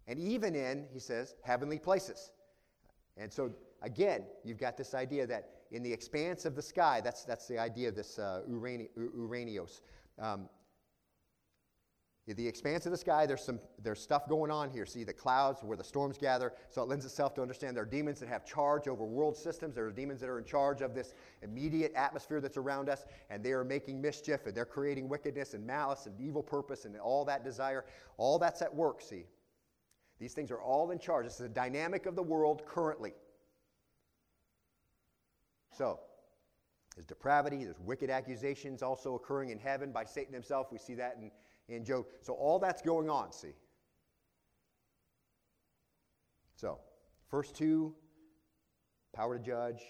And 0.08 0.18
even 0.20 0.56
in, 0.56 0.88
he 0.92 1.00
says, 1.00 1.36
heavenly 1.44 1.78
places. 1.78 2.32
And 3.18 3.32
so, 3.32 3.52
again, 3.84 4.24
you've 4.44 4.58
got 4.58 4.78
this 4.78 4.96
idea 4.96 5.28
that 5.28 5.50
in 5.72 5.84
the 5.84 5.94
expanse 5.94 6.44
of 6.46 6.56
the 6.56 6.62
sky, 6.62 7.02
that's, 7.02 7.24
that's 7.24 7.48
the 7.48 7.60
idea 7.60 7.90
of 7.90 7.96
this 7.96 8.18
uh, 8.18 8.42
urani, 8.50 8.90
uranios. 8.98 9.82
Um, 10.20 10.50
the 12.28 12.48
expanse 12.48 12.86
of 12.86 12.92
the 12.92 12.98
sky, 12.98 13.26
there's 13.26 13.44
some 13.44 13.60
there's 13.82 14.00
stuff 14.00 14.30
going 14.30 14.52
on 14.52 14.70
here. 14.70 14.86
See 14.86 15.04
the 15.04 15.14
clouds 15.14 15.64
where 15.64 15.76
the 15.76 15.84
storms 15.84 16.18
gather. 16.18 16.54
So 16.70 16.84
it 16.84 16.88
lends 16.88 17.04
itself 17.04 17.34
to 17.36 17.42
understand 17.42 17.76
there 17.76 17.84
are 17.84 17.88
demons 17.88 18.20
that 18.20 18.30
have 18.30 18.46
charge 18.46 18.88
over 18.88 19.04
world 19.04 19.36
systems. 19.36 19.76
There 19.76 19.88
are 19.88 19.92
demons 19.92 20.22
that 20.22 20.30
are 20.30 20.38
in 20.38 20.46
charge 20.46 20.82
of 20.82 20.94
this 20.94 21.16
immediate 21.42 21.94
atmosphere 21.96 22.40
that's 22.40 22.58
around 22.58 22.90
us, 22.90 23.06
and 23.32 23.44
they 23.44 23.52
are 23.54 23.64
making 23.64 24.00
mischief 24.00 24.46
and 24.46 24.56
they're 24.56 24.66
creating 24.66 25.10
wickedness 25.10 25.56
and 25.56 25.66
malice 25.66 26.06
and 26.06 26.20
evil 26.20 26.44
purpose 26.44 26.86
and 26.86 26.96
all 26.98 27.26
that 27.26 27.44
desire. 27.44 27.86
All 28.18 28.38
that's 28.38 28.62
at 28.62 28.74
work. 28.74 29.02
See, 29.02 29.26
these 30.20 30.34
things 30.34 30.52
are 30.52 30.62
all 30.62 30.92
in 30.92 31.00
charge. 31.00 31.26
This 31.26 31.34
is 31.34 31.40
the 31.40 31.50
dynamic 31.50 32.06
of 32.06 32.16
the 32.16 32.24
world 32.24 32.62
currently. 32.68 33.14
So, 35.76 36.00
there's 36.96 37.08
depravity, 37.08 37.64
there's 37.64 37.80
wicked 37.80 38.10
accusations 38.10 38.84
also 38.84 39.16
occurring 39.16 39.50
in 39.50 39.58
heaven 39.58 39.92
by 39.92 40.04
Satan 40.04 40.34
himself. 40.34 40.68
We 40.72 40.78
see 40.78 40.94
that 40.96 41.18
in 41.20 41.32
in 41.72 41.84
Job. 41.84 42.06
So 42.22 42.34
all 42.34 42.60
that's 42.60 42.82
going 42.82 43.10
on, 43.10 43.32
see. 43.32 43.54
So, 46.56 46.80
first 47.28 47.56
two, 47.56 47.96
power 49.14 49.38
to 49.38 49.44
judge, 49.44 49.82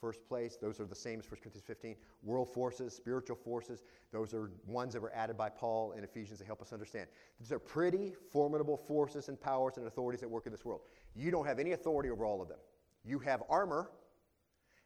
first 0.00 0.26
place, 0.26 0.56
those 0.60 0.80
are 0.80 0.86
the 0.86 0.94
same 0.94 1.20
as 1.20 1.30
1 1.30 1.40
Corinthians 1.40 1.64
15. 1.66 1.94
World 2.24 2.52
forces, 2.52 2.94
spiritual 2.94 3.36
forces, 3.36 3.84
those 4.12 4.34
are 4.34 4.50
ones 4.66 4.92
that 4.94 5.02
were 5.02 5.12
added 5.14 5.36
by 5.36 5.48
Paul 5.48 5.92
in 5.92 6.02
Ephesians 6.02 6.40
to 6.40 6.44
help 6.44 6.60
us 6.62 6.72
understand. 6.72 7.06
These 7.38 7.52
are 7.52 7.58
pretty 7.58 8.14
formidable 8.32 8.76
forces 8.76 9.28
and 9.28 9.40
powers 9.40 9.76
and 9.76 9.86
authorities 9.86 10.20
that 10.20 10.28
work 10.28 10.46
in 10.46 10.52
this 10.52 10.64
world. 10.64 10.80
You 11.14 11.30
don't 11.30 11.46
have 11.46 11.58
any 11.58 11.72
authority 11.72 12.10
over 12.10 12.24
all 12.24 12.42
of 12.42 12.48
them. 12.48 12.58
You 13.04 13.18
have 13.20 13.42
armor, 13.48 13.90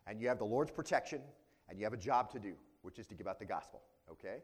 and 0.07 0.21
you 0.21 0.29
have 0.29 0.39
the 0.39 0.45
Lord's 0.45 0.71
protection, 0.71 1.21
and 1.69 1.79
you 1.79 1.85
have 1.85 1.95
a 1.95 1.99
job 1.99 2.31
to 2.33 2.39
do, 2.39 2.55
which 2.83 2.99
is 2.99 3.07
to 3.07 3.15
give 3.15 3.27
out 3.27 3.39
the 3.39 3.47
gospel, 3.47 3.83
okay? 4.11 4.39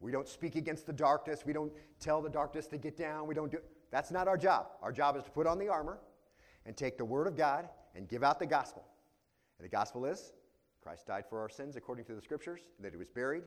We 0.00 0.10
don't 0.10 0.28
speak 0.28 0.56
against 0.56 0.86
the 0.86 0.92
darkness. 0.92 1.44
We 1.44 1.52
don't 1.52 1.72
tell 2.00 2.22
the 2.22 2.30
darkness 2.30 2.66
to 2.68 2.78
get 2.78 2.96
down. 2.96 3.26
We 3.26 3.34
don't 3.34 3.52
do 3.52 3.58
That's 3.90 4.10
not 4.10 4.28
our 4.28 4.38
job. 4.38 4.68
Our 4.82 4.92
job 4.92 5.16
is 5.16 5.24
to 5.24 5.30
put 5.30 5.46
on 5.46 5.58
the 5.58 5.68
armor 5.68 5.98
and 6.64 6.76
take 6.76 6.96
the 6.96 7.04
word 7.04 7.26
of 7.26 7.36
God 7.36 7.68
and 7.94 8.08
give 8.08 8.24
out 8.24 8.38
the 8.38 8.46
gospel. 8.46 8.84
And 9.58 9.64
the 9.64 9.70
gospel 9.70 10.06
is 10.06 10.32
Christ 10.82 11.06
died 11.06 11.24
for 11.28 11.40
our 11.40 11.48
sins 11.48 11.76
according 11.76 12.06
to 12.06 12.14
the 12.14 12.22
scriptures, 12.22 12.60
and 12.76 12.84
that 12.84 12.92
he 12.92 12.96
was 12.96 13.08
buried, 13.08 13.42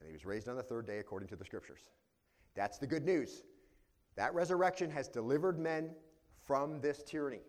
and 0.00 0.08
he 0.08 0.12
was 0.12 0.26
raised 0.26 0.48
on 0.48 0.56
the 0.56 0.62
third 0.62 0.86
day 0.86 0.98
according 0.98 1.28
to 1.28 1.36
the 1.36 1.44
scriptures. 1.44 1.80
That's 2.54 2.78
the 2.78 2.86
good 2.86 3.04
news. 3.04 3.44
That 4.16 4.34
resurrection 4.34 4.90
has 4.90 5.08
delivered 5.08 5.58
men 5.58 5.90
from 6.44 6.80
this 6.80 7.02
tyranny. 7.02 7.42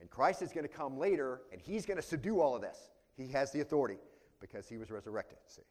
And 0.00 0.10
Christ 0.10 0.42
is 0.42 0.52
going 0.52 0.66
to 0.66 0.72
come 0.72 0.98
later, 0.98 1.42
and 1.50 1.60
he's 1.60 1.86
going 1.86 1.96
to 1.96 2.02
subdue 2.02 2.40
all 2.40 2.54
of 2.54 2.60
this. 2.60 2.90
He 3.16 3.28
has 3.28 3.52
the 3.52 3.60
authority 3.60 3.98
because 4.40 4.68
he 4.68 4.76
was 4.76 4.90
resurrected. 4.90 5.38
See? 5.46 5.62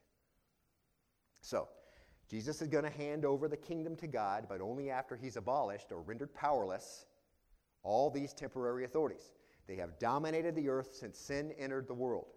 So, 1.42 1.68
Jesus 2.30 2.62
is 2.62 2.70
going 2.70 2.86
to 2.86 2.90
hand 2.90 3.26
over 3.26 3.48
the 3.48 3.58
kingdom 3.58 3.96
to 3.98 4.08
God, 4.08 4.46
but 4.48 4.62
only 4.62 4.90
after 4.90 5.18
he's 5.18 5.36
abolished 5.36 5.92
or 5.92 6.02
rendered 6.02 6.34
powerless 6.34 7.06
all 7.84 8.10
these 8.10 8.34
temporary 8.34 8.86
authorities. 8.86 9.32
They 9.68 9.76
have 9.76 10.00
dominated 10.00 10.56
the 10.56 10.70
earth 10.70 10.96
since 10.96 11.18
sin 11.18 11.52
entered 11.58 11.88
the 11.88 11.94
world. 11.94 12.28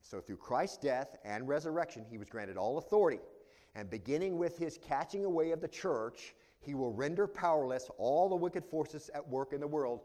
So, 0.00 0.20
through 0.20 0.36
Christ's 0.36 0.76
death 0.76 1.16
and 1.24 1.48
resurrection, 1.48 2.04
he 2.08 2.18
was 2.18 2.28
granted 2.28 2.56
all 2.56 2.78
authority. 2.78 3.20
And 3.74 3.90
beginning 3.90 4.38
with 4.38 4.56
his 4.56 4.78
catching 4.78 5.24
away 5.24 5.50
of 5.50 5.60
the 5.60 5.68
church, 5.68 6.34
he 6.60 6.74
will 6.74 6.92
render 6.92 7.26
powerless 7.26 7.90
all 7.98 8.28
the 8.28 8.36
wicked 8.36 8.64
forces 8.64 9.10
at 9.14 9.26
work 9.28 9.52
in 9.52 9.60
the 9.60 9.66
world 9.66 10.00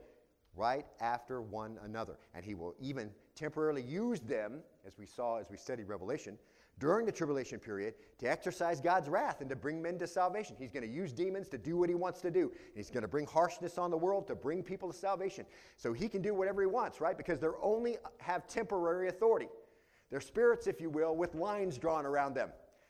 right 0.55 0.85
after 0.99 1.41
one 1.41 1.77
another. 1.83 2.17
And 2.33 2.43
he 2.43 2.55
will 2.55 2.75
even 2.79 3.11
temporarily 3.35 3.81
use 3.81 4.19
them, 4.19 4.61
as 4.85 4.97
we 4.97 5.05
saw 5.05 5.37
as 5.37 5.49
we 5.49 5.57
studied 5.57 5.87
Revelation, 5.87 6.37
during 6.79 7.05
the 7.05 7.11
tribulation 7.11 7.59
period 7.59 7.93
to 8.17 8.29
exercise 8.29 8.81
God's 8.81 9.07
wrath 9.07 9.41
and 9.41 9.49
to 9.49 9.55
bring 9.55 9.81
men 9.81 9.99
to 9.99 10.07
salvation. 10.07 10.55
He's 10.57 10.71
going 10.71 10.87
to 10.87 10.91
use 10.91 11.13
demons 11.13 11.47
to 11.49 11.57
do 11.57 11.77
what 11.77 11.89
he 11.89 11.95
wants 11.95 12.21
to 12.21 12.31
do. 12.31 12.51
He's 12.73 12.89
going 12.89 13.03
to 13.03 13.07
bring 13.07 13.27
harshness 13.27 13.77
on 13.77 13.91
the 13.91 13.97
world 13.97 14.27
to 14.27 14.35
bring 14.35 14.63
people 14.63 14.91
to 14.91 14.97
salvation. 14.97 15.45
So 15.77 15.93
he 15.93 16.09
can 16.09 16.21
do 16.21 16.33
whatever 16.33 16.61
he 16.61 16.67
wants, 16.67 16.99
right? 16.99 17.17
Because 17.17 17.39
they 17.39 17.47
only 17.61 17.97
have 18.19 18.47
temporary 18.47 19.09
authority. 19.09 19.47
They're 20.09 20.21
spirits, 20.21 20.67
if 20.67 20.81
you 20.81 20.89
will, 20.89 21.15
with 21.15 21.35
lines 21.35 21.77
drawn 21.77 22.05
around 22.05 22.33
them. 22.33 22.49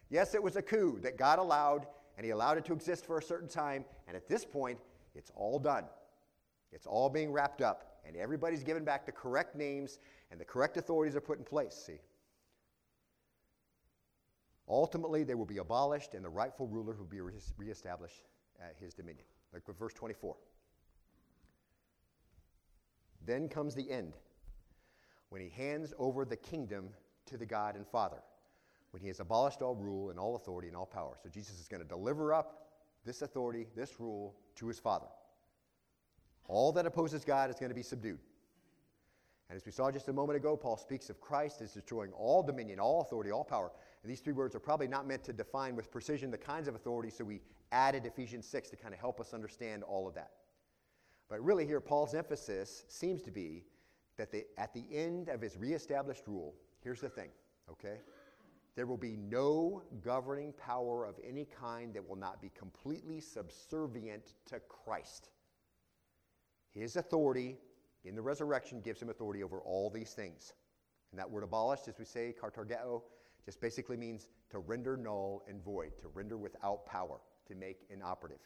Yes, 0.09 0.35
it 0.35 0.41
was 0.41 0.55
a 0.55 0.61
coup 0.61 0.99
that 1.01 1.17
God 1.17 1.39
allowed, 1.39 1.85
and 2.17 2.25
he 2.25 2.31
allowed 2.31 2.57
it 2.57 2.65
to 2.65 2.73
exist 2.73 3.05
for 3.05 3.17
a 3.17 3.23
certain 3.23 3.47
time. 3.47 3.85
And 4.07 4.17
at 4.17 4.27
this 4.27 4.43
point, 4.43 4.79
it's 5.15 5.31
all 5.35 5.59
done. 5.59 5.85
It's 6.71 6.87
all 6.87 7.09
being 7.09 7.31
wrapped 7.31 7.61
up, 7.61 7.99
and 8.05 8.15
everybody's 8.15 8.63
given 8.63 8.83
back 8.83 9.05
the 9.05 9.11
correct 9.11 9.55
names, 9.55 9.99
and 10.31 10.39
the 10.39 10.45
correct 10.45 10.77
authorities 10.77 11.15
are 11.15 11.21
put 11.21 11.37
in 11.37 11.43
place. 11.43 11.75
See? 11.75 11.99
Ultimately, 14.71 15.25
they 15.25 15.35
will 15.35 15.45
be 15.45 15.57
abolished, 15.57 16.13
and 16.13 16.23
the 16.23 16.29
rightful 16.29 16.65
ruler 16.65 16.95
will 16.95 17.03
be 17.03 17.19
re- 17.19 17.33
reestablished 17.57 18.29
at 18.61 18.77
his 18.79 18.93
dominion. 18.93 19.25
At 19.53 19.63
verse 19.77 19.93
24. 19.93 20.37
Then 23.25 23.49
comes 23.49 23.75
the 23.75 23.91
end, 23.91 24.13
when 25.29 25.41
he 25.41 25.49
hands 25.49 25.93
over 25.99 26.23
the 26.23 26.37
kingdom 26.37 26.89
to 27.25 27.37
the 27.37 27.45
God 27.45 27.75
and 27.75 27.85
Father, 27.85 28.23
when 28.91 29.01
he 29.01 29.09
has 29.09 29.19
abolished 29.19 29.61
all 29.61 29.75
rule 29.75 30.09
and 30.09 30.17
all 30.17 30.37
authority 30.37 30.69
and 30.69 30.77
all 30.77 30.85
power. 30.85 31.17
So 31.21 31.27
Jesus 31.29 31.59
is 31.59 31.67
going 31.67 31.83
to 31.83 31.87
deliver 31.87 32.33
up 32.33 32.69
this 33.05 33.21
authority, 33.21 33.67
this 33.75 33.99
rule, 33.99 34.35
to 34.55 34.67
his 34.67 34.79
Father. 34.79 35.07
All 36.47 36.71
that 36.71 36.85
opposes 36.85 37.25
God 37.25 37.49
is 37.49 37.57
going 37.57 37.69
to 37.69 37.75
be 37.75 37.83
subdued. 37.83 38.19
And 39.49 39.57
as 39.57 39.65
we 39.65 39.73
saw 39.73 39.91
just 39.91 40.07
a 40.07 40.13
moment 40.13 40.37
ago, 40.37 40.55
Paul 40.55 40.77
speaks 40.77 41.09
of 41.09 41.19
Christ 41.19 41.61
as 41.61 41.73
destroying 41.73 42.13
all 42.13 42.41
dominion, 42.41 42.79
all 42.79 43.01
authority, 43.01 43.31
all 43.31 43.43
power. 43.43 43.69
These 44.03 44.21
three 44.21 44.33
words 44.33 44.55
are 44.55 44.59
probably 44.59 44.87
not 44.87 45.07
meant 45.07 45.23
to 45.25 45.33
define 45.33 45.75
with 45.75 45.91
precision 45.91 46.31
the 46.31 46.37
kinds 46.37 46.67
of 46.67 46.73
authority, 46.73 47.11
so 47.11 47.23
we 47.23 47.41
added 47.71 48.05
Ephesians 48.05 48.47
6 48.47 48.69
to 48.71 48.75
kind 48.75 48.93
of 48.93 48.99
help 48.99 49.19
us 49.19 49.33
understand 49.33 49.83
all 49.83 50.07
of 50.07 50.15
that. 50.15 50.31
But 51.29 51.43
really, 51.43 51.65
here, 51.65 51.79
Paul's 51.79 52.15
emphasis 52.15 52.83
seems 52.87 53.21
to 53.21 53.31
be 53.31 53.63
that 54.17 54.31
the, 54.31 54.45
at 54.57 54.73
the 54.73 54.83
end 54.91 55.29
of 55.29 55.39
his 55.39 55.55
reestablished 55.55 56.27
rule, 56.27 56.55
here's 56.83 56.99
the 56.99 57.09
thing, 57.09 57.29
okay? 57.69 57.97
There 58.75 58.87
will 58.87 58.97
be 58.97 59.15
no 59.15 59.83
governing 60.03 60.53
power 60.53 61.05
of 61.05 61.15
any 61.23 61.45
kind 61.45 61.93
that 61.93 62.07
will 62.07 62.15
not 62.15 62.41
be 62.41 62.49
completely 62.57 63.19
subservient 63.19 64.33
to 64.47 64.59
Christ. 64.61 65.29
His 66.71 66.95
authority 66.95 67.57
in 68.03 68.15
the 68.15 68.21
resurrection 68.21 68.81
gives 68.81 69.01
him 69.01 69.09
authority 69.09 69.43
over 69.43 69.59
all 69.59 69.89
these 69.89 70.13
things. 70.13 70.53
And 71.11 71.19
that 71.19 71.29
word 71.29 71.43
abolished, 71.43 71.87
as 71.87 71.99
we 71.99 72.05
say, 72.05 72.33
katargeo, 72.41 73.03
just 73.45 73.59
basically 73.59 73.97
means 73.97 74.27
to 74.49 74.59
render 74.59 74.97
null 74.97 75.43
and 75.47 75.63
void, 75.63 75.91
to 76.01 76.07
render 76.09 76.37
without 76.37 76.85
power, 76.85 77.19
to 77.47 77.55
make 77.55 77.85
inoperative. 77.89 78.39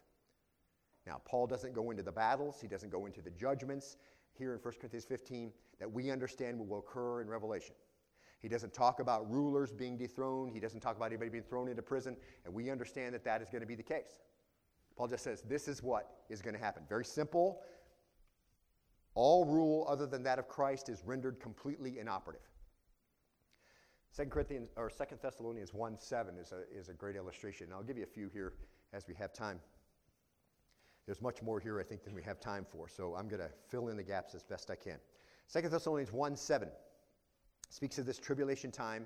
Now, 1.05 1.21
Paul 1.25 1.47
doesn't 1.47 1.73
go 1.73 1.91
into 1.91 2.03
the 2.03 2.11
battles, 2.11 2.59
he 2.61 2.67
doesn't 2.67 2.91
go 2.91 3.05
into 3.05 3.21
the 3.21 3.29
judgments 3.31 3.97
here 4.33 4.53
in 4.53 4.59
1 4.59 4.73
Corinthians 4.79 5.05
15 5.05 5.51
that 5.79 5.91
we 5.91 6.09
understand 6.11 6.59
will 6.59 6.79
occur 6.79 7.21
in 7.21 7.27
Revelation. 7.27 7.75
He 8.41 8.47
doesn't 8.47 8.73
talk 8.73 8.99
about 8.99 9.29
rulers 9.31 9.71
being 9.71 9.97
dethroned, 9.97 10.53
he 10.53 10.59
doesn't 10.59 10.79
talk 10.79 10.95
about 10.95 11.07
anybody 11.07 11.29
being 11.29 11.43
thrown 11.43 11.67
into 11.67 11.81
prison, 11.81 12.15
and 12.45 12.53
we 12.53 12.69
understand 12.69 13.13
that 13.15 13.23
that 13.25 13.41
is 13.41 13.49
going 13.49 13.61
to 13.61 13.67
be 13.67 13.75
the 13.75 13.83
case. 13.83 14.21
Paul 14.95 15.07
just 15.07 15.23
says 15.23 15.41
this 15.41 15.67
is 15.67 15.83
what 15.83 16.21
is 16.29 16.41
going 16.41 16.55
to 16.55 16.61
happen. 16.61 16.83
Very 16.87 17.05
simple, 17.05 17.61
all 19.13 19.45
rule 19.45 19.85
other 19.89 20.05
than 20.05 20.23
that 20.23 20.39
of 20.39 20.47
Christ 20.47 20.89
is 20.89 21.03
rendered 21.05 21.39
completely 21.39 21.99
inoperative. 21.99 22.47
2 24.15 24.25
Corinthians 24.25 24.69
or 24.77 24.89
2 24.89 25.03
Thessalonians 25.21 25.73
1 25.73 25.99
7 25.99 26.37
is 26.37 26.53
a, 26.53 26.77
is 26.77 26.89
a 26.89 26.93
great 26.93 27.15
illustration. 27.15 27.67
And 27.67 27.73
I'll 27.73 27.83
give 27.83 27.97
you 27.97 28.03
a 28.03 28.07
few 28.07 28.29
here 28.29 28.53
as 28.93 29.07
we 29.07 29.13
have 29.15 29.33
time. 29.33 29.59
There's 31.05 31.21
much 31.21 31.41
more 31.41 31.59
here, 31.59 31.79
I 31.79 31.83
think, 31.83 32.03
than 32.03 32.15
we 32.15 32.23
have 32.23 32.39
time 32.39 32.65
for, 32.69 32.87
so 32.87 33.13
I'm 33.15 33.27
going 33.27 33.41
to 33.41 33.49
fill 33.69 33.89
in 33.89 33.97
the 33.97 34.03
gaps 34.03 34.33
as 34.33 34.41
best 34.41 34.71
I 34.71 34.75
can. 34.75 34.97
2 35.53 35.69
Thessalonians 35.69 36.11
1 36.13 36.35
7 36.35 36.69
speaks 37.69 37.97
of 37.97 38.05
this 38.05 38.17
tribulation 38.17 38.71
time 38.71 39.05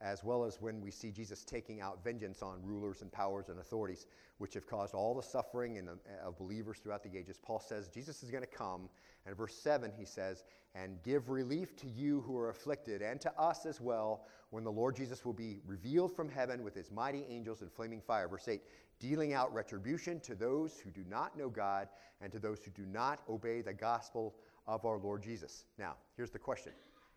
as 0.00 0.24
well 0.24 0.44
as 0.44 0.60
when 0.60 0.80
we 0.80 0.90
see 0.90 1.10
Jesus 1.10 1.44
taking 1.44 1.80
out 1.80 2.02
vengeance 2.02 2.42
on 2.42 2.62
rulers 2.62 3.02
and 3.02 3.12
powers 3.12 3.48
and 3.48 3.58
authorities, 3.58 4.06
which 4.38 4.54
have 4.54 4.66
caused 4.66 4.94
all 4.94 5.14
the 5.14 5.22
suffering 5.22 5.76
in, 5.76 5.88
of 6.24 6.38
believers 6.38 6.78
throughout 6.78 7.02
the 7.02 7.18
ages. 7.18 7.38
Paul 7.42 7.60
says 7.60 7.88
Jesus 7.88 8.22
is 8.22 8.30
going 8.30 8.42
to 8.42 8.48
come, 8.48 8.88
and 9.26 9.36
verse 9.36 9.54
7 9.54 9.92
he 9.98 10.06
says, 10.06 10.44
and 10.74 11.02
give 11.02 11.28
relief 11.28 11.76
to 11.76 11.88
you 11.88 12.20
who 12.22 12.36
are 12.38 12.50
afflicted, 12.50 13.02
and 13.02 13.20
to 13.20 13.38
us 13.38 13.66
as 13.66 13.80
well, 13.80 14.26
when 14.50 14.64
the 14.64 14.72
Lord 14.72 14.96
Jesus 14.96 15.24
will 15.24 15.32
be 15.32 15.60
revealed 15.66 16.14
from 16.14 16.28
heaven 16.28 16.62
with 16.62 16.74
his 16.74 16.90
mighty 16.90 17.24
angels 17.28 17.62
in 17.62 17.68
flaming 17.68 18.00
fire. 18.00 18.28
Verse 18.28 18.48
8, 18.48 18.62
dealing 18.98 19.32
out 19.34 19.52
retribution 19.52 20.20
to 20.20 20.34
those 20.34 20.78
who 20.78 20.90
do 20.90 21.04
not 21.08 21.36
know 21.36 21.48
God 21.48 21.88
and 22.20 22.32
to 22.32 22.38
those 22.38 22.60
who 22.64 22.70
do 22.70 22.86
not 22.86 23.20
obey 23.28 23.62
the 23.62 23.72
gospel 23.72 24.34
of 24.66 24.84
our 24.84 24.98
Lord 24.98 25.22
Jesus. 25.22 25.64
Now, 25.78 25.96
here's 26.16 26.30
the 26.30 26.38
question 26.38 26.72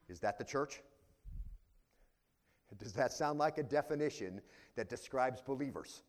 Is 0.09 0.19
that 0.19 0.37
the 0.37 0.43
church? 0.43 0.81
Does 2.79 2.93
that 2.93 3.11
sound 3.11 3.39
like 3.39 3.57
a 3.57 3.63
definition 3.63 4.41
that 4.75 4.89
describes 4.89 5.41
believers? 5.41 6.03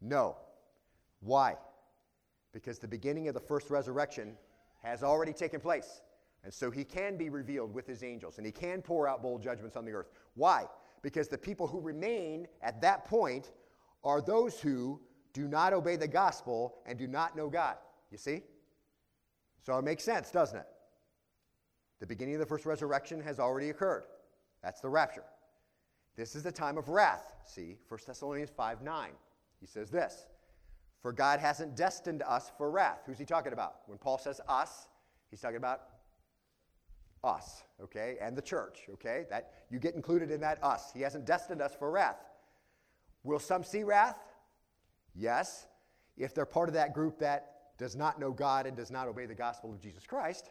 No. 0.00 0.36
Why? 1.20 1.56
Because 2.52 2.78
the 2.78 2.88
beginning 2.88 3.28
of 3.28 3.34
the 3.34 3.40
first 3.40 3.70
resurrection 3.70 4.36
has 4.82 5.02
already 5.02 5.32
taken 5.32 5.60
place. 5.60 6.02
And 6.44 6.54
so 6.54 6.70
he 6.70 6.84
can 6.84 7.16
be 7.16 7.30
revealed 7.30 7.74
with 7.74 7.86
his 7.86 8.02
angels 8.02 8.38
and 8.38 8.46
he 8.46 8.52
can 8.52 8.80
pour 8.80 9.08
out 9.08 9.22
bold 9.22 9.42
judgments 9.42 9.76
on 9.76 9.84
the 9.84 9.92
earth. 9.92 10.10
Why? 10.34 10.66
Because 11.02 11.28
the 11.28 11.38
people 11.38 11.66
who 11.66 11.80
remain 11.80 12.46
at 12.62 12.80
that 12.82 13.04
point 13.04 13.52
are 14.04 14.20
those 14.20 14.60
who 14.60 15.00
do 15.32 15.48
not 15.48 15.72
obey 15.72 15.96
the 15.96 16.08
gospel 16.08 16.76
and 16.86 16.98
do 16.98 17.06
not 17.06 17.36
know 17.36 17.48
God. 17.48 17.76
You 18.10 18.18
see? 18.18 18.42
So 19.64 19.76
it 19.76 19.84
makes 19.84 20.04
sense, 20.04 20.30
doesn't 20.30 20.58
it? 20.58 20.66
The 22.00 22.06
beginning 22.06 22.34
of 22.34 22.40
the 22.40 22.46
first 22.46 22.64
resurrection 22.64 23.20
has 23.20 23.40
already 23.40 23.70
occurred. 23.70 24.04
That's 24.62 24.80
the 24.80 24.88
rapture. 24.88 25.24
This 26.16 26.34
is 26.34 26.42
the 26.42 26.52
time 26.52 26.78
of 26.78 26.88
wrath. 26.88 27.32
See, 27.46 27.76
1 27.88 28.00
Thessalonians 28.06 28.50
5 28.50 28.82
9. 28.82 29.10
He 29.60 29.66
says 29.66 29.90
this 29.90 30.26
For 31.00 31.12
God 31.12 31.40
hasn't 31.40 31.76
destined 31.76 32.22
us 32.22 32.50
for 32.56 32.70
wrath. 32.70 33.00
Who's 33.06 33.18
he 33.18 33.24
talking 33.24 33.52
about? 33.52 33.76
When 33.86 33.98
Paul 33.98 34.18
says 34.18 34.40
us, 34.48 34.88
he's 35.30 35.40
talking 35.40 35.56
about 35.56 35.82
us, 37.24 37.64
okay, 37.82 38.16
and 38.20 38.36
the 38.36 38.42
church, 38.42 38.86
okay? 38.94 39.26
That 39.30 39.52
you 39.70 39.78
get 39.78 39.94
included 39.94 40.30
in 40.30 40.40
that 40.40 40.62
us. 40.62 40.90
He 40.92 41.00
hasn't 41.00 41.24
destined 41.24 41.60
us 41.60 41.74
for 41.78 41.90
wrath. 41.90 42.18
Will 43.24 43.38
some 43.38 43.64
see 43.64 43.82
wrath? 43.82 44.18
Yes, 45.14 45.66
if 46.16 46.34
they're 46.34 46.46
part 46.46 46.68
of 46.68 46.74
that 46.74 46.94
group 46.94 47.18
that 47.18 47.58
does 47.78 47.96
not 47.96 48.18
know 48.18 48.32
God 48.32 48.66
and 48.66 48.76
does 48.76 48.90
not 48.90 49.08
obey 49.08 49.26
the 49.26 49.34
gospel 49.34 49.72
of 49.72 49.80
Jesus 49.80 50.04
Christ. 50.06 50.50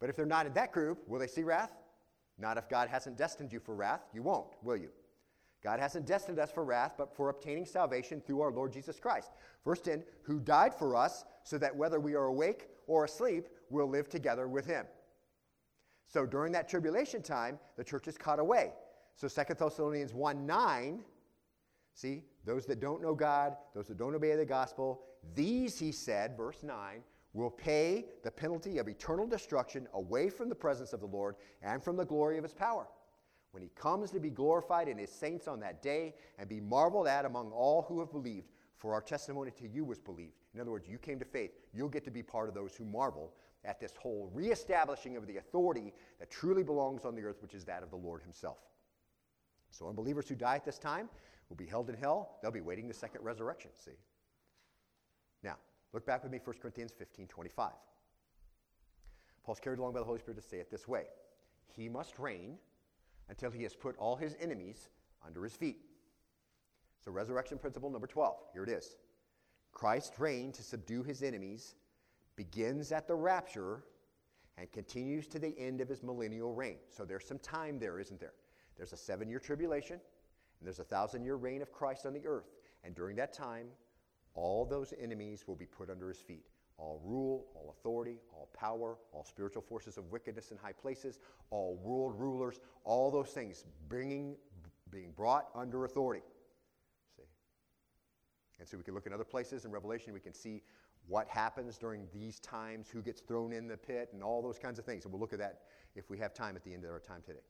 But 0.00 0.10
if 0.10 0.16
they're 0.16 0.26
not 0.26 0.46
in 0.46 0.52
that 0.54 0.72
group, 0.72 0.98
will 1.06 1.18
they 1.18 1.26
see 1.26 1.42
wrath? 1.42 1.72
Not 2.40 2.56
if 2.56 2.68
God 2.68 2.88
hasn't 2.88 3.18
destined 3.18 3.52
you 3.52 3.60
for 3.60 3.74
wrath. 3.74 4.00
You 4.12 4.22
won't, 4.22 4.48
will 4.62 4.76
you? 4.76 4.88
God 5.62 5.78
hasn't 5.78 6.06
destined 6.06 6.38
us 6.38 6.50
for 6.50 6.64
wrath, 6.64 6.94
but 6.96 7.14
for 7.14 7.28
obtaining 7.28 7.66
salvation 7.66 8.20
through 8.20 8.40
our 8.40 8.50
Lord 8.50 8.72
Jesus 8.72 8.98
Christ. 8.98 9.30
Verse 9.64 9.80
10, 9.80 10.02
who 10.22 10.40
died 10.40 10.74
for 10.74 10.96
us, 10.96 11.24
so 11.44 11.58
that 11.58 11.76
whether 11.76 12.00
we 12.00 12.14
are 12.14 12.24
awake 12.24 12.68
or 12.86 13.04
asleep, 13.04 13.48
we'll 13.68 13.88
live 13.88 14.08
together 14.08 14.48
with 14.48 14.64
him. 14.64 14.86
So 16.06 16.24
during 16.24 16.52
that 16.52 16.68
tribulation 16.68 17.22
time, 17.22 17.58
the 17.76 17.84
church 17.84 18.08
is 18.08 18.16
caught 18.16 18.38
away. 18.38 18.72
So 19.16 19.28
2 19.28 19.54
Thessalonians 19.54 20.14
1 20.14 20.46
9, 20.46 21.04
see, 21.94 22.24
those 22.46 22.64
that 22.66 22.80
don't 22.80 23.02
know 23.02 23.14
God, 23.14 23.54
those 23.74 23.88
that 23.88 23.98
don't 23.98 24.14
obey 24.14 24.34
the 24.34 24.46
gospel, 24.46 25.02
these, 25.34 25.78
he 25.78 25.92
said, 25.92 26.36
verse 26.36 26.62
9, 26.62 27.02
will 27.32 27.50
pay 27.50 28.06
the 28.24 28.30
penalty 28.30 28.78
of 28.78 28.88
eternal 28.88 29.26
destruction 29.26 29.86
away 29.94 30.28
from 30.28 30.48
the 30.48 30.54
presence 30.54 30.92
of 30.92 31.00
the 31.00 31.06
Lord 31.06 31.36
and 31.62 31.82
from 31.82 31.96
the 31.96 32.04
glory 32.04 32.38
of 32.38 32.44
his 32.44 32.54
power. 32.54 32.88
When 33.52 33.62
he 33.62 33.70
comes 33.74 34.10
to 34.12 34.20
be 34.20 34.30
glorified 34.30 34.88
in 34.88 34.98
his 34.98 35.10
saints 35.10 35.48
on 35.48 35.60
that 35.60 35.82
day 35.82 36.14
and 36.38 36.48
be 36.48 36.60
marveled 36.60 37.08
at 37.08 37.24
among 37.24 37.50
all 37.50 37.82
who 37.82 38.00
have 38.00 38.12
believed, 38.12 38.46
for 38.76 38.94
our 38.94 39.02
testimony 39.02 39.50
to 39.52 39.68
you 39.68 39.84
was 39.84 39.98
believed. 39.98 40.32
In 40.54 40.60
other 40.60 40.70
words, 40.70 40.88
you 40.88 40.98
came 40.98 41.18
to 41.18 41.24
faith. 41.24 41.50
You'll 41.74 41.88
get 41.88 42.04
to 42.04 42.10
be 42.10 42.22
part 42.22 42.48
of 42.48 42.54
those 42.54 42.74
who 42.74 42.84
marvel 42.84 43.34
at 43.64 43.78
this 43.78 43.92
whole 43.96 44.30
reestablishing 44.32 45.16
of 45.16 45.26
the 45.26 45.36
authority 45.36 45.92
that 46.18 46.30
truly 46.30 46.62
belongs 46.62 47.04
on 47.04 47.14
the 47.14 47.22
earth, 47.22 47.42
which 47.42 47.54
is 47.54 47.64
that 47.66 47.82
of 47.82 47.90
the 47.90 47.96
Lord 47.96 48.22
himself. 48.22 48.58
So, 49.70 49.88
unbelievers 49.88 50.28
who 50.28 50.34
die 50.34 50.56
at 50.56 50.64
this 50.64 50.78
time 50.78 51.08
will 51.48 51.56
be 51.56 51.66
held 51.66 51.90
in 51.90 51.96
hell. 51.96 52.38
They'll 52.40 52.50
be 52.50 52.62
waiting 52.62 52.88
the 52.88 52.94
second 52.94 53.22
resurrection, 53.22 53.70
see? 53.78 53.98
Now, 55.42 55.56
look 55.92 56.06
back 56.06 56.22
with 56.22 56.32
me, 56.32 56.40
1 56.42 56.56
Corinthians 56.60 56.92
15 56.96 57.26
25. 57.26 57.72
Paul's 59.44 59.60
carried 59.60 59.78
along 59.78 59.94
by 59.94 60.00
the 60.00 60.04
Holy 60.04 60.18
Spirit 60.18 60.40
to 60.40 60.46
say 60.46 60.58
it 60.58 60.70
this 60.70 60.86
way 60.86 61.04
He 61.74 61.88
must 61.88 62.18
reign 62.18 62.58
until 63.28 63.50
he 63.50 63.62
has 63.62 63.74
put 63.74 63.96
all 63.96 64.16
his 64.16 64.36
enemies 64.40 64.88
under 65.26 65.42
his 65.42 65.54
feet. 65.54 65.78
So, 67.04 67.10
resurrection 67.10 67.58
principle 67.58 67.90
number 67.90 68.06
12. 68.06 68.36
Here 68.52 68.64
it 68.64 68.68
is 68.68 68.96
Christ's 69.72 70.18
reign 70.18 70.52
to 70.52 70.62
subdue 70.62 71.02
his 71.02 71.22
enemies 71.22 71.74
begins 72.36 72.92
at 72.92 73.06
the 73.06 73.14
rapture 73.14 73.84
and 74.56 74.70
continues 74.72 75.26
to 75.28 75.38
the 75.38 75.54
end 75.58 75.80
of 75.80 75.88
his 75.88 76.02
millennial 76.02 76.52
reign. 76.54 76.76
So, 76.88 77.04
there's 77.04 77.26
some 77.26 77.38
time 77.38 77.78
there, 77.78 77.98
isn't 77.98 78.20
there? 78.20 78.34
There's 78.76 78.92
a 78.92 78.96
seven 78.96 79.28
year 79.28 79.38
tribulation, 79.38 79.94
and 79.94 80.66
there's 80.66 80.80
a 80.80 80.84
thousand 80.84 81.24
year 81.24 81.36
reign 81.36 81.62
of 81.62 81.72
Christ 81.72 82.06
on 82.06 82.12
the 82.12 82.26
earth. 82.26 82.50
And 82.84 82.94
during 82.94 83.16
that 83.16 83.32
time, 83.32 83.66
all 84.34 84.64
those 84.64 84.94
enemies 85.00 85.44
will 85.46 85.56
be 85.56 85.66
put 85.66 85.90
under 85.90 86.08
his 86.08 86.18
feet. 86.18 86.46
All 86.78 87.00
rule, 87.04 87.46
all 87.54 87.74
authority, 87.78 88.18
all 88.32 88.48
power, 88.54 88.96
all 89.12 89.24
spiritual 89.24 89.60
forces 89.60 89.98
of 89.98 90.10
wickedness 90.10 90.50
in 90.50 90.56
high 90.56 90.72
places, 90.72 91.18
all 91.50 91.76
world 91.82 92.18
rulers, 92.18 92.60
all 92.84 93.10
those 93.10 93.28
things 93.28 93.64
bringing, 93.88 94.36
being 94.90 95.12
brought 95.12 95.48
under 95.54 95.84
authority. 95.84 96.22
See? 97.16 97.24
And 98.58 98.66
so 98.66 98.78
we 98.78 98.82
can 98.82 98.94
look 98.94 99.06
in 99.06 99.12
other 99.12 99.24
places 99.24 99.66
in 99.66 99.70
Revelation, 99.70 100.14
we 100.14 100.20
can 100.20 100.32
see 100.32 100.62
what 101.06 101.28
happens 101.28 101.76
during 101.76 102.06
these 102.14 102.38
times, 102.40 102.88
who 102.88 103.02
gets 103.02 103.20
thrown 103.20 103.52
in 103.52 103.66
the 103.66 103.76
pit, 103.76 104.10
and 104.12 104.22
all 104.22 104.40
those 104.40 104.58
kinds 104.58 104.78
of 104.78 104.84
things. 104.84 105.04
And 105.04 105.12
we'll 105.12 105.20
look 105.20 105.32
at 105.32 105.38
that 105.40 105.62
if 105.94 106.08
we 106.08 106.16
have 106.18 106.32
time 106.32 106.56
at 106.56 106.64
the 106.64 106.72
end 106.72 106.84
of 106.84 106.90
our 106.90 107.00
time 107.00 107.20
today. 107.26 107.40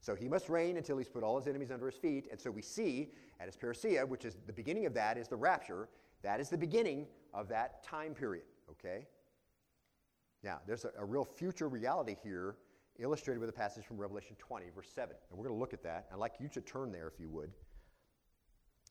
So 0.00 0.14
he 0.14 0.28
must 0.28 0.48
reign 0.48 0.76
until 0.76 0.96
he's 0.98 1.08
put 1.08 1.22
all 1.22 1.36
his 1.36 1.46
enemies 1.46 1.70
under 1.70 1.86
his 1.86 1.96
feet. 1.96 2.28
And 2.30 2.40
so 2.40 2.50
we 2.50 2.62
see 2.62 3.10
at 3.40 3.46
his 3.46 3.56
parousia, 3.56 4.06
which 4.06 4.24
is 4.24 4.36
the 4.46 4.52
beginning 4.52 4.86
of 4.86 4.94
that, 4.94 5.18
is 5.18 5.28
the 5.28 5.36
rapture. 5.36 5.88
That 6.22 6.40
is 6.40 6.48
the 6.48 6.58
beginning 6.58 7.06
of 7.34 7.48
that 7.48 7.82
time 7.82 8.14
period, 8.14 8.44
okay? 8.70 9.06
Now, 10.42 10.60
there's 10.66 10.84
a, 10.84 10.90
a 10.98 11.04
real 11.04 11.24
future 11.24 11.68
reality 11.68 12.16
here 12.22 12.56
illustrated 12.98 13.40
with 13.40 13.48
a 13.48 13.52
passage 13.52 13.84
from 13.84 13.96
Revelation 13.96 14.36
20, 14.38 14.66
verse 14.74 14.88
7. 14.92 15.14
And 15.30 15.38
we're 15.38 15.46
going 15.46 15.56
to 15.56 15.60
look 15.60 15.72
at 15.72 15.82
that. 15.84 16.06
I'd 16.12 16.18
like 16.18 16.34
you 16.40 16.48
to 16.48 16.60
turn 16.60 16.92
there 16.92 17.06
if 17.08 17.20
you 17.20 17.28
would. 17.30 17.50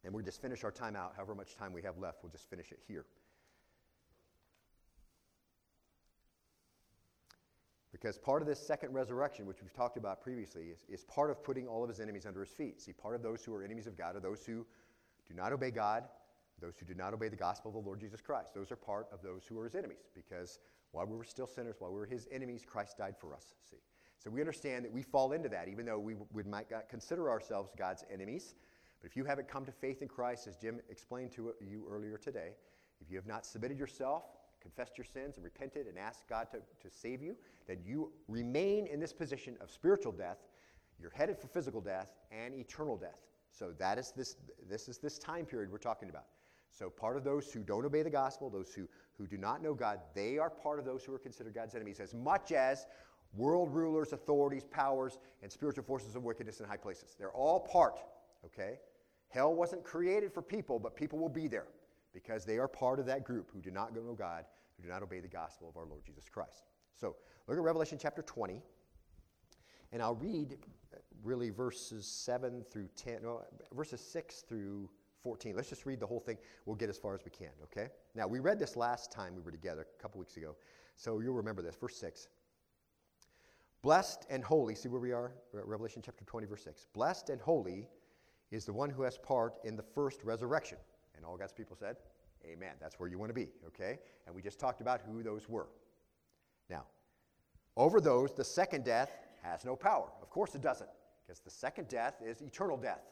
And 0.04 0.14
we'll 0.14 0.24
just 0.24 0.42
finish 0.42 0.64
our 0.64 0.72
time 0.72 0.96
out, 0.96 1.14
however 1.16 1.36
much 1.36 1.56
time 1.56 1.74
we 1.74 1.82
have 1.82 1.98
left, 1.98 2.20
we'll 2.24 2.32
just 2.32 2.50
finish 2.50 2.72
it 2.72 2.80
here. 2.88 3.06
Because 8.00 8.20
part 8.20 8.44
of 8.44 8.48
this 8.48 8.60
second 8.60 8.94
resurrection, 8.94 9.48
which 9.48 9.64
we've 9.64 9.74
talked 9.74 9.98
about 9.98 10.22
previously, 10.22 10.66
is, 10.66 10.86
is 10.88 11.04
part 11.06 11.32
of 11.32 11.44
putting 11.44 11.68
all 11.68 11.82
of 11.82 11.90
his 11.90 12.00
enemies 12.00 12.28
under 12.28 12.42
his 12.42 12.52
feet. 12.52 12.80
See, 12.80 12.94
part 12.94 13.16
of 13.16 13.24
those 13.24 13.44
who 13.44 13.56
are 13.56 13.64
enemies 13.64 13.88
of 13.88 13.98
God 13.98 14.16
are 14.16 14.20
those 14.20 14.46
who 14.46 14.68
do 15.28 15.34
not 15.34 15.52
obey 15.52 15.72
God, 15.72 16.04
those 16.62 16.76
who 16.78 16.86
do 16.86 16.94
not 16.94 17.16
obey 17.16 17.28
the 17.28 17.36
gospel 17.36 17.70
of 17.70 17.74
the 17.74 17.82
Lord 17.82 18.00
Jesus 18.00 18.22
Christ. 18.22 18.54
Those 18.54 18.72
are 18.72 18.76
part 18.76 19.08
of 19.12 19.24
those 19.24 19.46
who 19.48 19.60
are 19.60 19.64
his 19.64 19.74
enemies. 19.74 20.12
Because 20.14 20.60
while 20.92 21.08
we 21.08 21.18
were 21.18 21.24
still 21.24 21.48
sinners, 21.48 21.78
while 21.80 21.92
we 21.92 22.00
were 22.00 22.06
his 22.06 22.28
enemies, 22.32 22.64
Christ 22.64 23.00
died 23.00 23.16
for 23.20 23.34
us. 23.34 23.56
See? 23.68 23.78
So 24.20 24.30
we 24.30 24.42
understand 24.42 24.86
that 24.86 24.94
we 24.94 25.02
fall 25.02 25.32
into 25.32 25.50
that, 25.50 25.68
even 25.68 25.86
though 25.86 26.00
we, 26.00 26.16
we 26.32 26.44
might 26.44 26.68
consider 26.90 27.32
ourselves 27.32 27.72
God's 27.76 28.04
enemies. 28.14 28.54
But 29.02 29.10
if 29.10 29.18
you 29.18 29.26
haven't 29.26 29.48
come 29.48 29.66
to 29.66 29.72
faith 29.72 30.04
in 30.04 30.08
Christ, 30.08 30.46
as 30.46 30.56
Jim 30.56 30.82
explained 30.90 31.32
to 31.32 31.54
you 31.62 31.88
earlier 31.90 32.18
today, 32.18 32.52
if 33.02 33.10
you 33.10 33.18
have 33.18 33.28
not 33.28 33.44
submitted 33.44 33.80
yourself 33.80 34.24
confessed 34.68 34.98
your 34.98 35.06
sins 35.06 35.38
and 35.38 35.44
repented 35.46 35.88
and 35.88 35.98
asked 35.98 36.28
God 36.28 36.48
to, 36.52 36.58
to 36.58 36.94
save 36.94 37.22
you, 37.22 37.36
then 37.68 37.78
you 37.86 38.12
remain 38.28 38.88
in 38.88 39.00
this 39.00 39.14
position 39.14 39.56
of 39.62 39.72
spiritual 39.72 40.12
death. 40.12 40.38
You're 41.00 41.12
headed 41.12 41.38
for 41.38 41.48
physical 41.48 41.80
death 41.80 42.12
and 42.32 42.54
eternal 42.54 42.98
death. 42.98 43.22
So 43.52 43.72
that 43.80 43.98
is 43.98 44.12
this, 44.16 44.36
this 44.70 44.90
is 44.90 44.98
this 44.98 45.18
time 45.18 45.46
period 45.46 45.72
we're 45.72 45.78
talking 45.78 46.10
about. 46.10 46.26
So 46.70 46.90
part 46.90 47.16
of 47.16 47.24
those 47.24 47.52
who 47.52 47.62
don't 47.62 47.86
obey 47.86 48.04
the 48.04 48.10
gospel, 48.10 48.50
those 48.50 48.74
who, 48.74 48.88
who 49.18 49.26
do 49.26 49.38
not 49.38 49.64
know 49.64 49.74
God, 49.74 50.00
they 50.14 50.38
are 50.38 50.50
part 50.50 50.80
of 50.80 50.86
those 50.86 51.04
who 51.04 51.14
are 51.14 51.20
considered 51.20 51.54
God's 51.54 51.74
enemies, 51.74 52.00
as 52.02 52.14
much 52.14 52.52
as 52.52 52.86
world 53.36 53.74
rulers, 53.74 54.12
authorities, 54.12 54.66
powers, 54.66 55.18
and 55.42 55.52
spiritual 55.52 55.86
forces 55.86 56.16
of 56.16 56.24
wickedness 56.24 56.60
in 56.60 56.66
high 56.68 56.78
places. 56.78 57.16
They're 57.18 57.32
all 57.32 57.62
part, 57.62 58.00
okay? 58.46 58.80
Hell 59.30 59.54
wasn't 59.54 59.84
created 59.84 60.34
for 60.34 60.42
people, 60.42 60.78
but 60.78 60.96
people 60.96 61.20
will 61.20 61.30
be 61.30 61.48
there 61.48 61.68
because 62.14 62.46
they 62.46 62.58
are 62.58 62.68
part 62.68 63.00
of 63.00 63.06
that 63.06 63.24
group 63.24 63.50
who 63.54 63.62
do 63.62 63.72
not 63.72 63.94
know 63.94 64.14
God, 64.14 64.46
who 64.78 64.84
do 64.84 64.90
not 64.90 65.04
obey 65.04 65.20
the 65.20 65.28
gospel 65.28 65.68
of 65.68 65.78
our 65.78 65.86
Lord 65.86 66.06
Jesus 66.06 66.30
Christ. 66.30 66.64
So 66.96 67.16
look 67.48 67.58
at 67.58 67.64
Revelation 67.64 67.98
chapter 68.00 68.22
20, 68.22 68.62
and 69.92 70.02
I'll 70.02 70.16
read 70.16 70.58
uh, 70.94 70.98
really 71.24 71.50
verses 71.50 72.06
7 72.06 72.64
through 72.72 72.88
10, 72.96 73.20
no, 73.24 73.44
verses 73.74 74.02
6 74.02 74.42
through 74.42 74.90
14. 75.24 75.56
Let's 75.56 75.70
just 75.70 75.86
read 75.86 76.00
the 76.00 76.08
whole 76.08 76.20
thing. 76.20 76.38
We'll 76.66 76.76
get 76.76 76.90
as 76.90 76.98
far 76.98 77.14
as 77.16 77.22
we 77.26 77.32
can, 77.32 77.52
okay? 77.64 77.90
Now, 78.16 78.28
we 78.28 78.40
read 78.40 78.60
this 78.60 78.76
last 78.76 79.12
time 79.12 79.36
we 79.36 79.42
were 79.42 79.52
together, 79.52 79.88
a 79.98 80.02
couple 80.02 80.20
weeks 80.20 80.38
ago, 80.38 80.56
so 80.96 81.20
you'll 81.20 81.34
remember 81.34 81.62
this. 81.62 81.76
Verse 81.76 81.98
6. 81.98 82.30
Blessed 83.82 84.26
and 84.30 84.44
holy, 84.44 84.76
see 84.76 84.90
where 84.90 85.00
we 85.00 85.12
are? 85.12 85.32
Revelation 85.54 86.02
chapter 86.04 86.26
20, 86.26 86.48
verse 86.48 86.64
6. 86.64 86.88
Blessed 86.94 87.30
and 87.30 87.40
holy 87.40 87.88
is 88.52 88.66
the 88.66 88.74
one 88.74 88.90
who 88.90 89.04
has 89.04 89.18
part 89.18 89.56
in 89.64 89.76
the 89.76 89.84
first 89.84 90.24
resurrection. 90.24 90.78
And 91.16 91.26
all 91.26 91.38
God's 91.38 91.54
people 91.54 91.76
said, 91.76 91.98
Amen. 92.48 92.74
That's 92.80 93.00
where 93.00 93.10
you 93.10 93.18
want 93.18 93.30
to 93.30 93.34
be, 93.34 93.50
okay? 93.68 94.00
And 94.26 94.36
we 94.36 94.42
just 94.42 94.60
talked 94.60 94.82
about 94.82 95.02
who 95.02 95.24
those 95.24 95.50
were. 95.50 95.68
Now, 96.70 96.86
over 97.76 98.00
those, 98.02 98.34
the 98.34 98.44
second 98.44 98.86
death 98.86 99.12
has 99.44 99.66
no 99.66 99.76
power. 99.76 100.10
Of 100.22 100.30
course 100.30 100.56
it 100.56 100.62
doesn't, 100.62 100.90
because 101.26 101.40
the 101.40 101.50
second 101.50 101.88
death 101.88 102.16
is 102.26 102.42
eternal 102.42 102.78
death. 102.78 103.04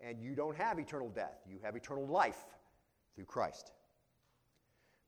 And 0.00 0.20
you 0.20 0.34
don't 0.34 0.56
have 0.56 0.78
eternal 0.78 1.08
death, 1.08 1.38
you 1.48 1.58
have 1.62 1.74
eternal 1.74 2.06
life 2.06 2.44
through 3.14 3.24
Christ. 3.24 3.72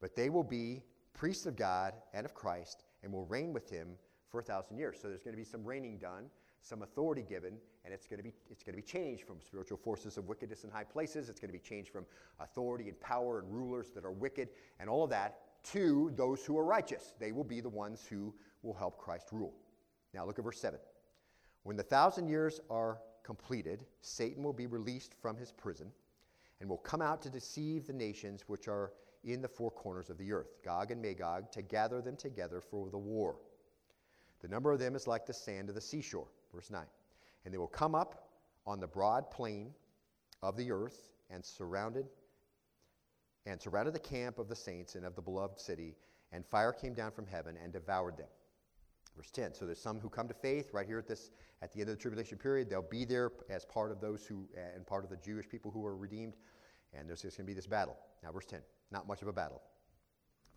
But 0.01 0.17
they 0.17 0.31
will 0.31 0.45
be 0.45 0.83
priests 1.13 1.47
of 1.47 1.57
God 1.57 1.95
and 2.15 2.25
of 2.25 2.35
Christ 2.35 2.85
and 3.03 3.13
will 3.13 3.27
reign 3.27 3.53
with 3.53 3.69
him 3.69 3.89
for 4.31 4.41
a 4.41 4.43
thousand 4.43 4.79
years. 4.79 4.99
So 5.01 5.09
there's 5.09 5.23
going 5.23 5.35
to 5.35 5.39
be 5.39 5.45
some 5.45 5.65
reigning 5.65 5.99
done, 5.99 6.27
some 6.63 6.83
authority 6.83 7.25
given, 7.29 7.55
and 7.85 7.95
it's 7.95 8.07
going 8.07 8.19
to 8.19 8.23
be 8.23 8.33
it's 8.51 8.63
going 8.63 8.75
to 8.75 8.83
be 8.83 8.87
changed 8.87 9.25
from 9.25 9.41
spiritual 9.41 9.79
forces 9.79 10.19
of 10.19 10.27
wickedness 10.29 10.65
in 10.65 10.71
high 10.71 10.85
places. 10.85 11.29
It's 11.29 11.41
going 11.41 11.49
to 11.49 11.59
be 11.59 11.65
changed 11.65 11.91
from 11.91 12.05
authority 12.41 12.89
and 12.89 13.01
power 13.01 13.39
and 13.39 13.53
rulers 13.53 13.91
that 13.95 14.05
are 14.05 14.13
wicked 14.13 14.49
and 14.81 14.91
all 14.91 15.05
of 15.05 15.11
that 15.11 15.41
to 15.73 16.13
those 16.17 16.45
who 16.45 16.59
are 16.59 16.65
righteous. 16.65 17.15
They 17.19 17.33
will 17.33 17.45
be 17.45 17.61
the 17.61 17.69
ones 17.69 18.07
who 18.09 18.35
will 18.63 18.75
help 18.75 18.99
Christ 18.99 19.29
rule. 19.33 19.55
Now 20.15 20.25
look 20.27 20.39
at 20.39 20.45
verse 20.45 20.61
7. 20.61 20.79
When 21.63 21.77
the 21.77 21.83
thousand 21.83 22.29
years 22.29 22.61
are 22.71 22.99
completed, 23.23 23.85
Satan 24.01 24.43
will 24.43 24.53
be 24.53 24.67
released 24.67 25.15
from 25.21 25.37
his 25.37 25.53
prison 25.53 25.91
and 26.61 26.69
will 26.69 26.79
come 26.79 27.03
out 27.03 27.23
to 27.23 27.31
deceive 27.31 27.87
the 27.87 27.93
nations 27.93 28.45
which 28.47 28.69
are 28.69 28.93
in 29.25 29.43
the 29.43 29.49
four 29.49 29.71
corners 29.71 30.11
of 30.11 30.19
the 30.19 30.33
earth, 30.33 30.55
Gog 30.65 30.91
and 30.91 31.03
Magog, 31.03 31.51
to 31.53 31.63
gather 31.63 32.01
them 32.01 32.17
together 32.17 32.61
for 32.61 32.89
the 32.89 32.99
war. 32.99 33.37
The 34.41 34.49
number 34.49 34.73
of 34.73 34.79
them 34.79 34.95
is 34.95 35.07
like 35.07 35.27
the 35.27 35.33
sand 35.33 35.69
of 35.69 35.75
the 35.75 35.81
seashore. 35.81 36.29
Verse 36.53 36.71
9. 36.71 36.83
And 37.45 37.55
they 37.55 37.59
will 37.59 37.67
come 37.67 37.95
up 37.95 38.31
on 38.67 38.81
the 38.81 38.87
broad 38.87 39.31
plain 39.31 39.71
of 40.43 40.57
the 40.57 40.71
earth 40.71 41.11
and 41.31 41.45
surrounded 41.45 42.07
and 43.47 43.61
surrounded 43.61 43.95
the 43.95 44.01
camp 44.01 44.39
of 44.39 44.49
the 44.49 44.57
saints 44.57 44.95
and 44.95 45.07
of 45.07 45.15
the 45.15 45.23
beloved 45.23 45.59
city, 45.59 45.97
and 46.33 46.45
fire 46.45 46.73
came 46.73 46.93
down 46.93 47.11
from 47.11 47.27
heaven 47.27 47.57
and 47.63 47.73
devoured 47.73 48.17
them. 48.19 48.27
Verse 49.17 49.31
10. 49.31 49.55
So 49.55 49.65
there's 49.65 49.81
some 49.81 49.99
who 49.99 50.09
come 50.09 50.29
to 50.29 50.35
faith 50.35 50.71
right 50.73 50.87
here 50.87 50.99
at 50.99 51.09
this 51.09 51.31
at 51.63 51.73
the 51.73 51.81
end 51.81 51.89
of 51.89 51.97
the 51.97 52.01
tribulation 52.01 52.39
period. 52.39 52.69
They'll 52.71 52.83
be 52.83 53.05
there 53.05 53.33
as 53.49 53.65
part 53.65 53.91
of 53.91 54.01
those 54.01 54.25
who 54.27 54.47
and 54.75 54.87
part 54.87 55.03
of 55.03 55.11
the 55.11 55.17
Jewish 55.17 55.49
people 55.49 55.71
who 55.71 55.85
are 55.87 55.97
redeemed. 55.97 56.35
And 56.93 57.09
there's 57.09 57.23
just 57.23 57.37
going 57.37 57.47
to 57.47 57.51
be 57.51 57.55
this 57.55 57.67
battle. 57.67 57.97
Now, 58.23 58.31
verse 58.33 58.47
10. 58.47 58.61
Not 58.91 59.09
much 59.09 59.23
of 59.23 59.29
a 59.29 59.33
battle. 59.33 59.61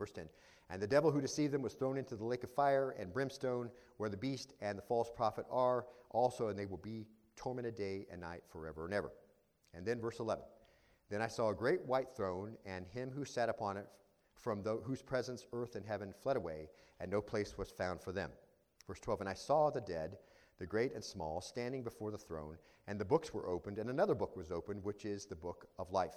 Verse 0.02 0.12
10. 0.14 0.28
And 0.72 0.82
the 0.82 0.88
devil 0.88 1.12
who 1.12 1.22
deceived 1.22 1.54
them 1.54 1.62
was 1.62 1.76
thrown 1.76 1.96
into 1.96 2.16
the 2.16 2.26
lake 2.26 2.44
of 2.44 2.50
fire 2.50 2.96
and 2.98 3.14
brimstone, 3.14 3.70
where 3.98 4.10
the 4.10 4.18
beast 4.18 4.54
and 4.60 4.76
the 4.76 4.82
false 4.82 5.12
prophet 5.16 5.46
are 5.52 5.86
also, 6.10 6.48
and 6.48 6.58
they 6.58 6.66
will 6.66 6.78
be 6.78 7.06
tormented 7.36 7.76
day 7.76 8.08
and 8.12 8.20
night 8.20 8.42
forever 8.50 8.86
and 8.86 8.96
ever. 8.96 9.12
And 9.76 9.86
then 9.86 10.02
verse 10.02 10.18
11. 10.20 10.44
Then 11.12 11.22
I 11.22 11.28
saw 11.28 11.50
a 11.50 11.54
great 11.54 11.86
white 11.86 12.16
throne, 12.16 12.58
and 12.66 12.88
him 12.88 13.12
who 13.12 13.24
sat 13.26 13.48
upon 13.48 13.78
it, 13.78 13.86
from 14.34 14.64
the, 14.64 14.78
whose 14.78 15.04
presence 15.04 15.46
earth 15.54 15.76
and 15.76 15.86
heaven 15.86 16.16
fled 16.24 16.36
away, 16.36 16.68
and 17.00 17.12
no 17.12 17.22
place 17.22 17.60
was 17.60 17.70
found 17.70 18.02
for 18.02 18.12
them. 18.12 18.32
Verse 18.88 19.02
12 19.02 19.22
And 19.22 19.30
I 19.30 19.36
saw 19.36 19.70
the 19.70 19.82
dead, 19.82 20.18
the 20.58 20.66
great 20.66 20.96
and 20.96 21.04
small, 21.04 21.42
standing 21.42 21.84
before 21.84 22.10
the 22.10 22.18
throne, 22.18 22.58
and 22.88 23.00
the 23.00 23.06
books 23.06 23.36
were 23.36 23.48
opened, 23.48 23.78
and 23.78 23.92
another 23.92 24.16
book 24.16 24.36
was 24.36 24.52
opened, 24.52 24.84
which 24.84 25.06
is 25.06 25.28
the 25.28 25.36
book 25.36 25.68
of 25.78 25.92
life. 25.92 26.16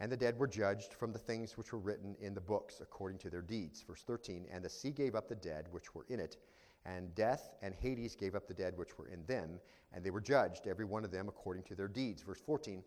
And 0.00 0.12
the 0.12 0.16
dead 0.16 0.38
were 0.38 0.46
judged 0.46 0.94
from 0.94 1.12
the 1.12 1.18
things 1.18 1.56
which 1.56 1.72
were 1.72 1.78
written 1.78 2.14
in 2.20 2.34
the 2.34 2.40
books 2.40 2.80
according 2.80 3.18
to 3.18 3.30
their 3.30 3.42
deeds. 3.42 3.82
Verse 3.82 4.02
13 4.02 4.46
And 4.50 4.64
the 4.64 4.68
sea 4.68 4.90
gave 4.90 5.14
up 5.14 5.28
the 5.28 5.34
dead 5.34 5.66
which 5.70 5.94
were 5.94 6.06
in 6.08 6.20
it, 6.20 6.36
and 6.84 7.14
death 7.14 7.54
and 7.62 7.74
Hades 7.74 8.14
gave 8.14 8.34
up 8.34 8.46
the 8.46 8.54
dead 8.54 8.76
which 8.76 8.96
were 8.96 9.08
in 9.08 9.24
them, 9.26 9.58
and 9.92 10.04
they 10.04 10.10
were 10.10 10.20
judged, 10.20 10.66
every 10.66 10.84
one 10.84 11.04
of 11.04 11.10
them 11.10 11.28
according 11.28 11.64
to 11.64 11.74
their 11.74 11.88
deeds. 11.88 12.22
Verse 12.22 12.40
14 12.40 12.82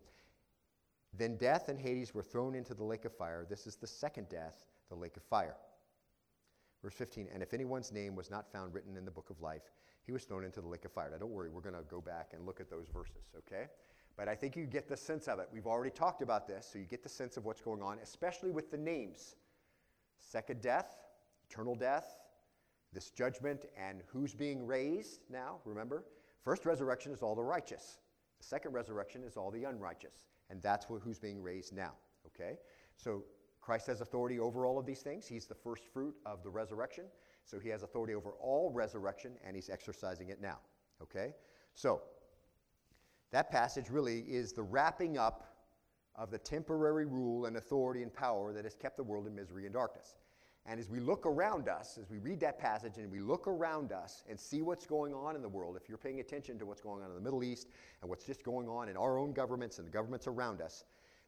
Then 1.13 1.35
death 1.35 1.67
and 1.67 1.77
Hades 1.77 2.13
were 2.13 2.23
thrown 2.23 2.55
into 2.55 2.73
the 2.73 2.83
lake 2.83 3.05
of 3.05 3.15
fire. 3.15 3.45
This 3.49 3.67
is 3.67 3.75
the 3.75 3.87
second 3.87 4.29
death, 4.29 4.65
the 4.89 4.95
lake 4.95 5.17
of 5.17 5.23
fire. 5.23 5.57
Verse 6.81 6.95
15 6.95 7.27
And 7.33 7.43
if 7.43 7.53
anyone's 7.53 7.91
name 7.91 8.15
was 8.15 8.31
not 8.31 8.51
found 8.51 8.73
written 8.73 8.95
in 8.95 9.03
the 9.03 9.11
book 9.11 9.29
of 9.29 9.41
life, 9.41 9.73
he 10.03 10.11
was 10.11 10.23
thrown 10.23 10.45
into 10.45 10.61
the 10.61 10.67
lake 10.67 10.85
of 10.85 10.91
fire. 10.91 11.09
Now, 11.11 11.17
don't 11.17 11.31
worry, 11.31 11.49
we're 11.49 11.61
going 11.61 11.75
to 11.75 11.83
go 11.83 12.01
back 12.01 12.31
and 12.33 12.45
look 12.45 12.59
at 12.59 12.69
those 12.69 12.87
verses, 12.87 13.29
okay? 13.37 13.67
But 14.17 14.27
I 14.27 14.35
think 14.35 14.55
you 14.55 14.65
get 14.65 14.87
the 14.87 14.97
sense 14.97 15.27
of 15.27 15.39
it. 15.39 15.47
We've 15.51 15.67
already 15.67 15.91
talked 15.91 16.21
about 16.21 16.47
this, 16.47 16.69
so 16.71 16.79
you 16.79 16.85
get 16.85 17.03
the 17.03 17.09
sense 17.09 17.37
of 17.37 17.45
what's 17.45 17.61
going 17.61 17.81
on, 17.81 17.97
especially 18.03 18.51
with 18.51 18.69
the 18.71 18.77
names 18.77 19.35
second 20.19 20.61
death, 20.61 20.95
eternal 21.49 21.75
death, 21.75 22.15
this 22.93 23.09
judgment, 23.09 23.65
and 23.75 24.03
who's 24.07 24.35
being 24.35 24.65
raised 24.67 25.21
now. 25.29 25.57
Remember, 25.65 26.05
first 26.43 26.65
resurrection 26.65 27.11
is 27.11 27.21
all 27.23 27.33
the 27.35 27.43
righteous, 27.43 27.97
the 28.41 28.47
second 28.47 28.73
resurrection 28.73 29.23
is 29.23 29.37
all 29.37 29.51
the 29.51 29.65
unrighteous. 29.65 30.25
And 30.49 30.61
that's 30.61 30.85
who's 30.85 31.19
being 31.19 31.41
raised 31.41 31.73
now. 31.73 31.93
Okay? 32.25 32.57
So 32.97 33.23
Christ 33.61 33.87
has 33.87 34.01
authority 34.01 34.39
over 34.39 34.65
all 34.65 34.79
of 34.79 34.85
these 34.85 35.01
things. 35.01 35.27
He's 35.27 35.45
the 35.45 35.55
first 35.55 35.83
fruit 35.93 36.15
of 36.25 36.43
the 36.43 36.49
resurrection. 36.49 37.05
So 37.45 37.59
he 37.59 37.69
has 37.69 37.83
authority 37.83 38.15
over 38.15 38.31
all 38.41 38.71
resurrection, 38.71 39.33
and 39.45 39.55
he's 39.55 39.69
exercising 39.69 40.29
it 40.29 40.41
now. 40.41 40.57
Okay? 41.01 41.35
So, 41.75 42.01
that 43.31 43.49
passage 43.49 43.89
really 43.89 44.19
is 44.21 44.53
the 44.53 44.63
wrapping 44.63 45.17
up 45.17 45.55
of 46.15 46.29
the 46.31 46.37
temporary 46.37 47.05
rule 47.05 47.45
and 47.45 47.57
authority 47.57 48.03
and 48.03 48.13
power 48.13 48.51
that 48.53 48.65
has 48.65 48.75
kept 48.75 48.97
the 48.97 49.03
world 49.03 49.27
in 49.27 49.35
misery 49.35 49.65
and 49.65 49.73
darkness. 49.73 50.15
And 50.65 50.79
as 50.79 50.89
we 50.89 50.99
look 50.99 51.25
around 51.25 51.67
us, 51.67 51.97
as 51.99 52.09
we 52.09 52.19
read 52.19 52.39
that 52.41 52.59
passage 52.59 52.97
and 52.97 53.11
we 53.11 53.19
look 53.19 53.47
around 53.47 53.91
us 53.91 54.23
and 54.29 54.39
see 54.39 54.61
what's 54.61 54.85
going 54.85 55.13
on 55.13 55.35
in 55.35 55.41
the 55.41 55.49
world, 55.49 55.75
if 55.75 55.89
you're 55.89 55.97
paying 55.97 56.19
attention 56.19 56.59
to 56.59 56.65
what's 56.65 56.81
going 56.81 57.01
on 57.01 57.09
in 57.09 57.15
the 57.15 57.21
Middle 57.21 57.43
East 57.43 57.69
and 58.01 58.09
what's 58.09 58.25
just 58.25 58.43
going 58.43 58.69
on 58.69 58.87
in 58.87 58.95
our 58.95 59.17
own 59.17 59.31
governments 59.33 59.79
and 59.79 59.87
the 59.87 59.91
governments 59.91 60.27
around 60.27 60.61
us, 60.61 60.83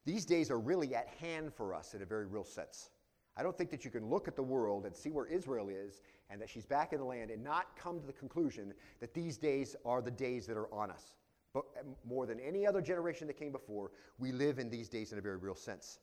these 0.06 0.26
days 0.26 0.52
are 0.52 0.60
really 0.60 0.94
at 0.94 1.08
hand 1.08 1.52
for 1.54 1.74
us 1.74 1.96
in 1.96 2.02
a 2.04 2.06
very 2.06 2.28
real 2.28 2.44
sense. 2.44 2.92
I 3.36 3.42
don't 3.42 3.58
think 3.58 3.72
that 3.72 3.84
you 3.84 3.90
can 3.90 4.08
look 4.08 4.28
at 4.28 4.36
the 4.36 4.44
world 4.44 4.86
and 4.86 4.96
see 4.96 5.10
where 5.10 5.26
Israel 5.26 5.70
is 5.70 6.02
and 6.30 6.40
that 6.40 6.50
she's 6.50 6.68
back 6.68 6.94
in 6.94 7.00
the 7.00 7.06
land 7.06 7.32
and 7.32 7.44
not 7.44 7.76
come 7.76 8.00
to 8.00 8.06
the 8.06 8.14
conclusion 8.14 8.74
that 9.00 9.16
these 9.16 9.38
days 9.38 9.76
are 9.86 10.02
the 10.02 10.12
days 10.12 10.46
that 10.46 10.58
are 10.58 10.72
on 10.72 10.92
us. 10.92 11.16
But 11.54 11.66
uh, 11.78 11.84
more 12.08 12.26
than 12.26 12.40
any 12.40 12.66
other 12.66 12.82
generation 12.82 13.28
that 13.28 13.38
came 13.38 13.52
before, 13.52 13.92
we 14.18 14.32
live 14.32 14.60
in 14.60 14.70
these 14.70 14.90
days 14.90 15.12
in 15.12 15.20
a 15.20 15.22
very 15.22 15.38
real 15.38 15.56
sense. 15.56 16.00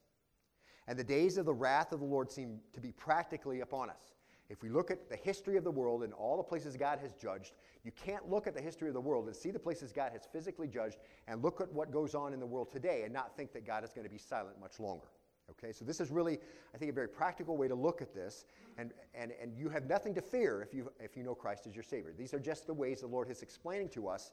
And 0.87 0.97
the 0.97 1.03
days 1.03 1.37
of 1.37 1.45
the 1.45 1.53
wrath 1.53 1.91
of 1.91 1.99
the 1.99 2.05
Lord 2.05 2.31
seem 2.31 2.59
to 2.73 2.79
be 2.79 2.91
practically 2.91 3.61
upon 3.61 3.89
us. 3.89 4.15
If 4.49 4.61
we 4.61 4.69
look 4.69 4.91
at 4.91 5.09
the 5.09 5.15
history 5.15 5.55
of 5.55 5.63
the 5.63 5.71
world 5.71 6.03
and 6.03 6.13
all 6.13 6.35
the 6.35 6.43
places 6.43 6.75
God 6.75 6.99
has 6.99 7.13
judged, 7.13 7.53
you 7.85 7.91
can't 7.91 8.29
look 8.29 8.47
at 8.47 8.53
the 8.53 8.61
history 8.61 8.89
of 8.89 8.93
the 8.93 9.01
world 9.01 9.27
and 9.27 9.35
see 9.35 9.49
the 9.49 9.59
places 9.59 9.93
God 9.93 10.11
has 10.11 10.27
physically 10.31 10.67
judged 10.67 10.97
and 11.27 11.41
look 11.41 11.61
at 11.61 11.71
what 11.71 11.91
goes 11.91 12.15
on 12.15 12.33
in 12.33 12.39
the 12.39 12.45
world 12.45 12.69
today 12.69 13.03
and 13.03 13.13
not 13.13 13.35
think 13.37 13.53
that 13.53 13.65
God 13.65 13.83
is 13.85 13.93
going 13.93 14.05
to 14.05 14.11
be 14.11 14.17
silent 14.17 14.59
much 14.59 14.79
longer. 14.79 15.07
Okay, 15.51 15.71
so 15.71 15.83
this 15.83 15.99
is 15.99 16.11
really, 16.11 16.37
I 16.73 16.77
think, 16.77 16.91
a 16.91 16.93
very 16.93 17.07
practical 17.07 17.57
way 17.57 17.67
to 17.67 17.75
look 17.75 18.01
at 18.01 18.13
this, 18.13 18.45
and, 18.77 18.91
and, 19.13 19.33
and 19.41 19.53
you 19.57 19.69
have 19.69 19.85
nothing 19.85 20.13
to 20.15 20.21
fear 20.21 20.61
if 20.61 20.73
you, 20.73 20.91
if 20.99 21.17
you 21.17 21.23
know 21.23 21.35
Christ 21.35 21.67
as 21.67 21.75
your 21.75 21.83
Savior. 21.83 22.13
These 22.17 22.33
are 22.33 22.39
just 22.39 22.67
the 22.67 22.73
ways 22.73 23.01
the 23.01 23.07
Lord 23.07 23.29
is 23.29 23.41
explaining 23.41 23.89
to 23.89 24.07
us 24.07 24.31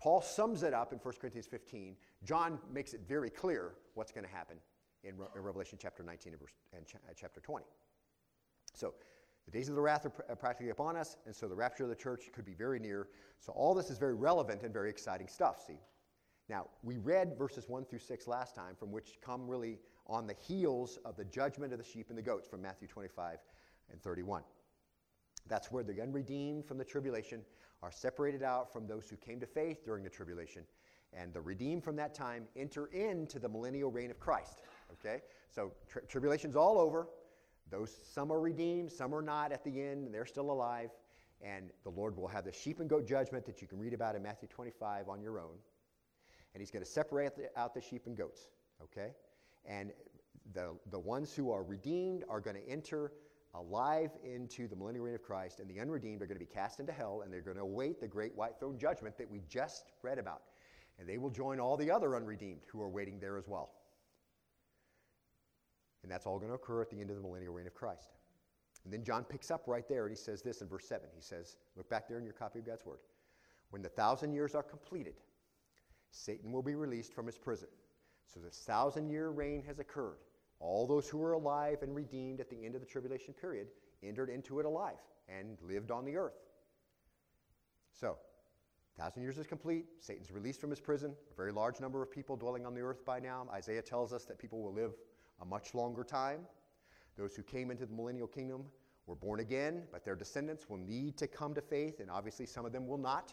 Paul 0.00 0.22
sums 0.22 0.62
it 0.62 0.72
up 0.72 0.94
in 0.94 0.98
1 0.98 1.14
Corinthians 1.20 1.46
15. 1.46 1.94
John 2.24 2.58
makes 2.72 2.94
it 2.94 3.02
very 3.06 3.28
clear 3.28 3.72
what's 3.92 4.10
going 4.10 4.24
to 4.24 4.32
happen 4.32 4.56
in, 5.04 5.18
Re- 5.18 5.26
in, 5.36 5.42
Revelation 5.42 5.78
chapter 5.80 6.02
19 6.02 6.32
and, 6.32 6.40
verse, 6.40 6.52
and 6.74 6.86
ch- 6.86 6.94
uh, 6.94 7.12
chapter 7.14 7.38
20. 7.40 7.66
So 8.72 8.94
the 9.44 9.50
days 9.50 9.68
of 9.68 9.74
the 9.74 9.80
wrath 9.82 10.06
are, 10.06 10.10
pr- 10.10 10.22
are 10.30 10.36
practically 10.36 10.70
upon 10.70 10.96
us, 10.96 11.18
and 11.26 11.36
so 11.36 11.48
the 11.48 11.54
rapture 11.54 11.84
of 11.84 11.90
the 11.90 11.96
church 11.96 12.30
could 12.32 12.46
be 12.46 12.54
very 12.54 12.78
near. 12.78 13.08
So 13.40 13.52
all 13.52 13.74
this 13.74 13.90
is 13.90 13.98
very 13.98 14.14
relevant 14.14 14.62
and 14.62 14.72
very 14.72 14.88
exciting 14.88 15.28
stuff, 15.28 15.62
see? 15.66 15.78
Now, 16.48 16.68
we 16.82 16.96
read 16.96 17.36
verses 17.36 17.68
1 17.68 17.84
through 17.84 17.98
6 17.98 18.26
last 18.26 18.54
time, 18.54 18.76
from 18.76 18.90
which 18.92 19.18
come 19.22 19.46
really 19.46 19.78
on 20.06 20.26
the 20.26 20.34
heels 20.34 20.98
of 21.04 21.14
the 21.16 21.26
judgment 21.26 21.74
of 21.74 21.78
the 21.78 21.84
sheep 21.84 22.06
and 22.08 22.16
the 22.16 22.22
goats 22.22 22.48
from 22.48 22.62
Matthew 22.62 22.88
25 22.88 23.36
and 23.92 24.02
31. 24.02 24.42
That's 25.46 25.70
where 25.70 25.84
the 25.84 26.00
unredeemed 26.00 26.64
from 26.64 26.78
the 26.78 26.84
tribulation 26.84 27.42
are 27.82 27.92
separated 27.92 28.42
out 28.42 28.72
from 28.72 28.86
those 28.86 29.08
who 29.08 29.16
came 29.16 29.40
to 29.40 29.46
faith 29.46 29.84
during 29.84 30.04
the 30.04 30.10
tribulation. 30.10 30.62
And 31.12 31.32
the 31.32 31.40
redeemed 31.40 31.82
from 31.82 31.96
that 31.96 32.14
time 32.14 32.44
enter 32.56 32.86
into 32.86 33.38
the 33.38 33.48
millennial 33.48 33.90
reign 33.90 34.10
of 34.10 34.20
Christ. 34.20 34.62
Okay? 34.92 35.22
So 35.50 35.72
tri- 35.88 36.02
tribulation's 36.08 36.56
all 36.56 36.78
over. 36.78 37.08
Those 37.70 37.94
some 38.12 38.32
are 38.32 38.40
redeemed, 38.40 38.90
some 38.90 39.14
are 39.14 39.22
not 39.22 39.52
at 39.52 39.64
the 39.64 39.80
end, 39.80 40.06
and 40.06 40.14
they're 40.14 40.26
still 40.26 40.50
alive. 40.50 40.90
And 41.40 41.70
the 41.84 41.90
Lord 41.90 42.16
will 42.16 42.28
have 42.28 42.44
the 42.44 42.52
sheep 42.52 42.80
and 42.80 42.90
goat 42.90 43.06
judgment 43.06 43.46
that 43.46 43.62
you 43.62 43.68
can 43.68 43.78
read 43.78 43.94
about 43.94 44.14
in 44.14 44.22
Matthew 44.22 44.48
25 44.48 45.08
on 45.08 45.22
your 45.22 45.38
own. 45.38 45.56
And 46.52 46.60
he's 46.60 46.70
going 46.70 46.84
to 46.84 46.90
separate 46.90 47.32
out 47.56 47.74
the 47.74 47.80
sheep 47.80 48.06
and 48.06 48.16
goats. 48.16 48.48
Okay? 48.82 49.12
And 49.64 49.92
the, 50.52 50.76
the 50.90 50.98
ones 50.98 51.34
who 51.34 51.50
are 51.50 51.62
redeemed 51.62 52.24
are 52.28 52.40
going 52.40 52.56
to 52.56 52.68
enter 52.68 53.12
alive 53.54 54.10
into 54.24 54.68
the 54.68 54.76
millennial 54.76 55.04
reign 55.04 55.14
of 55.14 55.22
Christ, 55.22 55.60
and 55.60 55.68
the 55.68 55.80
unredeemed 55.80 56.22
are 56.22 56.26
going 56.26 56.38
to 56.38 56.44
be 56.44 56.52
cast 56.52 56.80
into 56.80 56.92
hell, 56.92 57.22
and 57.24 57.32
they're 57.32 57.40
going 57.40 57.56
to 57.56 57.62
await 57.62 58.00
the 58.00 58.08
great 58.08 58.34
white 58.36 58.58
throne 58.58 58.78
judgment 58.78 59.18
that 59.18 59.30
we 59.30 59.42
just 59.48 59.92
read 60.02 60.18
about. 60.18 60.42
And 60.98 61.08
they 61.08 61.18
will 61.18 61.30
join 61.30 61.58
all 61.58 61.76
the 61.76 61.90
other 61.90 62.14
unredeemed 62.14 62.60
who 62.70 62.80
are 62.80 62.88
waiting 62.88 63.18
there 63.18 63.38
as 63.38 63.48
well. 63.48 63.72
And 66.02 66.10
that's 66.10 66.26
all 66.26 66.38
going 66.38 66.50
to 66.50 66.54
occur 66.54 66.82
at 66.82 66.90
the 66.90 67.00
end 67.00 67.10
of 67.10 67.16
the 67.16 67.22
millennial 67.22 67.54
reign 67.54 67.66
of 67.66 67.74
Christ. 67.74 68.12
And 68.84 68.92
then 68.92 69.04
John 69.04 69.24
picks 69.24 69.50
up 69.50 69.64
right 69.66 69.86
there 69.88 70.06
and 70.06 70.16
he 70.16 70.16
says 70.16 70.42
this 70.42 70.62
in 70.62 70.68
verse 70.68 70.86
7. 70.86 71.08
He 71.14 71.20
says, 71.20 71.56
Look 71.76 71.88
back 71.90 72.08
there 72.08 72.18
in 72.18 72.24
your 72.24 72.32
copy 72.32 72.60
of 72.60 72.66
God's 72.66 72.86
Word. 72.86 73.00
When 73.70 73.82
the 73.82 73.88
thousand 73.88 74.32
years 74.32 74.54
are 74.54 74.62
completed, 74.62 75.14
Satan 76.10 76.52
will 76.52 76.62
be 76.62 76.74
released 76.74 77.12
from 77.12 77.26
his 77.26 77.38
prison. 77.38 77.68
So 78.26 78.40
this 78.40 78.62
thousand 78.66 79.10
year 79.10 79.30
reign 79.30 79.62
has 79.66 79.78
occurred. 79.78 80.18
All 80.60 80.86
those 80.86 81.08
who 81.08 81.18
were 81.18 81.32
alive 81.32 81.78
and 81.82 81.94
redeemed 81.94 82.40
at 82.40 82.50
the 82.50 82.64
end 82.64 82.74
of 82.74 82.80
the 82.80 82.86
tribulation 82.86 83.34
period 83.34 83.68
entered 84.02 84.28
into 84.28 84.60
it 84.60 84.66
alive 84.66 84.98
and 85.28 85.58
lived 85.62 85.90
on 85.90 86.04
the 86.04 86.16
earth. 86.16 86.38
So, 87.92 88.16
thousand 88.98 89.22
years 89.22 89.38
is 89.38 89.46
complete. 89.46 89.86
Satan's 90.00 90.30
released 90.30 90.60
from 90.60 90.70
his 90.70 90.80
prison. 90.80 91.14
A 91.32 91.34
very 91.34 91.52
large 91.52 91.80
number 91.80 92.02
of 92.02 92.10
people 92.10 92.36
dwelling 92.36 92.66
on 92.66 92.74
the 92.74 92.80
earth 92.80 93.04
by 93.04 93.18
now. 93.18 93.46
Isaiah 93.52 93.82
tells 93.82 94.12
us 94.12 94.24
that 94.26 94.38
people 94.38 94.62
will 94.62 94.72
live 94.72 94.92
a 95.40 95.44
much 95.44 95.74
longer 95.74 96.04
time. 96.04 96.40
Those 97.16 97.34
who 97.34 97.42
came 97.42 97.70
into 97.70 97.86
the 97.86 97.92
millennial 97.92 98.26
kingdom 98.26 98.64
were 99.06 99.16
born 99.16 99.40
again, 99.40 99.84
but 99.90 100.04
their 100.04 100.14
descendants 100.14 100.68
will 100.68 100.78
need 100.78 101.16
to 101.18 101.26
come 101.26 101.54
to 101.54 101.60
faith, 101.60 102.00
and 102.00 102.10
obviously 102.10 102.46
some 102.46 102.64
of 102.64 102.72
them 102.72 102.86
will 102.86 102.98
not. 102.98 103.32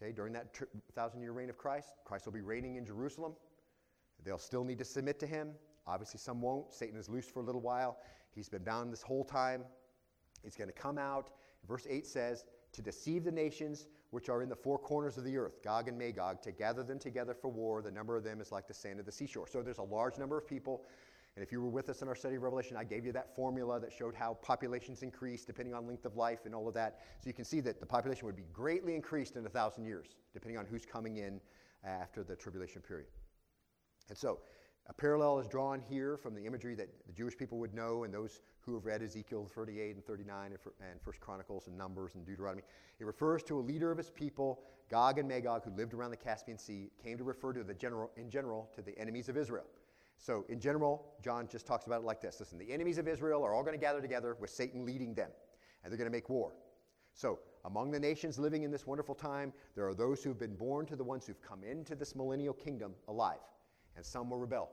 Okay, 0.00 0.12
during 0.12 0.32
that 0.32 0.54
tri- 0.54 0.68
thousand 0.94 1.20
year 1.20 1.32
reign 1.32 1.50
of 1.50 1.58
Christ, 1.58 1.94
Christ 2.04 2.24
will 2.24 2.32
be 2.32 2.40
reigning 2.40 2.76
in 2.76 2.86
Jerusalem. 2.86 3.34
They'll 4.24 4.38
still 4.38 4.64
need 4.64 4.78
to 4.78 4.84
submit 4.84 5.18
to 5.20 5.26
him. 5.26 5.50
Obviously, 5.88 6.18
some 6.18 6.40
won't. 6.40 6.72
Satan 6.72 6.98
is 6.98 7.08
loose 7.08 7.26
for 7.26 7.40
a 7.40 7.42
little 7.42 7.60
while. 7.60 7.98
He's 8.30 8.48
been 8.48 8.62
bound 8.62 8.92
this 8.92 9.02
whole 9.02 9.24
time. 9.24 9.64
He's 10.44 10.54
going 10.54 10.68
to 10.68 10.74
come 10.74 10.98
out. 10.98 11.30
Verse 11.66 11.86
8 11.88 12.06
says, 12.06 12.44
to 12.72 12.82
deceive 12.82 13.24
the 13.24 13.32
nations 13.32 13.86
which 14.10 14.28
are 14.28 14.42
in 14.42 14.48
the 14.48 14.56
four 14.56 14.78
corners 14.78 15.18
of 15.18 15.24
the 15.24 15.36
earth, 15.36 15.62
Gog 15.62 15.88
and 15.88 15.98
Magog, 15.98 16.42
to 16.42 16.52
gather 16.52 16.82
them 16.82 16.98
together 16.98 17.34
for 17.34 17.48
war. 17.48 17.82
The 17.82 17.90
number 17.90 18.16
of 18.16 18.24
them 18.24 18.40
is 18.40 18.52
like 18.52 18.66
the 18.66 18.74
sand 18.74 19.00
of 19.00 19.06
the 19.06 19.12
seashore. 19.12 19.46
So 19.46 19.62
there's 19.62 19.78
a 19.78 19.82
large 19.82 20.18
number 20.18 20.38
of 20.38 20.46
people. 20.46 20.84
And 21.36 21.42
if 21.44 21.52
you 21.52 21.60
were 21.62 21.68
with 21.68 21.88
us 21.88 22.02
in 22.02 22.08
our 22.08 22.16
study 22.16 22.36
of 22.36 22.42
Revelation, 22.42 22.76
I 22.76 22.84
gave 22.84 23.04
you 23.04 23.12
that 23.12 23.34
formula 23.36 23.78
that 23.80 23.92
showed 23.92 24.14
how 24.14 24.34
populations 24.42 25.02
increase 25.02 25.44
depending 25.44 25.74
on 25.74 25.86
length 25.86 26.04
of 26.04 26.16
life 26.16 26.46
and 26.46 26.54
all 26.54 26.66
of 26.66 26.74
that. 26.74 27.00
So 27.20 27.28
you 27.28 27.34
can 27.34 27.44
see 27.44 27.60
that 27.60 27.80
the 27.80 27.86
population 27.86 28.26
would 28.26 28.36
be 28.36 28.46
greatly 28.52 28.94
increased 28.94 29.36
in 29.36 29.46
a 29.46 29.48
thousand 29.48 29.84
years, 29.84 30.16
depending 30.32 30.58
on 30.58 30.66
who's 30.66 30.84
coming 30.84 31.18
in 31.18 31.40
uh, 31.84 31.88
after 31.88 32.24
the 32.24 32.34
tribulation 32.34 32.82
period. 32.82 33.08
And 34.08 34.16
so 34.16 34.40
a 34.88 34.92
parallel 34.94 35.38
is 35.38 35.48
drawn 35.48 35.80
here 35.80 36.16
from 36.16 36.34
the 36.34 36.46
imagery 36.46 36.74
that 36.74 36.88
the 37.06 37.12
Jewish 37.12 37.36
people 37.36 37.58
would 37.58 37.74
know 37.74 38.04
and 38.04 38.12
those 38.12 38.40
who 38.60 38.74
have 38.74 38.86
read 38.86 39.02
Ezekiel 39.02 39.46
38 39.54 39.96
and 39.96 40.04
39 40.04 40.52
and, 40.52 41.00
First 41.02 41.20
Chronicles 41.20 41.66
and 41.66 41.76
Numbers 41.76 42.14
and 42.14 42.24
Deuteronomy. 42.24 42.62
It 42.98 43.04
refers 43.04 43.42
to 43.44 43.58
a 43.58 43.60
leader 43.60 43.90
of 43.90 43.98
his 43.98 44.10
people, 44.10 44.60
Gog 44.90 45.18
and 45.18 45.28
Magog, 45.28 45.64
who 45.64 45.70
lived 45.72 45.92
around 45.92 46.10
the 46.10 46.16
Caspian 46.16 46.58
Sea, 46.58 46.90
came 47.02 47.18
to 47.18 47.24
refer 47.24 47.52
to 47.52 47.62
the 47.62 47.74
general, 47.74 48.10
in 48.16 48.30
general 48.30 48.70
to 48.74 48.82
the 48.82 48.98
enemies 48.98 49.28
of 49.28 49.36
Israel. 49.36 49.66
So, 50.16 50.44
in 50.48 50.58
general, 50.58 51.04
John 51.22 51.48
just 51.48 51.66
talks 51.66 51.86
about 51.86 52.00
it 52.00 52.04
like 52.04 52.20
this 52.20 52.40
Listen, 52.40 52.58
the 52.58 52.72
enemies 52.72 52.98
of 52.98 53.06
Israel 53.06 53.44
are 53.44 53.54
all 53.54 53.62
going 53.62 53.78
to 53.78 53.80
gather 53.80 54.00
together 54.00 54.36
with 54.40 54.50
Satan 54.50 54.84
leading 54.84 55.14
them, 55.14 55.30
and 55.82 55.92
they're 55.92 55.98
going 55.98 56.10
to 56.10 56.16
make 56.16 56.28
war. 56.28 56.52
So, 57.12 57.38
among 57.64 57.90
the 57.90 58.00
nations 58.00 58.38
living 58.38 58.62
in 58.62 58.70
this 58.70 58.86
wonderful 58.86 59.14
time, 59.14 59.52
there 59.76 59.86
are 59.86 59.94
those 59.94 60.24
who've 60.24 60.38
been 60.38 60.56
born 60.56 60.86
to 60.86 60.96
the 60.96 61.04
ones 61.04 61.26
who've 61.26 61.40
come 61.42 61.62
into 61.62 61.94
this 61.94 62.16
millennial 62.16 62.54
kingdom 62.54 62.94
alive, 63.06 63.38
and 63.98 64.06
some 64.06 64.30
will 64.30 64.38
rebel. 64.38 64.70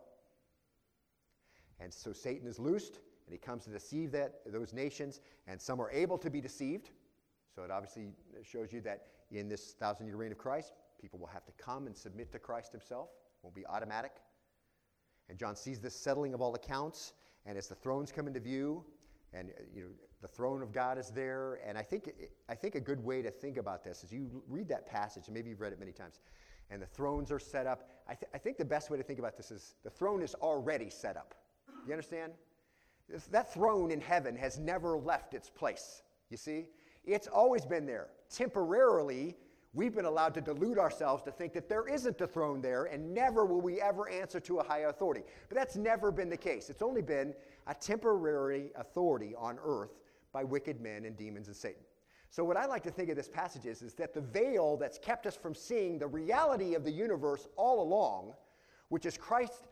And 1.80 1.91
so, 1.93 2.13
Satan 2.13 2.47
is 2.47 2.59
loosed, 2.59 2.99
and 3.26 3.34
he 3.34 3.38
comes 3.38 3.65
to 3.65 3.71
deceive 3.71 4.11
that, 4.11 4.41
those 4.45 4.71
nations, 4.71 5.19
and 5.47 5.59
some 5.59 5.82
are 5.82 5.91
able 5.91 6.17
to 6.19 6.30
be 6.30 6.39
deceived. 6.39 6.91
So, 7.53 7.63
it 7.63 7.71
obviously 7.71 8.09
shows 8.43 8.71
you 8.71 8.82
that 8.82 9.07
in 9.32 9.49
this 9.49 9.73
thousand 9.73 10.05
year 10.05 10.15
reign 10.15 10.32
of 10.32 10.38
Christ, 10.38 10.73
people 11.01 11.19
will 11.19 11.28
have 11.28 11.43
to 11.45 11.51
come 11.57 11.88
and 11.88 11.97
submit 11.97 12.32
to 12.34 12.39
Christ 12.39 12.71
himself, 12.71 13.09
it 13.09 13.43
won't 13.43 13.55
be 13.55 13.65
automatic. 13.65 14.11
And 15.28 15.39
John 15.39 15.55
sees 15.55 15.80
this 15.80 15.95
settling 15.95 16.36
of 16.36 16.41
all 16.41 16.53
accounts, 16.53 17.13
and 17.47 17.57
as 17.57 17.67
the 17.67 17.76
thrones 17.76 18.11
come 18.11 18.28
into 18.28 18.39
view, 18.39 18.86
and 19.34 19.49
uh, 19.49 19.63
you 19.73 19.82
know, 19.82 19.89
the 20.21 20.28
throne 20.28 20.61
of 20.61 20.71
God 20.71 20.99
is 20.99 21.09
there. 21.09 21.59
And 21.67 21.80
I 21.80 21.82
think, 21.82 22.11
I 22.47 22.53
think 22.53 22.76
a 22.76 22.80
good 22.80 23.03
way 23.03 23.23
to 23.23 23.32
think 23.32 23.57
about 23.57 23.84
this 23.84 24.03
is 24.03 24.13
you 24.13 24.43
read 24.47 24.69
that 24.69 24.86
passage, 24.86 25.23
and 25.28 25.34
maybe 25.34 25.49
you've 25.49 25.61
read 25.61 25.73
it 25.73 25.80
many 25.80 25.91
times, 25.91 26.19
and 26.70 26.82
the 26.82 26.86
thrones 26.86 27.32
are 27.32 27.39
set 27.39 27.68
up. 27.68 27.89
I, 28.07 28.16
th- 28.16 28.30
I 28.34 28.38
think 28.38 28.57
the 28.57 28.66
best 28.66 28.89
way 28.89 28.97
to 28.97 29.03
think 29.03 29.20
about 29.20 29.38
this 29.38 29.51
is 29.51 29.76
the 29.84 29.89
throne 29.89 30.22
is 30.22 30.36
already 30.36 30.89
set 30.89 31.18
up. 31.18 31.36
You 31.86 31.93
understand? 31.93 32.34
That 33.32 33.53
throne 33.53 33.91
in 33.91 34.01
heaven 34.01 34.36
has 34.36 34.57
never 34.57 34.97
left 34.97 35.34
its 35.34 35.49
place. 35.49 36.01
You 36.30 36.38
see? 36.38 36.68
It's 37.05 37.28
always 37.28 37.66
been 37.66 37.86
there. 37.86 38.07
Temporarily, 38.30 39.36
we've 39.74 39.93
been 39.93 40.05
allowed 40.05 40.34
to 40.34 40.41
delude 40.41 40.80
ourselves 40.80 41.22
to 41.24 41.32
think 41.32 41.53
that 41.53 41.70
there 41.70 41.88
isn't 41.88 42.20
a 42.20 42.28
throne 42.28 42.61
there 42.61 42.86
and 42.86 43.13
never 43.13 43.45
will 43.45 43.61
we 43.61 43.80
ever 43.80 44.09
answer 44.09 44.39
to 44.39 44.57
a 44.57 44.63
higher 44.63 44.89
authority. 44.89 45.22
But 45.49 45.57
that's 45.57 45.76
never 45.76 46.11
been 46.11 46.30
the 46.30 46.38
case. 46.38 46.70
It's 46.70 46.82
only 46.82 47.03
been 47.03 47.36
a 47.68 47.76
temporary 47.76 48.72
authority 48.76 49.36
on 49.38 49.59
earth 49.63 49.99
by 50.34 50.43
wicked 50.43 50.82
men 50.82 51.05
and 51.05 51.16
demons 51.16 51.47
and 51.47 51.55
Satan. 51.55 51.84
So, 52.36 52.44
what 52.44 52.58
I 52.58 52.66
like 52.66 52.84
to 52.84 52.92
think 52.92 53.10
of 53.10 53.16
this 53.16 53.30
passage 53.30 53.66
is, 53.66 53.82
is 53.82 53.94
that 53.94 54.14
the 54.14 54.20
veil 54.20 54.76
that's 54.76 54.98
kept 54.98 55.26
us 55.26 55.38
from 55.38 55.56
seeing 55.56 55.98
the 55.98 56.08
reality 56.08 56.76
of 56.76 56.84
the 56.84 56.92
universe 56.92 57.48
all 57.56 57.82
along, 57.82 58.34
which 58.90 59.06
is 59.06 59.16
Christ, 59.16 59.64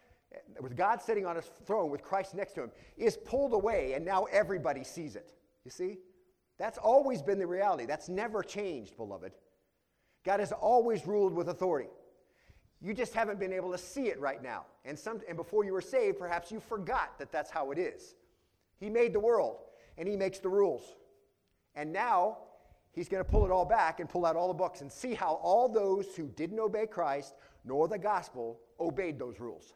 with 0.61 0.77
God 0.77 1.01
sitting 1.01 1.25
on 1.25 1.35
his 1.35 1.51
throne 1.65 1.89
with 1.89 2.01
Christ 2.01 2.33
next 2.33 2.53
to 2.53 2.63
him, 2.63 2.71
is 2.95 3.17
pulled 3.17 3.51
away 3.51 3.95
and 3.95 4.05
now 4.05 4.23
everybody 4.31 4.85
sees 4.85 5.17
it. 5.17 5.33
You 5.65 5.71
see? 5.71 5.97
That's 6.57 6.77
always 6.77 7.21
been 7.21 7.37
the 7.37 7.45
reality. 7.45 7.85
That's 7.85 8.07
never 8.07 8.41
changed, 8.41 8.95
beloved. 8.95 9.33
God 10.23 10.39
has 10.39 10.53
always 10.53 11.05
ruled 11.05 11.33
with 11.33 11.49
authority. 11.49 11.89
You 12.79 12.93
just 12.93 13.13
haven't 13.13 13.41
been 13.41 13.51
able 13.51 13.73
to 13.73 13.77
see 13.77 14.07
it 14.07 14.21
right 14.21 14.41
now. 14.41 14.67
And, 14.85 14.97
some, 14.97 15.19
and 15.27 15.35
before 15.35 15.65
you 15.65 15.73
were 15.73 15.81
saved, 15.81 16.17
perhaps 16.17 16.49
you 16.49 16.61
forgot 16.61 17.19
that 17.19 17.29
that's 17.29 17.51
how 17.51 17.71
it 17.71 17.77
is. 17.77 18.15
He 18.79 18.89
made 18.89 19.11
the 19.11 19.19
world, 19.19 19.57
and 19.97 20.07
He 20.07 20.15
makes 20.15 20.39
the 20.39 20.47
rules. 20.47 20.95
And 21.75 21.91
now, 21.91 22.37
He's 22.93 23.09
going 23.09 23.23
to 23.23 23.29
pull 23.29 23.43
it 23.43 23.51
all 23.51 23.65
back 23.65 23.99
and 23.99 24.07
pull 24.07 24.25
out 24.25 24.35
all 24.35 24.47
the 24.47 24.53
books 24.53 24.81
and 24.81 24.91
see 24.91 25.15
how 25.15 25.39
all 25.41 25.67
those 25.67 26.15
who 26.15 26.27
didn't 26.27 26.59
obey 26.59 26.85
Christ 26.85 27.33
nor 27.65 27.87
the 27.87 27.97
gospel 27.97 28.59
obeyed 28.79 29.17
those 29.17 29.39
rules. 29.39 29.73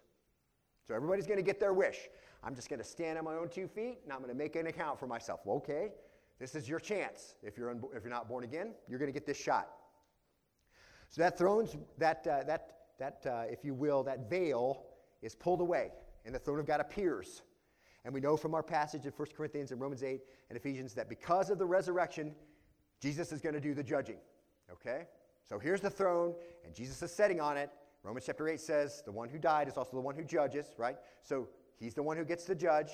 So 0.88 0.94
everybody's 0.94 1.26
going 1.26 1.38
to 1.40 1.44
get 1.44 1.60
their 1.60 1.74
wish. 1.74 2.10
I'm 2.44 2.56
just 2.56 2.70
going 2.70 2.80
to 2.80 2.86
stand 2.86 3.18
on 3.18 3.26
my 3.26 3.34
own 3.36 3.50
two 3.50 3.68
feet 3.68 4.00
and 4.04 4.14
I'm 4.14 4.20
going 4.20 4.30
to 4.30 4.38
make 4.38 4.56
an 4.56 4.68
account 4.68 5.00
for 5.00 5.08
myself. 5.08 5.42
Well, 5.46 5.58
okay, 5.58 5.90
this 6.40 6.54
is 6.54 6.70
your 6.70 6.80
chance. 6.80 7.36
If 7.42 7.58
you're, 7.58 7.72
un- 7.72 7.84
if 7.96 8.04
you're 8.04 8.14
not 8.14 8.30
born 8.30 8.44
again, 8.44 8.74
you're 8.88 9.00
going 9.00 9.12
to 9.12 9.14
get 9.14 9.26
this 9.26 9.38
shot. 9.38 9.70
So 11.10 11.22
that 11.22 11.38
thrones, 11.38 11.76
that, 11.98 12.28
uh, 12.28 12.44
that, 12.44 12.78
that 13.00 13.26
uh, 13.26 13.44
if 13.50 13.66
you 13.66 13.74
will, 13.74 14.04
that 14.04 14.30
veil 14.30 14.84
is 15.22 15.34
pulled 15.34 15.62
away, 15.62 15.92
and 16.26 16.36
the 16.36 16.40
throne 16.40 16.60
of 16.60 16.66
God 16.66 16.82
appears. 16.82 17.42
And 18.06 18.14
we 18.14 18.20
know 18.20 18.38
from 18.38 18.54
our 18.54 18.64
passage 18.64 19.06
in 19.06 19.12
1 19.12 19.28
Corinthians 19.36 19.72
and 19.72 19.82
Romans 19.82 20.04
8 20.04 20.22
and 20.50 20.58
Ephesians 20.58 20.94
that 20.94 21.10
because 21.10 21.50
of 21.50 21.58
the 21.58 21.66
resurrection, 21.66 22.36
Jesus 23.02 23.32
is 23.32 23.42
going 23.42 23.56
to 23.56 23.62
do 23.62 23.74
the 23.74 23.84
judging. 23.84 24.18
Okay? 24.72 25.06
So 25.44 25.60
here's 25.60 25.82
the 25.82 25.90
throne, 25.90 26.34
and 26.66 26.74
Jesus 26.74 27.02
is 27.02 27.12
sitting 27.12 27.40
on 27.40 27.58
it. 27.58 27.70
Romans 28.04 28.26
chapter 28.26 28.48
8 28.48 28.60
says 28.60 29.02
the 29.06 29.12
one 29.12 29.30
who 29.30 29.38
died 29.38 29.68
is 29.68 29.78
also 29.78 29.92
the 29.94 30.02
one 30.02 30.16
who 30.16 30.24
judges, 30.24 30.68
right? 30.78 30.98
So 31.22 31.48
he's 31.80 31.94
the 31.94 32.04
one 32.04 32.18
who 32.18 32.26
gets 32.26 32.44
to 32.46 32.56
judge. 32.56 32.92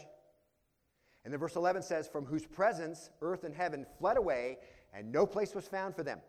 And 1.24 1.34
then 1.34 1.40
verse 1.40 1.56
11 1.56 1.82
says, 1.84 2.08
From 2.08 2.26
whose 2.26 2.46
presence 2.46 3.10
earth 3.22 3.44
and 3.44 3.56
heaven 3.56 3.86
fled 3.98 4.18
away, 4.18 4.58
and 4.94 5.12
no 5.12 5.26
place 5.26 5.56
was 5.56 5.68
found 5.68 5.96
for 5.96 6.04
them. 6.04 6.20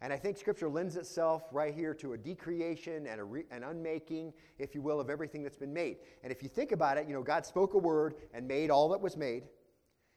And 0.00 0.12
I 0.12 0.16
think 0.16 0.36
Scripture 0.36 0.68
lends 0.68 0.96
itself 0.96 1.44
right 1.52 1.74
here 1.74 1.94
to 1.94 2.12
a 2.12 2.18
decreation 2.18 3.06
and 3.06 3.20
a 3.20 3.24
re- 3.24 3.44
an 3.50 3.62
unmaking, 3.62 4.32
if 4.58 4.74
you 4.74 4.82
will, 4.82 5.00
of 5.00 5.08
everything 5.08 5.42
that's 5.42 5.56
been 5.56 5.72
made. 5.72 5.98
And 6.22 6.30
if 6.32 6.42
you 6.42 6.48
think 6.48 6.72
about 6.72 6.98
it, 6.98 7.06
you 7.06 7.14
know, 7.14 7.22
God 7.22 7.46
spoke 7.46 7.74
a 7.74 7.78
word 7.78 8.16
and 8.34 8.46
made 8.46 8.70
all 8.70 8.88
that 8.90 9.00
was 9.00 9.16
made. 9.16 9.44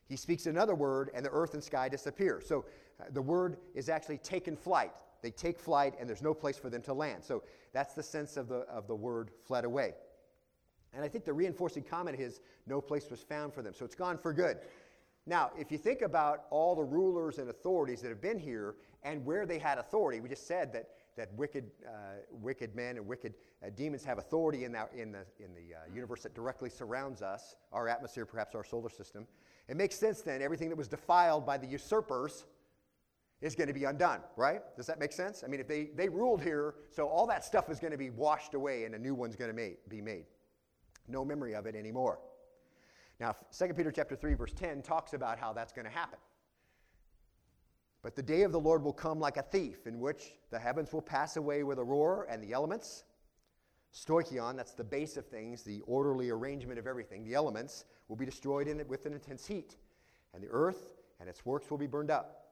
He 0.07 0.15
speaks 0.15 0.45
another 0.45 0.75
word, 0.75 1.09
and 1.13 1.25
the 1.25 1.29
earth 1.31 1.53
and 1.53 1.63
sky 1.63 1.89
disappear. 1.89 2.41
So 2.43 2.65
uh, 2.99 3.05
the 3.11 3.21
word 3.21 3.57
is 3.75 3.89
actually 3.89 4.19
taken 4.19 4.55
flight. 4.55 4.91
They 5.21 5.31
take 5.31 5.59
flight, 5.59 5.95
and 5.99 6.07
there's 6.07 6.21
no 6.21 6.33
place 6.33 6.57
for 6.57 6.69
them 6.69 6.81
to 6.83 6.93
land. 6.93 7.23
So 7.23 7.43
that's 7.73 7.93
the 7.93 8.03
sense 8.03 8.37
of 8.37 8.47
the, 8.47 8.59
of 8.69 8.87
the 8.87 8.95
word 8.95 9.31
fled 9.45 9.65
away. 9.65 9.93
And 10.93 11.03
I 11.03 11.07
think 11.07 11.25
the 11.25 11.33
reinforcing 11.33 11.83
comment 11.83 12.19
is 12.19 12.39
no 12.65 12.79
place 12.81 13.09
was 13.09 13.21
found 13.21 13.53
for 13.53 13.61
them. 13.61 13.73
So 13.73 13.83
it's 13.85 13.95
gone 13.95 14.17
for 14.17 14.33
good. 14.33 14.57
Now, 15.25 15.51
if 15.57 15.71
you 15.71 15.77
think 15.77 16.01
about 16.01 16.45
all 16.49 16.73
the 16.73 16.83
rulers 16.83 17.37
and 17.37 17.49
authorities 17.49 18.01
that 18.01 18.09
have 18.09 18.21
been 18.21 18.39
here 18.39 18.75
and 19.03 19.25
where 19.25 19.45
they 19.45 19.59
had 19.59 19.77
authority, 19.77 20.21
we 20.21 20.29
just 20.29 20.47
said 20.47 20.71
that, 20.71 20.89
that 21.17 21.33
wicked, 21.33 21.69
uh, 21.85 22.21
wicked 22.31 22.73
men 22.75 22.95
and 22.95 23.05
wicked 23.05 23.33
uh, 23.61 23.69
demons 23.75 24.05
have 24.05 24.19
authority 24.19 24.63
in, 24.63 24.71
that, 24.71 24.89
in 24.95 25.11
the, 25.11 25.25
in 25.39 25.53
the 25.53 25.75
uh, 25.75 25.93
universe 25.93 26.23
that 26.23 26.33
directly 26.33 26.69
surrounds 26.69 27.21
us, 27.21 27.55
our 27.73 27.89
atmosphere, 27.89 28.25
perhaps 28.25 28.55
our 28.55 28.63
solar 28.63 28.89
system. 28.89 29.27
It 29.67 29.75
makes 29.75 29.95
sense 29.95 30.21
then, 30.21 30.41
everything 30.41 30.69
that 30.69 30.77
was 30.77 30.87
defiled 30.87 31.45
by 31.45 31.57
the 31.57 31.67
usurpers 31.67 32.45
is 33.41 33.55
going 33.55 33.67
to 33.67 33.73
be 33.73 33.83
undone, 33.83 34.21
right? 34.35 34.61
Does 34.75 34.87
that 34.87 34.99
make 34.99 35.11
sense? 35.11 35.43
I 35.43 35.47
mean, 35.47 35.59
if 35.59 35.67
they, 35.67 35.89
they 35.95 36.09
ruled 36.09 36.41
here, 36.41 36.75
so 36.89 37.07
all 37.07 37.27
that 37.27 37.43
stuff 37.45 37.69
is 37.69 37.79
going 37.79 37.91
to 37.91 37.97
be 37.97 38.09
washed 38.09 38.53
away 38.53 38.85
and 38.85 38.95
a 38.95 38.99
new 38.99 39.13
one's 39.13 39.35
going 39.35 39.55
to 39.55 39.75
be 39.89 40.01
made. 40.01 40.25
No 41.07 41.23
memory 41.23 41.53
of 41.53 41.65
it 41.65 41.75
anymore. 41.75 42.19
Now, 43.19 43.35
2 43.57 43.73
Peter 43.73 43.91
chapter 43.91 44.15
3 44.15 44.33
verse 44.33 44.53
10 44.53 44.81
talks 44.81 45.13
about 45.13 45.37
how 45.37 45.53
that's 45.53 45.73
going 45.73 45.85
to 45.85 45.91
happen. 45.91 46.19
But 48.01 48.15
the 48.15 48.23
day 48.23 48.43
of 48.43 48.51
the 48.51 48.59
Lord 48.59 48.83
will 48.83 48.93
come 48.93 49.19
like 49.19 49.37
a 49.37 49.41
thief, 49.41 49.85
in 49.85 49.99
which 49.99 50.33
the 50.49 50.59
heavens 50.59 50.93
will 50.93 51.01
pass 51.01 51.35
away 51.35 51.63
with 51.63 51.79
a 51.79 51.83
roar, 51.83 52.27
and 52.29 52.41
the 52.41 52.53
elements, 52.53 53.03
stoichion, 53.97 54.55
that's 54.55 54.73
the 54.73 54.83
base 54.83 55.17
of 55.17 55.25
things, 55.25 55.63
the 55.63 55.81
orderly 55.87 56.29
arrangement 56.29 56.77
of 56.77 56.87
everything, 56.87 57.23
the 57.23 57.33
elements 57.33 57.85
will 58.07 58.15
be 58.15 58.25
destroyed 58.25 58.67
in 58.67 58.79
it 58.79 58.87
with 58.87 59.05
an 59.05 59.13
intense 59.13 59.45
heat, 59.45 59.77
and 60.33 60.43
the 60.43 60.49
earth 60.49 60.93
and 61.19 61.27
its 61.27 61.45
works 61.45 61.71
will 61.71 61.77
be 61.77 61.87
burned 61.87 62.11
up. 62.11 62.43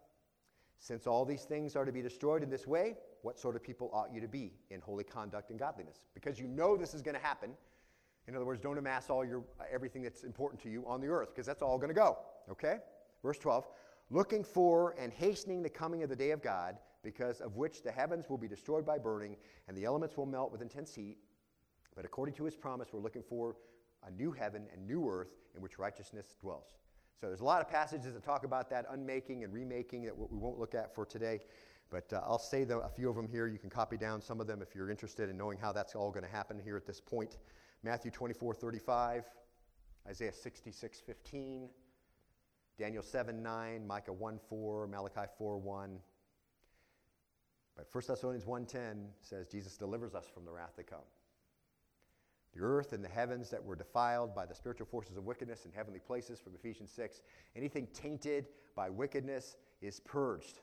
Since 0.79 1.07
all 1.07 1.23
these 1.23 1.43
things 1.43 1.75
are 1.75 1.85
to 1.85 1.91
be 1.91 2.01
destroyed 2.01 2.43
in 2.43 2.49
this 2.49 2.67
way, 2.67 2.95
what 3.21 3.39
sort 3.39 3.55
of 3.55 3.63
people 3.63 3.89
ought 3.93 4.13
you 4.13 4.19
to 4.21 4.27
be 4.27 4.53
in 4.69 4.81
holy 4.81 5.03
conduct 5.03 5.49
and 5.49 5.59
godliness? 5.59 6.05
Because 6.13 6.39
you 6.39 6.47
know 6.47 6.75
this 6.75 6.93
is 6.93 7.01
going 7.01 7.15
to 7.15 7.21
happen, 7.21 7.51
in 8.27 8.35
other 8.35 8.45
words, 8.45 8.59
don't 8.59 8.77
amass 8.77 9.09
all 9.09 9.23
your 9.23 9.43
everything 9.71 10.01
that's 10.01 10.23
important 10.23 10.61
to 10.63 10.69
you 10.69 10.83
on 10.87 10.99
the 10.99 11.07
earth 11.07 11.29
because 11.29 11.45
that's 11.45 11.61
all 11.61 11.77
going 11.77 11.89
to 11.89 11.95
go. 11.95 12.17
Okay? 12.49 12.77
Verse 13.21 13.37
12, 13.37 13.67
looking 14.09 14.43
for 14.43 14.95
and 14.99 15.13
hastening 15.13 15.61
the 15.61 15.69
coming 15.69 16.03
of 16.03 16.09
the 16.09 16.15
day 16.15 16.31
of 16.31 16.41
God, 16.41 16.77
because 17.03 17.39
of 17.39 17.55
which 17.55 17.83
the 17.83 17.91
heavens 17.91 18.29
will 18.29 18.37
be 18.37 18.47
destroyed 18.47 18.85
by 18.85 18.97
burning 18.97 19.37
and 19.67 19.77
the 19.77 19.85
elements 19.85 20.17
will 20.17 20.25
melt 20.25 20.51
with 20.51 20.61
intense 20.61 20.93
heat. 20.93 21.17
But 21.95 22.05
according 22.05 22.35
to 22.35 22.45
his 22.45 22.55
promise, 22.55 22.89
we're 22.91 22.99
looking 22.99 23.23
for 23.23 23.55
a 24.05 24.11
new 24.11 24.31
heaven 24.31 24.67
and 24.73 24.85
new 24.85 25.09
earth 25.09 25.31
in 25.55 25.61
which 25.61 25.79
righteousness 25.79 26.35
dwells. 26.39 26.77
So 27.19 27.27
there's 27.27 27.39
a 27.39 27.45
lot 27.45 27.61
of 27.61 27.69
passages 27.69 28.13
that 28.13 28.23
talk 28.23 28.43
about 28.43 28.69
that 28.69 28.85
unmaking 28.91 29.43
and 29.43 29.53
remaking 29.53 30.03
that 30.03 30.17
we 30.17 30.37
won't 30.37 30.59
look 30.59 30.75
at 30.75 30.93
for 30.93 31.05
today. 31.05 31.39
But 31.89 32.11
uh, 32.11 32.21
I'll 32.23 32.39
say 32.39 32.63
the, 32.65 32.79
a 32.79 32.89
few 32.89 33.09
of 33.09 33.15
them 33.15 33.27
here. 33.27 33.47
You 33.47 33.57
can 33.57 33.69
copy 33.69 33.95
down 33.95 34.21
some 34.21 34.41
of 34.41 34.47
them 34.47 34.61
if 34.61 34.75
you're 34.75 34.89
interested 34.89 35.29
in 35.29 35.37
knowing 35.37 35.57
how 35.57 35.71
that's 35.71 35.95
all 35.95 36.11
going 36.11 36.25
to 36.25 36.29
happen 36.29 36.59
here 36.63 36.75
at 36.75 36.85
this 36.85 36.99
point. 36.99 37.37
Matthew 37.83 38.11
24, 38.11 38.53
35, 38.53 39.23
Isaiah 40.07 40.33
66, 40.33 40.99
15, 40.99 41.69
Daniel 42.77 43.03
7, 43.03 43.41
9, 43.41 43.87
Micah 43.87 44.13
1, 44.13 44.39
4, 44.49 44.87
Malachi 44.87 45.29
4, 45.37 45.57
1. 45.57 45.99
But 47.75 47.87
1 47.91 48.03
Thessalonians 48.07 48.45
1:10 48.45 49.07
says 49.21 49.47
Jesus 49.47 49.77
delivers 49.77 50.15
us 50.15 50.25
from 50.33 50.45
the 50.45 50.51
wrath 50.51 50.75
to 50.77 50.83
come. 50.83 51.03
The 52.55 52.61
earth 52.61 52.93
and 52.93 53.03
the 53.03 53.09
heavens 53.09 53.49
that 53.49 53.63
were 53.63 53.75
defiled 53.75 54.33
by 54.33 54.45
the 54.45 54.55
spiritual 54.55 54.85
forces 54.85 55.17
of 55.17 55.25
wickedness 55.25 55.65
in 55.65 55.71
heavenly 55.71 55.99
places 55.99 56.39
from 56.39 56.53
Ephesians 56.55 56.91
6, 56.91 57.21
anything 57.55 57.87
tainted 57.93 58.47
by 58.75 58.89
wickedness 58.89 59.57
is 59.81 59.99
purged. 59.99 60.59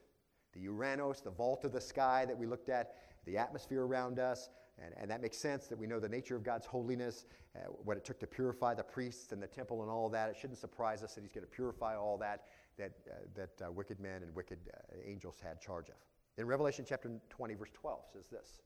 The 0.55 0.66
Uranos, 0.66 1.22
the 1.22 1.30
vault 1.30 1.64
of 1.64 1.72
the 1.72 1.80
sky 1.80 2.24
that 2.24 2.36
we 2.36 2.47
looked 2.47 2.68
at, 2.68 2.95
the 3.26 3.36
atmosphere 3.36 3.84
around 3.84 4.18
us, 4.18 4.49
and, 4.82 4.95
and 4.97 5.11
that 5.11 5.20
makes 5.20 5.36
sense 5.36 5.66
that 5.66 5.78
we 5.78 5.86
know 5.86 6.01
the 6.01 6.09
nature 6.09 6.34
of 6.34 6.43
God's 6.43 6.66
holiness, 6.66 7.26
uh, 7.55 7.68
what 7.84 7.97
it 7.97 8.05
took 8.05 8.18
to 8.20 8.26
purify 8.26 8.74
the 8.74 8.82
priests 8.82 9.32
and 9.32 9.43
the 9.43 9.47
temple 9.47 9.82
and 9.82 9.90
all 9.90 10.09
that. 10.09 10.30
It 10.30 10.36
shouldn't 10.40 10.59
surprise 10.59 11.03
us 11.03 11.14
that 11.14 11.20
He's 11.20 11.32
going 11.32 11.45
to 11.45 11.51
purify 11.51 11.95
all 11.97 12.16
that 12.18 12.45
that, 12.78 12.93
uh, 13.11 13.14
that 13.34 13.66
uh, 13.66 13.70
wicked 13.70 14.01
men 14.01 14.22
and 14.22 14.34
wicked 14.34 14.59
uh, 14.72 14.97
angels 15.05 15.36
had 15.43 15.61
charge 15.61 15.88
of. 15.88 15.97
In 16.38 16.47
Revelation 16.47 16.84
chapter 16.88 17.11
20, 17.28 17.55
verse 17.55 17.70
12, 17.74 18.01
says 18.12 18.26
this 18.30 18.61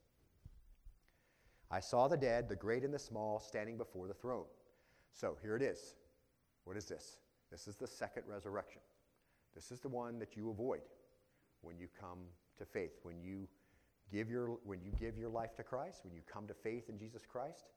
I 1.70 1.80
saw 1.80 2.08
the 2.08 2.16
dead, 2.16 2.48
the 2.48 2.56
great 2.56 2.84
and 2.84 2.94
the 2.94 2.98
small, 2.98 3.40
standing 3.40 3.76
before 3.76 4.06
the 4.06 4.14
throne. 4.14 4.44
So 5.12 5.36
here 5.42 5.56
it 5.56 5.62
is. 5.62 5.94
What 6.64 6.76
is 6.76 6.86
this? 6.86 7.18
This 7.50 7.68
is 7.68 7.76
the 7.76 7.86
second 7.86 8.24
resurrection. 8.26 8.80
This 9.54 9.70
is 9.70 9.80
the 9.80 9.88
one 9.88 10.18
that 10.18 10.36
you 10.36 10.50
avoid 10.50 10.82
when 11.62 11.78
you 11.78 11.88
come 11.98 12.18
to 12.58 12.64
faith, 12.64 13.00
when 13.02 13.20
you 13.20 13.48
give 14.12 14.30
your, 14.30 14.58
when 14.64 14.80
you 14.82 14.92
give 14.98 15.18
your 15.18 15.30
life 15.30 15.56
to 15.56 15.62
Christ, 15.62 16.04
when 16.04 16.14
you 16.14 16.20
come 16.30 16.46
to 16.46 16.54
faith 16.54 16.88
in 16.88 16.98
Jesus 16.98 17.22
Christ, 17.26 17.70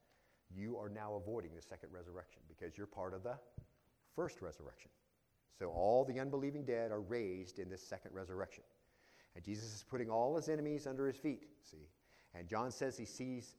you 0.56 0.78
are 0.78 0.90
now 0.90 1.16
avoiding 1.16 1.52
the 1.56 1.62
second 1.62 1.90
resurrection 1.92 2.42
because 2.48 2.78
you're 2.78 2.88
part 2.88 3.14
of 3.14 3.24
the 3.24 3.38
first 4.16 4.42
resurrection. 4.42 4.92
So 5.58 5.68
all 5.68 6.06
the 6.06 6.20
unbelieving 6.20 6.66
dead 6.66 6.92
are 6.92 7.02
raised 7.02 7.60
in 7.60 7.70
this 7.70 7.86
second 7.86 8.12
resurrection. 8.14 8.64
And 9.36 9.44
Jesus 9.44 9.76
is 9.76 9.84
putting 9.84 10.10
all 10.10 10.36
his 10.36 10.50
enemies 10.50 10.88
under 10.88 11.08
his 11.08 11.18
feet, 11.18 11.44
see? 11.62 11.88
And 12.34 12.48
John 12.48 12.72
says 12.72 12.98
he 12.98 13.06
sees 13.06 13.56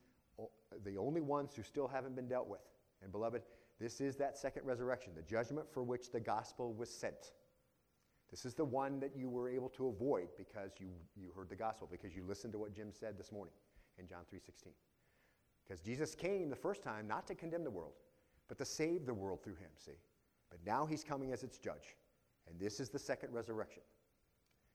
the 0.85 0.97
only 0.97 1.21
ones 1.21 1.55
who 1.55 1.63
still 1.63 1.89
haven't 1.89 2.17
been 2.17 2.29
dealt 2.29 2.49
with. 2.49 2.61
And 3.03 3.11
beloved, 3.13 3.43
this 3.79 4.01
is 4.01 4.17
that 4.17 4.37
second 4.37 4.67
resurrection, 4.67 5.13
the 5.15 5.23
judgment 5.23 5.67
for 5.73 5.83
which 5.83 6.11
the 6.11 6.21
gospel 6.21 6.75
was 6.75 6.91
sent. 6.91 7.33
This 8.31 8.45
is 8.45 8.55
the 8.55 8.65
one 8.65 9.01
that 9.01 9.17
you 9.17 9.29
were 9.29 9.49
able 9.49 9.71
to 9.71 9.89
avoid 9.89 10.29
because 10.37 10.73
you, 10.79 10.89
you 11.17 11.33
heard 11.35 11.49
the 11.49 11.57
gospel, 11.57 11.89
because 11.91 12.15
you 12.15 12.25
listened 12.25 12.53
to 12.53 12.59
what 12.59 12.75
Jim 12.75 12.93
said 12.93 13.19
this 13.19 13.33
morning 13.33 13.55
in 13.99 14.07
John 14.07 14.21
3.16. 14.33 14.69
Because 15.67 15.81
Jesus 15.81 16.15
came 16.15 16.49
the 16.49 16.57
first 16.57 16.83
time 16.83 17.09
not 17.09 17.27
to 17.27 17.35
condemn 17.35 17.65
the 17.65 17.71
world, 17.71 17.95
but 18.49 18.59
to 18.59 18.65
save 18.65 19.07
the 19.07 19.15
world 19.15 19.43
through 19.43 19.57
him, 19.57 19.71
see? 19.77 19.99
But 20.51 20.61
now 20.67 20.87
he's 20.87 21.05
coming 21.05 21.33
as 21.33 21.43
its 21.43 21.59
judge. 21.59 21.97
And 22.49 22.59
this 22.59 22.81
is 22.81 22.91
the 22.91 22.99
second 22.99 23.33
resurrection. 23.33 23.83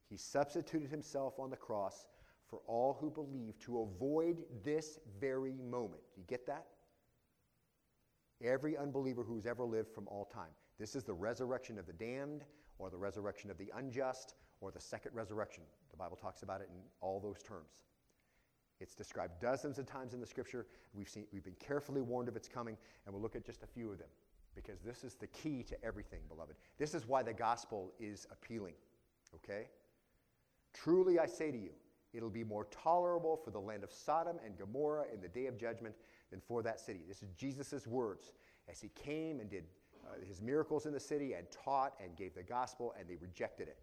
He 0.10 0.18
substituted 0.18 0.90
himself 0.90 1.40
on 1.40 1.50
the 1.50 1.58
cross 1.58 2.08
for 2.56 2.62
all 2.68 2.98
who 3.02 3.10
believe 3.10 3.60
to 3.60 3.82
avoid 3.82 4.38
this 4.64 5.00
very 5.20 5.56
moment. 5.70 6.02
You 6.16 6.24
get 6.26 6.48
that? 6.48 6.68
Every 8.42 8.78
unbeliever 8.78 9.24
who's 9.24 9.46
ever 9.46 9.66
lived 9.66 9.94
from 9.94 10.08
all 10.08 10.24
time. 10.24 10.52
This 10.80 10.96
is 10.96 11.04
the 11.04 11.14
resurrection 11.14 11.78
of 11.78 11.86
the 11.86 11.92
damned, 11.92 12.46
or 12.80 12.90
the 12.90 12.98
resurrection 12.98 13.52
of 13.52 13.58
the 13.58 13.74
unjust, 13.76 14.36
or 14.62 14.72
the 14.72 14.80
second 14.80 15.12
resurrection. 15.14 15.64
The 15.92 15.98
Bible 15.98 16.16
talks 16.16 16.44
about 16.44 16.62
it 16.62 16.70
in 16.72 16.80
all 17.02 17.20
those 17.20 17.44
terms. 17.44 17.82
It's 18.80 18.96
described 18.96 19.42
dozens 19.42 19.78
of 19.78 19.86
times 19.86 20.14
in 20.14 20.22
the 20.22 20.26
scripture. 20.26 20.66
We've, 20.94 21.10
seen, 21.10 21.26
we've 21.34 21.44
been 21.44 21.56
carefully 21.60 22.02
warned 22.02 22.30
of 22.30 22.38
its 22.38 22.48
coming, 22.48 22.78
and 23.06 23.14
we'll 23.14 23.22
look 23.22 23.36
at 23.36 23.46
just 23.46 23.64
a 23.64 23.68
few 23.68 23.92
of 23.92 23.98
them 23.98 24.10
because 24.56 24.80
this 24.80 25.04
is 25.04 25.16
the 25.16 25.28
key 25.28 25.62
to 25.64 25.84
everything, 25.84 26.22
beloved. 26.30 26.56
This 26.78 26.94
is 26.94 27.06
why 27.06 27.22
the 27.22 27.34
gospel 27.34 27.92
is 28.00 28.26
appealing, 28.32 28.76
okay? 29.36 29.68
Truly 30.74 31.20
I 31.20 31.26
say 31.26 31.52
to 31.52 31.58
you, 31.58 31.72
it'll 32.16 32.30
be 32.30 32.44
more 32.44 32.68
tolerable 32.72 33.36
for 33.44 33.52
the 33.52 33.60
land 33.60 33.84
of 33.84 33.92
Sodom 33.92 34.38
and 34.46 34.58
Gomorrah 34.58 35.06
in 35.14 35.22
the 35.22 35.28
day 35.28 35.48
of 35.48 35.58
judgment 35.58 35.96
than 36.32 36.40
for 36.40 36.64
that 36.64 36.80
city. 36.80 37.02
This 37.08 37.22
is 37.22 37.34
Jesus' 37.34 37.86
words 37.86 38.34
as 38.70 38.80
he 38.80 38.90
came 38.90 39.40
and 39.40 39.50
did 39.50 39.66
uh, 40.06 40.26
his 40.26 40.42
miracles 40.42 40.86
in 40.86 40.94
the 40.94 41.00
city 41.00 41.34
and 41.34 41.48
taught 41.52 41.94
and 42.04 42.16
gave 42.16 42.36
the 42.36 42.44
gospel, 42.44 42.94
and 43.00 43.10
they 43.10 43.16
rejected 43.16 43.68
it. 43.68 43.78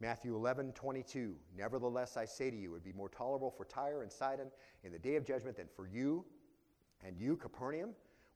Matthew 0.00 0.34
11, 0.34 0.72
22. 0.72 1.36
Nevertheless, 1.56 2.16
I 2.16 2.24
say 2.24 2.50
to 2.50 2.56
you, 2.56 2.70
it 2.70 2.72
would 2.72 2.84
be 2.84 2.92
more 2.92 3.08
tolerable 3.08 3.50
for 3.50 3.64
Tyre 3.64 4.02
and 4.02 4.10
Sidon 4.10 4.48
in 4.82 4.90
the 4.90 4.98
day 4.98 5.14
of 5.16 5.24
judgment 5.24 5.56
than 5.56 5.68
for 5.76 5.86
you. 5.86 6.24
And 7.04 7.16
you, 7.16 7.36
Capernaum, 7.36 7.90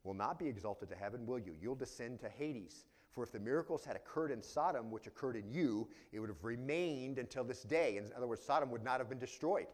will 0.04 0.14
not 0.14 0.38
be 0.38 0.46
exalted 0.46 0.88
to 0.90 0.94
heaven, 0.94 1.26
will 1.26 1.38
you? 1.38 1.54
You'll 1.60 1.74
descend 1.74 2.20
to 2.20 2.28
Hades. 2.28 2.84
For 3.16 3.24
if 3.24 3.32
the 3.32 3.40
miracles 3.40 3.82
had 3.82 3.96
occurred 3.96 4.30
in 4.30 4.42
Sodom, 4.42 4.90
which 4.90 5.06
occurred 5.06 5.36
in 5.36 5.50
you, 5.50 5.88
it 6.12 6.20
would 6.20 6.28
have 6.28 6.44
remained 6.44 7.18
until 7.18 7.44
this 7.44 7.62
day. 7.62 7.96
In 7.96 8.12
other 8.14 8.26
words, 8.26 8.42
Sodom 8.44 8.70
would 8.70 8.84
not 8.84 9.00
have 9.00 9.08
been 9.08 9.18
destroyed. 9.18 9.68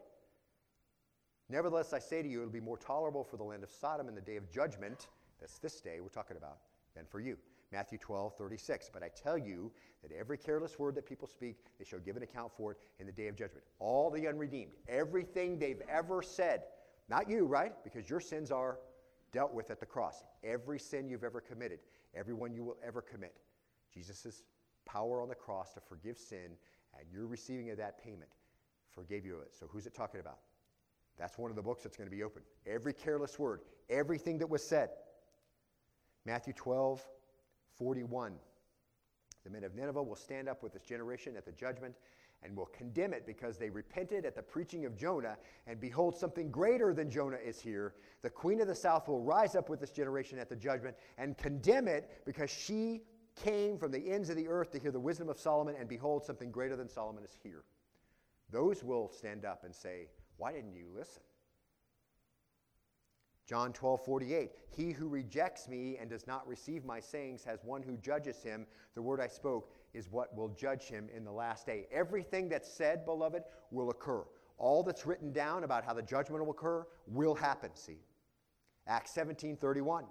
Nevertheless, 1.49 1.91
I 1.91 1.99
say 1.99 2.23
to 2.23 2.29
you, 2.29 2.39
it 2.39 2.45
will 2.45 2.53
be 2.53 2.61
more 2.61 2.77
tolerable 2.77 3.21
for 3.21 3.35
the 3.35 3.43
land 3.43 3.61
of 3.61 3.69
Sodom 3.69 4.07
in 4.07 4.15
the 4.15 4.21
day 4.21 4.37
of 4.37 4.49
judgment, 4.49 5.09
that's 5.41 5.57
this 5.57 5.81
day 5.81 5.99
we're 5.99 6.07
talking 6.07 6.37
about, 6.37 6.59
than 6.95 7.03
for 7.05 7.19
you. 7.19 7.37
Matthew 7.73 7.97
12, 7.97 8.33
36. 8.37 8.89
But 8.93 9.03
I 9.03 9.09
tell 9.09 9.37
you 9.37 9.73
that 10.03 10.13
every 10.17 10.37
careless 10.37 10.79
word 10.79 10.95
that 10.95 11.05
people 11.05 11.27
speak, 11.27 11.57
they 11.77 11.83
shall 11.83 11.99
give 11.99 12.15
an 12.15 12.23
account 12.23 12.53
for 12.55 12.71
it 12.71 12.77
in 13.01 13.05
the 13.05 13.11
day 13.11 13.27
of 13.27 13.35
judgment. 13.35 13.65
All 13.79 14.09
the 14.09 14.25
unredeemed, 14.25 14.71
everything 14.87 15.59
they've 15.59 15.81
ever 15.89 16.21
said, 16.21 16.61
not 17.09 17.29
you, 17.29 17.45
right? 17.45 17.73
Because 17.83 18.09
your 18.09 18.21
sins 18.21 18.51
are 18.51 18.79
dealt 19.33 19.53
with 19.53 19.69
at 19.69 19.81
the 19.81 19.85
cross. 19.85 20.23
Every 20.45 20.79
sin 20.79 21.09
you've 21.09 21.25
ever 21.25 21.41
committed, 21.41 21.79
every 22.15 22.33
one 22.33 22.53
you 22.53 22.63
will 22.63 22.77
ever 22.85 23.01
commit. 23.01 23.35
Jesus' 23.93 24.43
power 24.85 25.21
on 25.21 25.29
the 25.29 25.35
cross 25.35 25.73
to 25.73 25.79
forgive 25.79 26.17
sin, 26.17 26.57
and 26.97 27.07
you're 27.11 27.27
receiving 27.27 27.69
of 27.69 27.77
that 27.77 28.03
payment 28.03 28.29
forgave 28.93 29.25
you 29.25 29.35
of 29.35 29.41
it. 29.41 29.53
So 29.59 29.67
who's 29.67 29.85
it 29.85 29.93
talking 29.93 30.19
about? 30.19 30.39
That's 31.17 31.37
one 31.37 31.49
of 31.49 31.55
the 31.55 31.61
books 31.61 31.83
that's 31.83 31.97
going 31.97 32.09
to 32.09 32.15
be 32.15 32.23
open. 32.23 32.41
Every 32.65 32.93
careless 32.93 33.37
word, 33.37 33.61
everything 33.89 34.37
that 34.39 34.49
was 34.49 34.63
said. 34.63 34.89
Matthew 36.25 36.53
12, 36.53 37.05
41. 37.77 38.33
The 39.43 39.49
men 39.49 39.63
of 39.63 39.75
Nineveh 39.75 40.01
will 40.01 40.15
stand 40.15 40.47
up 40.47 40.63
with 40.63 40.73
this 40.73 40.83
generation 40.83 41.35
at 41.35 41.45
the 41.45 41.51
judgment 41.51 41.95
and 42.43 42.55
will 42.55 42.67
condemn 42.67 43.13
it 43.13 43.25
because 43.25 43.57
they 43.57 43.69
repented 43.69 44.25
at 44.25 44.35
the 44.35 44.41
preaching 44.41 44.85
of 44.85 44.95
Jonah, 44.95 45.37
and 45.67 45.79
behold, 45.79 46.17
something 46.17 46.51
greater 46.51 46.93
than 46.93 47.09
Jonah 47.09 47.37
is 47.37 47.59
here. 47.59 47.95
The 48.21 48.29
queen 48.29 48.61
of 48.61 48.67
the 48.67 48.75
south 48.75 49.07
will 49.07 49.21
rise 49.21 49.55
up 49.55 49.69
with 49.69 49.79
this 49.79 49.91
generation 49.91 50.39
at 50.39 50.49
the 50.49 50.55
judgment 50.55 50.95
and 51.17 51.37
condemn 51.37 51.87
it 51.87 52.21
because 52.25 52.49
she 52.49 53.03
came 53.35 53.77
from 53.77 53.91
the 53.91 54.11
ends 54.11 54.29
of 54.29 54.35
the 54.35 54.47
earth 54.47 54.71
to 54.71 54.79
hear 54.79 54.91
the 54.91 54.99
wisdom 54.99 55.29
of 55.29 55.39
Solomon, 55.39 55.75
and 55.79 55.87
behold, 55.87 56.23
something 56.23 56.51
greater 56.51 56.75
than 56.75 56.89
Solomon 56.89 57.23
is 57.23 57.35
here. 57.41 57.63
Those 58.51 58.83
will 58.83 59.09
stand 59.09 59.45
up 59.45 59.63
and 59.63 59.73
say, 59.73 60.07
Why 60.37 60.51
didn't 60.51 60.75
you 60.75 60.85
listen? 60.95 61.23
John 63.45 63.73
12, 63.73 64.05
48. 64.05 64.51
He 64.69 64.91
who 64.91 65.09
rejects 65.09 65.67
me 65.67 65.97
and 65.99 66.09
does 66.09 66.27
not 66.27 66.47
receive 66.47 66.85
my 66.85 66.99
sayings 66.99 67.43
has 67.43 67.63
one 67.63 67.83
who 67.83 67.97
judges 67.97 68.41
him. 68.41 68.65
The 68.95 69.01
word 69.01 69.19
I 69.19 69.27
spoke 69.27 69.73
is 69.93 70.09
what 70.09 70.35
will 70.35 70.49
judge 70.49 70.83
him 70.83 71.09
in 71.15 71.23
the 71.23 71.31
last 71.31 71.65
day. 71.65 71.87
Everything 71.91 72.49
that's 72.49 72.71
said, 72.71 73.05
beloved, 73.05 73.43
will 73.71 73.89
occur. 73.89 74.23
All 74.57 74.83
that's 74.83 75.05
written 75.05 75.31
down 75.31 75.63
about 75.63 75.83
how 75.83 75.93
the 75.93 76.01
judgment 76.01 76.43
will 76.43 76.51
occur 76.51 76.85
will 77.07 77.35
happen, 77.35 77.71
see. 77.75 77.99
Acts 78.87 79.13
17, 79.13 79.57
31 79.57 80.05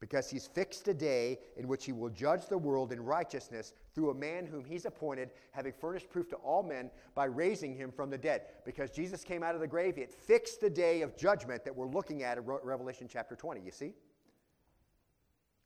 because 0.00 0.28
he's 0.28 0.46
fixed 0.46 0.88
a 0.88 0.94
day 0.94 1.38
in 1.56 1.66
which 1.66 1.84
he 1.84 1.92
will 1.92 2.10
judge 2.10 2.46
the 2.46 2.58
world 2.58 2.92
in 2.92 3.00
righteousness 3.02 3.72
through 3.94 4.10
a 4.10 4.14
man 4.14 4.46
whom 4.46 4.64
he's 4.64 4.84
appointed, 4.84 5.30
having 5.52 5.72
furnished 5.72 6.10
proof 6.10 6.28
to 6.28 6.36
all 6.36 6.62
men 6.62 6.90
by 7.14 7.24
raising 7.24 7.74
him 7.74 7.90
from 7.90 8.10
the 8.10 8.18
dead. 8.18 8.42
Because 8.64 8.90
Jesus 8.90 9.24
came 9.24 9.42
out 9.42 9.54
of 9.54 9.60
the 9.60 9.66
grave, 9.66 9.96
it 9.98 10.12
fixed 10.12 10.60
the 10.60 10.70
day 10.70 11.02
of 11.02 11.16
judgment 11.16 11.64
that 11.64 11.74
we're 11.74 11.88
looking 11.88 12.22
at 12.22 12.38
in 12.38 12.44
Revelation 12.44 13.08
chapter 13.10 13.34
20. 13.34 13.62
You 13.62 13.72
see? 13.72 13.94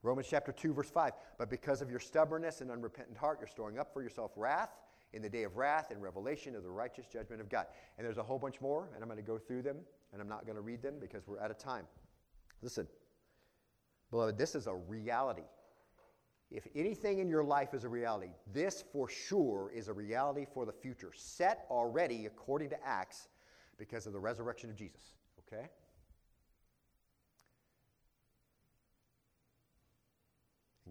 Romans 0.03 0.28
chapter 0.30 0.53
2, 0.53 0.72
verse 0.72 0.90
5. 0.90 1.12
But 1.38 1.51
because 1.51 1.82
of 1.82 1.90
your 1.90 2.01
stubbornness 2.01 2.61
and 2.61 2.70
unrepentant 2.70 3.18
heart, 3.18 3.38
you're 3.40 3.48
storing 3.48 3.78
up 3.78 3.92
for 3.92 4.03
yourself 4.03 4.32
wrath 4.36 4.70
in 5.12 5.22
the 5.22 5.28
day 5.28 5.42
of 5.42 5.57
wrath 5.57 5.90
and 5.90 6.03
revelation 6.03 6.55
of 6.55 6.62
the 6.62 6.70
righteous 6.70 7.07
judgment 7.07 7.40
of 7.40 7.48
God. 7.48 7.66
And 7.98 8.07
there's 8.07 8.18
a 8.18 8.22
whole 8.22 8.38
bunch 8.38 8.61
more, 8.61 8.88
and 8.94 9.03
I'm 9.03 9.09
going 9.09 9.22
to 9.22 9.26
go 9.26 9.38
through 9.38 9.62
them, 9.62 9.78
and 10.12 10.22
I'm 10.22 10.28
not 10.28 10.46
going 10.46 10.57
to 10.57 10.62
read 10.62 10.82
them 10.82 10.94
because 11.01 11.26
we're 11.26 11.40
out 11.40 11.51
of 11.51 11.59
time. 11.59 11.84
Listen. 12.62 12.86
Beloved, 14.11 14.38
this 14.38 14.55
is 14.55 14.66
a 14.66 14.74
reality. 14.74 15.44
If 16.51 16.66
anything 16.74 17.20
in 17.20 17.28
your 17.28 17.44
life 17.44 17.74
is 17.74 17.84
a 17.84 17.88
reality, 17.88 18.30
this 18.53 18.82
for 18.92 19.09
sure 19.09 19.70
is 19.72 19.86
a 19.86 19.92
reality 19.92 20.46
for 20.53 20.66
the 20.66 20.72
future, 20.72 21.12
set 21.14 21.64
already 21.70 22.26
according 22.26 22.70
to 22.70 22.84
Acts 22.84 23.28
because 23.78 24.07
of 24.07 24.12
the 24.12 24.18
resurrection 24.18 24.68
of 24.68 24.76
Jesus. 24.76 25.14
Okay? 25.46 25.68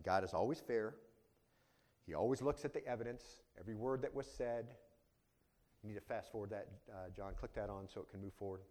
God 0.04 0.24
is 0.24 0.34
always 0.34 0.60
fair. 0.60 0.96
He 2.06 2.14
always 2.14 2.42
looks 2.42 2.66
at 2.66 2.74
the 2.74 2.86
evidence, 2.88 3.24
every 3.60 3.76
word 3.76 4.02
that 4.02 4.14
was 4.14 4.26
said. 4.26 4.66
You 5.84 5.90
need 5.90 5.96
to 5.96 6.02
fast 6.02 6.32
forward 6.32 6.50
that, 6.50 6.68
uh, 6.92 7.10
John. 7.16 7.34
Click 7.36 7.54
that 7.54 7.70
on 7.70 7.88
so 7.88 8.02
it 8.02 8.10
can 8.10 8.22
move 8.22 8.34
forward. 8.34 8.62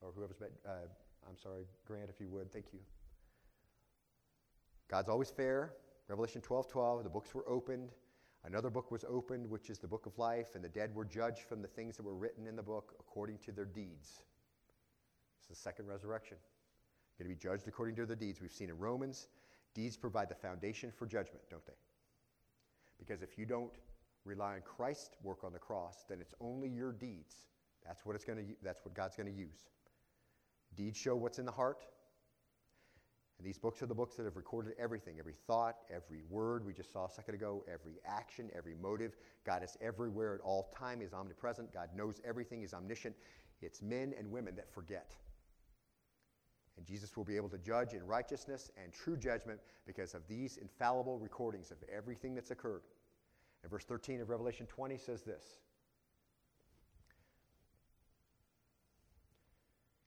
Or 0.00 0.12
whoever's 0.14 0.40
met. 0.40 0.52
Uh, 0.66 0.86
I'm 1.28 1.36
sorry, 1.36 1.64
Grant, 1.86 2.08
if 2.08 2.20
you 2.20 2.28
would. 2.28 2.52
Thank 2.52 2.66
you. 2.72 2.78
God's 4.88 5.08
always 5.08 5.30
fair. 5.30 5.74
Revelation 6.08 6.40
12 6.40 6.68
12, 6.68 7.04
the 7.04 7.10
books 7.10 7.34
were 7.34 7.46
opened. 7.48 7.90
Another 8.44 8.70
book 8.70 8.90
was 8.90 9.04
opened, 9.06 9.48
which 9.50 9.68
is 9.68 9.78
the 9.78 9.88
book 9.88 10.06
of 10.06 10.16
life, 10.16 10.54
and 10.54 10.64
the 10.64 10.68
dead 10.68 10.94
were 10.94 11.04
judged 11.04 11.40
from 11.40 11.60
the 11.60 11.68
things 11.68 11.96
that 11.96 12.04
were 12.04 12.14
written 12.14 12.46
in 12.46 12.56
the 12.56 12.62
book 12.62 12.94
according 13.00 13.38
to 13.38 13.52
their 13.52 13.66
deeds. 13.66 14.22
It's 15.38 15.48
the 15.48 15.56
second 15.56 15.86
resurrection. 15.86 16.36
Going 17.18 17.30
to 17.30 17.36
be 17.36 17.40
judged 17.40 17.66
according 17.66 17.96
to 17.96 18.06
their 18.06 18.16
deeds. 18.16 18.40
We've 18.40 18.52
seen 18.52 18.70
in 18.70 18.78
Romans, 18.78 19.28
deeds 19.74 19.96
provide 19.96 20.28
the 20.28 20.34
foundation 20.34 20.90
for 20.90 21.06
judgment, 21.06 21.42
don't 21.50 21.64
they? 21.66 21.72
Because 22.98 23.22
if 23.22 23.38
you 23.38 23.46
don't 23.46 23.72
rely 24.24 24.54
on 24.54 24.60
Christ's 24.62 25.16
work 25.22 25.44
on 25.44 25.52
the 25.52 25.58
cross, 25.58 26.04
then 26.08 26.20
it's 26.20 26.34
only 26.40 26.68
your 26.68 26.92
deeds. 26.92 27.46
That's 27.86 28.04
what 28.04 28.14
it's 28.14 28.24
going 28.24 28.38
to 28.38 28.44
that's 28.62 28.84
what 28.84 28.94
God's 28.94 29.16
going 29.16 29.32
to 29.32 29.38
use. 29.38 29.70
Deeds 30.76 30.98
show 30.98 31.16
what's 31.16 31.38
in 31.38 31.46
the 31.46 31.52
heart. 31.52 31.84
And 33.38 33.46
these 33.46 33.58
books 33.58 33.80
are 33.82 33.86
the 33.86 33.94
books 33.94 34.16
that 34.16 34.24
have 34.24 34.36
recorded 34.36 34.74
everything, 34.80 35.16
every 35.20 35.36
thought, 35.46 35.76
every 35.94 36.22
word 36.28 36.66
we 36.66 36.72
just 36.72 36.92
saw 36.92 37.06
a 37.06 37.10
second 37.10 37.36
ago, 37.36 37.64
every 37.72 37.94
action, 38.04 38.50
every 38.54 38.74
motive. 38.82 39.16
God 39.46 39.62
is 39.62 39.76
everywhere 39.80 40.34
at 40.34 40.40
all 40.40 40.72
time. 40.76 41.00
He's 41.00 41.12
omnipresent. 41.12 41.72
God 41.72 41.88
knows 41.96 42.20
everything. 42.24 42.60
He's 42.60 42.74
omniscient. 42.74 43.14
It's 43.62 43.80
men 43.80 44.12
and 44.18 44.28
women 44.30 44.56
that 44.56 44.68
forget. 44.68 45.14
And 46.78 46.86
Jesus 46.86 47.16
will 47.16 47.24
be 47.24 47.36
able 47.36 47.48
to 47.48 47.58
judge 47.58 47.92
in 47.92 48.06
righteousness 48.06 48.70
and 48.82 48.92
true 48.92 49.16
judgment 49.16 49.58
because 49.84 50.14
of 50.14 50.22
these 50.28 50.58
infallible 50.58 51.18
recordings 51.18 51.72
of 51.72 51.76
everything 51.92 52.36
that's 52.36 52.52
occurred. 52.52 52.82
And 53.62 53.70
verse 53.70 53.84
13 53.84 54.20
of 54.20 54.30
Revelation 54.30 54.64
20 54.66 54.96
says 54.96 55.22
this 55.22 55.58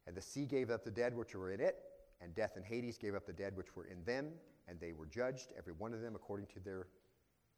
And 0.07 0.15
the 0.15 0.21
sea 0.21 0.45
gave 0.45 0.71
up 0.71 0.85
the 0.85 0.91
dead 0.91 1.15
which 1.15 1.35
were 1.35 1.51
in 1.51 1.59
it, 1.59 1.75
and 2.21 2.33
death 2.33 2.53
and 2.55 2.65
Hades 2.65 2.97
gave 2.97 3.15
up 3.15 3.25
the 3.25 3.33
dead 3.33 3.55
which 3.57 3.75
were 3.75 3.85
in 3.85 4.03
them, 4.05 4.29
and 4.69 4.79
they 4.79 4.93
were 4.93 5.05
judged, 5.05 5.51
every 5.57 5.73
one 5.73 5.93
of 5.93 5.99
them 6.01 6.15
according 6.15 6.47
to 6.47 6.59
their 6.61 6.87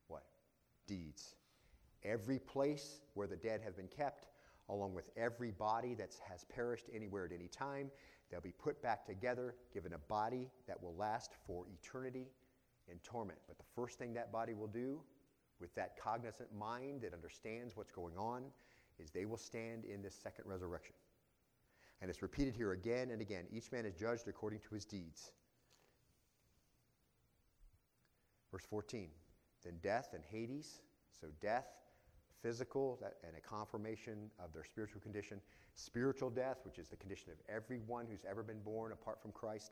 what? 0.07 0.23
Deeds. 0.87 1.35
Every 2.03 2.39
place 2.39 3.01
where 3.13 3.27
the 3.27 3.35
dead 3.35 3.61
have 3.63 3.77
been 3.77 3.87
kept, 3.87 4.27
along 4.69 4.93
with 4.93 5.09
every 5.17 5.51
body 5.51 5.93
that 5.95 6.15
has 6.29 6.45
perished 6.45 6.85
anywhere 6.93 7.25
at 7.25 7.31
any 7.31 7.47
time, 7.47 7.89
they'll 8.29 8.41
be 8.41 8.51
put 8.51 8.81
back 8.81 9.05
together, 9.05 9.55
given 9.73 9.93
a 9.93 9.97
body 9.97 10.49
that 10.67 10.81
will 10.81 10.95
last 10.95 11.33
for 11.45 11.65
eternity 11.67 12.27
in 12.87 12.97
torment. 12.99 13.39
But 13.47 13.57
the 13.57 13.65
first 13.75 13.97
thing 13.97 14.13
that 14.13 14.31
body 14.31 14.53
will 14.53 14.67
do, 14.67 14.99
with 15.59 15.73
that 15.75 15.97
cognizant 15.97 16.49
mind 16.57 17.01
that 17.01 17.13
understands 17.13 17.75
what's 17.75 17.91
going 17.91 18.17
on, 18.17 18.43
is 18.99 19.11
they 19.11 19.25
will 19.25 19.37
stand 19.37 19.85
in 19.85 20.01
this 20.01 20.15
second 20.15 20.45
resurrection. 20.45 20.95
And 22.01 22.09
it's 22.09 22.21
repeated 22.21 22.55
here 22.55 22.73
again 22.73 23.11
and 23.11 23.21
again. 23.21 23.45
Each 23.51 23.71
man 23.71 23.85
is 23.85 23.93
judged 23.93 24.27
according 24.27 24.59
to 24.59 24.75
his 24.75 24.85
deeds. 24.85 25.31
Verse 28.51 28.65
14. 28.69 29.09
Then 29.63 29.79
death 29.81 30.09
and 30.13 30.23
Hades, 30.29 30.81
so 31.19 31.27
death, 31.41 31.67
physical, 32.43 32.99
that, 33.01 33.15
and 33.25 33.35
a 33.35 33.41
confirmation 33.41 34.29
of 34.43 34.53
their 34.53 34.63
spiritual 34.63 35.01
condition. 35.01 35.39
Spiritual 35.73 36.29
death, 36.29 36.57
which 36.63 36.77
is 36.77 36.89
the 36.89 36.97
condition 36.97 37.31
of 37.31 37.37
everyone 37.49 38.05
who's 38.05 38.25
ever 38.29 38.43
been 38.43 38.59
born 38.59 38.91
apart 38.91 39.21
from 39.21 39.31
Christ. 39.31 39.71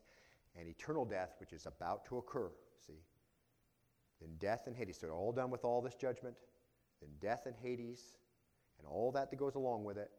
And 0.57 0.67
eternal 0.67 1.05
death, 1.05 1.35
which 1.39 1.53
is 1.53 1.67
about 1.67 2.05
to 2.05 2.17
occur. 2.17 2.49
See? 2.85 2.99
Then 4.19 4.31
death 4.39 4.63
and 4.67 4.75
Hades. 4.75 4.97
So 4.99 5.09
all 5.09 5.31
done 5.31 5.51
with 5.51 5.63
all 5.63 5.81
this 5.81 5.95
judgment. 5.95 6.35
Then 7.01 7.09
death 7.19 7.45
and 7.45 7.55
Hades, 7.61 8.17
and 8.79 8.87
all 8.87 9.11
that 9.11 9.29
that 9.29 9.37
goes 9.37 9.55
along 9.55 9.83
with 9.83 9.97
it. 9.97 10.11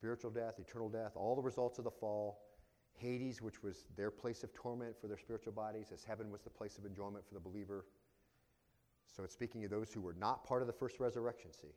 spiritual 0.00 0.30
death, 0.30 0.54
eternal 0.58 0.88
death, 0.88 1.12
all 1.14 1.36
the 1.36 1.42
results 1.42 1.78
of 1.78 1.84
the 1.84 1.90
fall. 1.90 2.40
Hades, 3.00 3.40
which 3.40 3.62
was 3.62 3.84
their 3.96 4.10
place 4.10 4.42
of 4.42 4.52
torment 4.52 4.94
for 5.00 5.06
their 5.06 5.18
spiritual 5.18 5.52
bodies, 5.52 5.90
as 5.92 6.04
heaven 6.04 6.30
was 6.30 6.42
the 6.42 6.50
place 6.50 6.78
of 6.78 6.84
enjoyment 6.84 7.26
for 7.26 7.34
the 7.34 7.40
believer. 7.40 7.86
So 9.06 9.24
it's 9.24 9.32
speaking 9.32 9.64
of 9.64 9.70
those 9.70 9.92
who 9.92 10.00
were 10.00 10.14
not 10.14 10.44
part 10.44 10.60
of 10.62 10.66
the 10.66 10.72
first 10.72 11.00
resurrection, 11.00 11.50
see, 11.52 11.74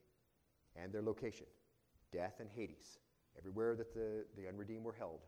and 0.75 0.91
their 0.91 1.01
location 1.01 1.47
death 2.11 2.39
and 2.39 2.49
Hades, 2.55 2.99
everywhere 3.37 3.75
that 3.75 3.93
the, 3.93 4.23
the 4.37 4.47
unredeemed 4.47 4.85
were 4.85 4.93
held, 4.93 5.21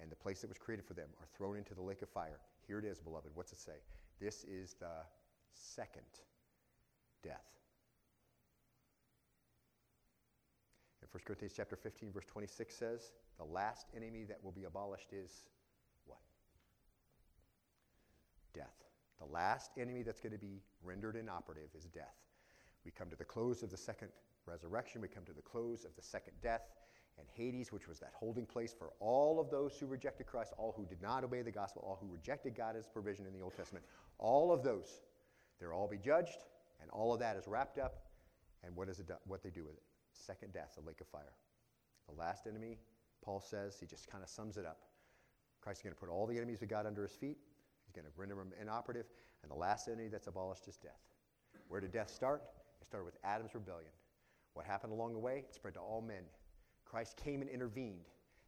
and 0.00 0.10
the 0.10 0.16
place 0.16 0.42
that 0.42 0.48
was 0.48 0.58
created 0.58 0.84
for 0.84 0.92
them, 0.92 1.08
are 1.18 1.26
thrown 1.34 1.56
into 1.56 1.74
the 1.74 1.80
lake 1.80 2.02
of 2.02 2.10
fire. 2.10 2.40
Here 2.66 2.78
it 2.78 2.84
is, 2.84 3.00
beloved. 3.00 3.30
What's 3.34 3.52
it 3.52 3.58
say? 3.58 3.80
This 4.20 4.44
is 4.44 4.74
the 4.78 5.06
second 5.54 6.02
death. 7.22 7.46
And 11.00 11.08
1 11.10 11.22
Corinthians 11.24 11.54
chapter 11.56 11.74
15, 11.74 12.12
verse 12.12 12.26
26 12.26 12.74
says, 12.74 13.12
the 13.38 13.44
last 13.44 13.86
enemy 13.96 14.24
that 14.24 14.42
will 14.42 14.52
be 14.52 14.64
abolished 14.64 15.12
is 15.12 15.30
what? 16.06 16.18
Death. 18.54 18.66
The 19.18 19.26
last 19.26 19.70
enemy 19.78 20.02
that's 20.02 20.20
going 20.20 20.32
to 20.32 20.38
be 20.38 20.62
rendered 20.82 21.16
inoperative 21.16 21.70
is 21.76 21.84
death. 21.84 22.14
We 22.84 22.90
come 22.90 23.10
to 23.10 23.16
the 23.16 23.24
close 23.24 23.62
of 23.62 23.70
the 23.70 23.76
second 23.76 24.08
resurrection. 24.46 25.00
We 25.00 25.08
come 25.08 25.24
to 25.24 25.32
the 25.32 25.42
close 25.42 25.84
of 25.84 25.94
the 25.96 26.02
second 26.02 26.34
death. 26.42 26.62
And 27.18 27.26
Hades, 27.34 27.72
which 27.72 27.88
was 27.88 27.98
that 27.98 28.12
holding 28.14 28.46
place 28.46 28.72
for 28.72 28.92
all 29.00 29.40
of 29.40 29.50
those 29.50 29.76
who 29.78 29.86
rejected 29.86 30.26
Christ, 30.26 30.52
all 30.56 30.72
who 30.76 30.86
did 30.86 31.02
not 31.02 31.24
obey 31.24 31.42
the 31.42 31.50
gospel, 31.50 31.82
all 31.84 31.98
who 32.00 32.12
rejected 32.12 32.54
God's 32.54 32.86
provision 32.86 33.26
in 33.26 33.32
the 33.32 33.40
Old 33.40 33.56
Testament, 33.56 33.84
all 34.18 34.52
of 34.52 34.62
those, 34.62 35.00
they'll 35.60 35.72
all 35.72 35.88
be 35.88 35.98
judged, 35.98 36.38
and 36.80 36.88
all 36.92 37.12
of 37.12 37.18
that 37.18 37.36
is 37.36 37.48
wrapped 37.48 37.78
up. 37.78 38.04
And 38.62 38.76
what 38.76 38.88
is 38.88 39.00
it? 39.00 39.10
What 39.26 39.42
they 39.42 39.50
do 39.50 39.64
with 39.64 39.74
it? 39.74 39.82
second 40.28 40.52
death, 40.52 40.74
the 40.76 40.86
lake 40.86 41.00
of 41.00 41.06
fire. 41.08 41.32
The 42.08 42.14
last 42.14 42.46
enemy, 42.46 42.78
Paul 43.28 43.40
says, 43.42 43.76
he 43.78 43.84
just 43.84 44.10
kind 44.10 44.24
of 44.24 44.30
sums 44.30 44.56
it 44.56 44.64
up. 44.64 44.78
Christ 45.60 45.80
is 45.80 45.82
going 45.82 45.94
to 45.94 46.00
put 46.00 46.08
all 46.08 46.26
the 46.26 46.38
enemies 46.38 46.62
of 46.62 46.68
God 46.70 46.86
under 46.86 47.02
his 47.02 47.12
feet. 47.12 47.36
He's 47.84 47.92
going 47.92 48.06
to 48.06 48.12
render 48.16 48.34
them 48.36 48.54
inoperative. 48.58 49.04
And 49.42 49.50
the 49.50 49.54
last 49.54 49.86
enemy 49.86 50.08
that's 50.08 50.28
abolished 50.28 50.66
is 50.66 50.78
death. 50.78 51.02
Where 51.68 51.78
did 51.78 51.92
death 51.92 52.08
start? 52.08 52.42
It 52.80 52.86
started 52.86 53.04
with 53.04 53.18
Adam's 53.24 53.54
rebellion. 53.54 53.90
What 54.54 54.64
happened 54.64 54.94
along 54.94 55.12
the 55.12 55.18
way? 55.18 55.44
It 55.46 55.54
spread 55.54 55.74
to 55.74 55.80
all 55.80 56.00
men. 56.00 56.22
Christ 56.86 57.18
came 57.22 57.42
and 57.42 57.50
intervened 57.50 58.06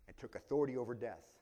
and 0.08 0.16
took 0.16 0.34
authority 0.34 0.78
over 0.78 0.94
death. 0.94 1.36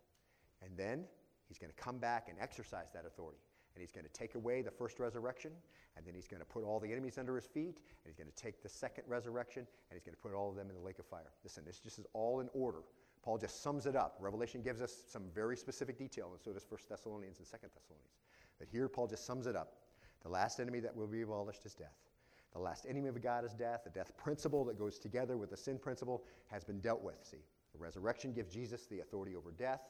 And 0.61 0.77
then 0.77 1.05
he's 1.47 1.59
going 1.59 1.71
to 1.71 1.81
come 1.81 1.99
back 1.99 2.27
and 2.29 2.37
exercise 2.41 2.89
that 2.93 3.07
authority 3.07 3.39
and 3.79 3.81
he's 3.87 3.93
going 3.93 4.05
to 4.05 4.13
take 4.13 4.35
away 4.35 4.61
the 4.61 4.73
first 4.73 4.99
resurrection, 4.99 5.53
and 5.97 6.05
then 6.05 6.13
he's 6.13 6.27
going 6.27 6.41
to 6.41 6.45
put 6.45 6.65
all 6.65 6.81
the 6.81 6.91
enemies 6.91 7.17
under 7.17 7.37
his 7.37 7.47
feet, 7.47 7.79
and 7.79 8.07
he's 8.07 8.17
going 8.17 8.29
to 8.29 8.35
take 8.35 8.61
the 8.61 8.69
second 8.69 9.05
resurrection, 9.07 9.61
and 9.61 9.97
he's 9.97 10.03
going 10.03 10.17
to 10.17 10.21
put 10.21 10.35
all 10.35 10.51
of 10.51 10.57
them 10.57 10.69
in 10.69 10.75
the 10.75 10.81
lake 10.81 10.99
of 10.99 11.07
fire. 11.07 11.31
Listen, 11.45 11.63
this 11.65 11.79
just 11.79 11.97
is 12.01 12.05
all 12.13 12.41
in 12.41 12.49
order. 12.53 12.81
Paul 13.29 13.37
just 13.37 13.63
sums 13.63 13.85
it 13.85 13.95
up. 13.95 14.17
Revelation 14.21 14.63
gives 14.63 14.81
us 14.81 15.03
some 15.07 15.25
very 15.35 15.55
specific 15.55 15.99
detail, 15.99 16.31
and 16.33 16.41
so 16.41 16.51
does 16.51 16.65
1 16.67 16.81
Thessalonians 16.89 17.41
and 17.41 17.47
2 17.47 17.57
Thessalonians. 17.75 18.17
But 18.59 18.69
here, 18.73 18.89
Paul 18.89 19.07
just 19.07 19.27
sums 19.27 19.47
it 19.47 19.55
up. 19.55 19.75
The 20.23 20.31
last 20.31 20.61
enemy 20.61 20.81
that 20.81 20.97
will 20.97 21.07
be 21.07 21.21
abolished 21.21 21.67
is 21.67 21.75
death. 21.75 21.93
The 22.55 22.59
last 22.59 22.87
enemy 22.89 23.09
of 23.09 23.23
God 23.23 23.45
is 23.45 23.53
death. 23.53 23.83
The 23.85 23.91
death 23.91 24.17
principle 24.17 24.65
that 24.65 24.79
goes 24.79 24.99
together 24.99 25.37
with 25.37 25.51
the 25.51 25.59
sin 25.59 25.79
principle 25.79 26.25
has 26.47 26.65
been 26.65 26.81
dealt 26.81 27.03
with. 27.03 27.17
See, 27.21 27.45
the 27.75 27.79
resurrection 27.79 28.33
gives 28.33 28.49
Jesus 28.49 28.87
the 28.87 29.01
authority 29.01 29.37
over 29.37 29.51
death 29.51 29.83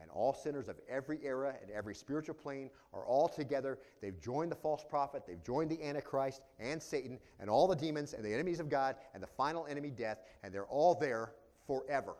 and 0.00 0.08
all 0.12 0.32
sinners 0.32 0.68
of 0.68 0.76
every 0.88 1.18
era 1.24 1.56
and 1.60 1.72
every 1.72 1.96
spiritual 1.96 2.36
plane 2.36 2.70
are 2.92 3.04
all 3.04 3.26
together. 3.26 3.80
They've 4.02 4.20
joined 4.20 4.52
the 4.52 4.56
false 4.56 4.84
prophet, 4.88 5.24
they've 5.26 5.42
joined 5.42 5.68
the 5.68 5.82
Antichrist 5.82 6.42
and 6.60 6.80
Satan 6.80 7.18
and 7.40 7.50
all 7.50 7.66
the 7.66 7.74
demons 7.74 8.12
and 8.12 8.24
the 8.24 8.32
enemies 8.32 8.60
of 8.60 8.68
God 8.68 8.94
and 9.14 9.20
the 9.22 9.26
final 9.26 9.66
enemy, 9.66 9.90
death, 9.90 10.20
and 10.44 10.54
they're 10.54 10.66
all 10.66 10.94
there 10.94 11.32
forever. 11.66 12.14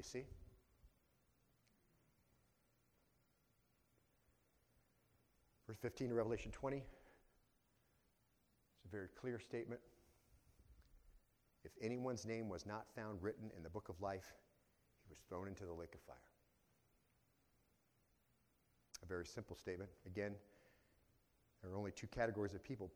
You 0.00 0.04
see? 0.04 0.24
Verse 5.66 5.76
15 5.82 6.10
of 6.10 6.16
Revelation 6.16 6.50
20. 6.52 6.78
It's 6.78 6.86
a 8.86 8.88
very 8.88 9.08
clear 9.20 9.38
statement. 9.38 9.82
If 11.66 11.72
anyone's 11.82 12.24
name 12.24 12.48
was 12.48 12.64
not 12.64 12.86
found 12.96 13.22
written 13.22 13.50
in 13.54 13.62
the 13.62 13.68
book 13.68 13.90
of 13.90 14.00
life, 14.00 14.32
he 15.04 15.10
was 15.10 15.18
thrown 15.28 15.46
into 15.46 15.66
the 15.66 15.74
lake 15.74 15.94
of 15.94 16.00
fire. 16.00 16.16
A 19.02 19.06
very 19.06 19.26
simple 19.26 19.54
statement. 19.54 19.90
Again, 20.06 20.32
there 21.60 21.70
are 21.72 21.76
only 21.76 21.90
two 21.90 22.06
categories 22.06 22.54
of 22.54 22.64
people. 22.64 22.90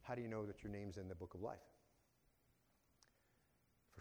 How 0.00 0.16
do 0.16 0.20
you 0.20 0.26
know 0.26 0.44
that 0.46 0.64
your 0.64 0.72
name's 0.72 0.96
in 0.96 1.08
the 1.08 1.14
book 1.14 1.34
of 1.34 1.42
life? 1.42 1.71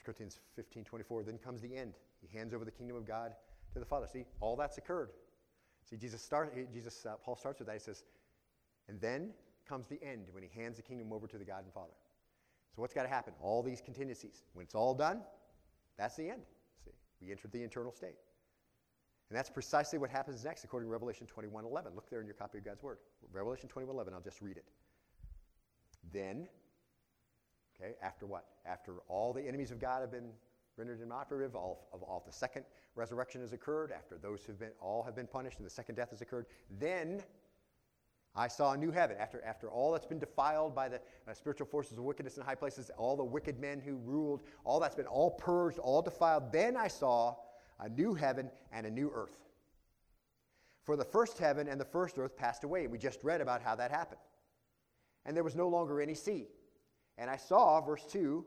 1 0.02 0.06
Corinthians 0.06 0.40
15 0.56 0.84
24, 0.84 1.24
then 1.24 1.38
comes 1.38 1.62
the 1.62 1.76
end. 1.76 1.94
He 2.22 2.38
hands 2.38 2.54
over 2.54 2.66
the 2.66 2.72
kingdom 2.72 2.98
of 2.98 3.06
God 3.06 3.34
to 3.74 3.80
the 3.80 3.86
Father. 3.86 4.08
See, 4.12 4.26
all 4.40 4.56
that's 4.56 4.78
occurred. 4.78 5.10
See, 5.88 5.96
Jesus, 5.96 6.22
start, 6.22 6.56
Jesus 6.74 7.06
uh, 7.06 7.16
Paul 7.24 7.36
starts 7.36 7.60
with 7.60 7.68
that. 7.68 7.74
He 7.74 7.80
says, 7.80 8.04
and 8.88 9.00
then 9.00 9.32
comes 9.68 9.88
the 9.88 10.02
end 10.04 10.28
when 10.32 10.44
he 10.44 10.50
hands 10.60 10.78
the 10.78 10.84
kingdom 10.84 11.14
over 11.14 11.28
to 11.28 11.38
the 11.38 11.46
God 11.46 11.64
and 11.64 11.74
Father. 11.74 11.94
So 12.76 12.82
what's 12.82 12.94
got 12.94 13.04
to 13.04 13.10
happen? 13.10 13.34
All 13.42 13.62
these 13.62 13.82
contingencies. 13.82 14.44
When 14.54 14.66
it's 14.66 14.76
all 14.76 14.94
done, 14.94 15.22
that's 15.98 16.16
the 16.16 16.30
end. 16.30 16.42
See, 16.84 16.92
we 17.22 17.32
entered 17.32 17.52
the 17.52 17.62
eternal 17.62 17.92
state. 17.92 18.16
And 19.30 19.38
that's 19.38 19.50
precisely 19.50 20.00
what 20.00 20.10
happens 20.10 20.44
next 20.44 20.64
according 20.64 20.88
to 20.90 20.92
Revelation 20.92 21.28
21:11. 21.28 21.96
Look 21.96 22.10
there 22.10 22.20
in 22.20 22.28
your 22.28 22.36
copy 22.36 22.58
of 22.58 22.66
God's 22.66 22.84
Word. 22.84 22.98
Revelation 23.32 23.70
21:11, 23.70 24.14
I'll 24.14 24.22
just 24.22 24.42
read 24.42 24.58
it. 24.58 24.66
Then, 26.12 26.50
okay, 27.82 27.96
after 28.02 28.26
what? 28.26 28.46
After 28.66 28.96
all 29.08 29.34
the 29.34 29.42
enemies 29.42 29.72
of 29.72 29.80
God 29.80 30.02
have 30.02 30.12
been 30.12 30.30
rendered 30.78 31.02
inoperative. 31.02 31.56
All 31.56 31.88
of, 31.94 32.02
all 32.04 32.24
the 32.26 32.34
second 32.34 32.66
resurrection 32.96 33.42
has 33.42 33.54
occurred 33.54 33.92
after 33.92 34.18
those 34.18 34.44
who've 34.44 34.60
been 34.60 34.72
all 34.82 35.04
have 35.04 35.16
been 35.16 35.28
punished 35.28 35.58
and 35.58 35.66
the 35.66 35.72
second 35.72 35.96
death 35.96 36.12
has 36.12 36.22
occurred. 36.22 36.46
Then 36.80 37.22
I 38.36 38.48
saw 38.48 38.74
a 38.74 38.78
new 38.78 38.92
heaven 38.92 39.18
after, 39.20 39.44
after 39.44 39.70
all 39.70 39.92
that's 39.92 40.06
been 40.06 40.20
defiled 40.20 40.74
by 40.74 40.88
the 40.88 41.02
uh, 41.28 41.34
spiritual 41.34 41.68
forces 41.68 41.98
of 41.98 42.04
wickedness 42.04 42.38
in 42.38 42.44
high 42.44 42.56
places, 42.56 42.90
all 42.98 43.18
the 43.18 43.24
wicked 43.24 43.60
men 43.60 43.82
who 43.82 43.98
ruled, 43.98 44.42
all 44.64 44.80
that's 44.80 44.96
been 44.96 45.06
all 45.06 45.32
purged, 45.32 45.80
all 45.80 46.02
defiled. 46.02 46.52
Then 46.52 46.78
I 46.78 46.88
saw 46.88 47.36
a 47.80 47.90
new 47.90 48.14
heaven 48.14 48.50
and 48.72 48.86
a 48.86 48.90
new 48.90 49.12
earth. 49.14 49.38
For 50.84 50.96
the 50.96 51.04
first 51.04 51.38
heaven 51.38 51.68
and 51.68 51.80
the 51.80 51.86
first 51.86 52.18
earth 52.18 52.38
passed 52.38 52.64
away. 52.64 52.88
We 52.88 52.98
just 52.98 53.24
read 53.24 53.42
about 53.42 53.62
how 53.62 53.76
that 53.76 53.92
happened. 53.92 54.22
And 55.26 55.36
there 55.36 55.44
was 55.44 55.56
no 55.56 55.68
longer 55.68 56.02
any 56.02 56.16
sea. 56.16 56.48
And 57.18 57.30
I 57.30 57.38
saw, 57.38 57.82
verse 57.82 58.06
2, 58.10 58.46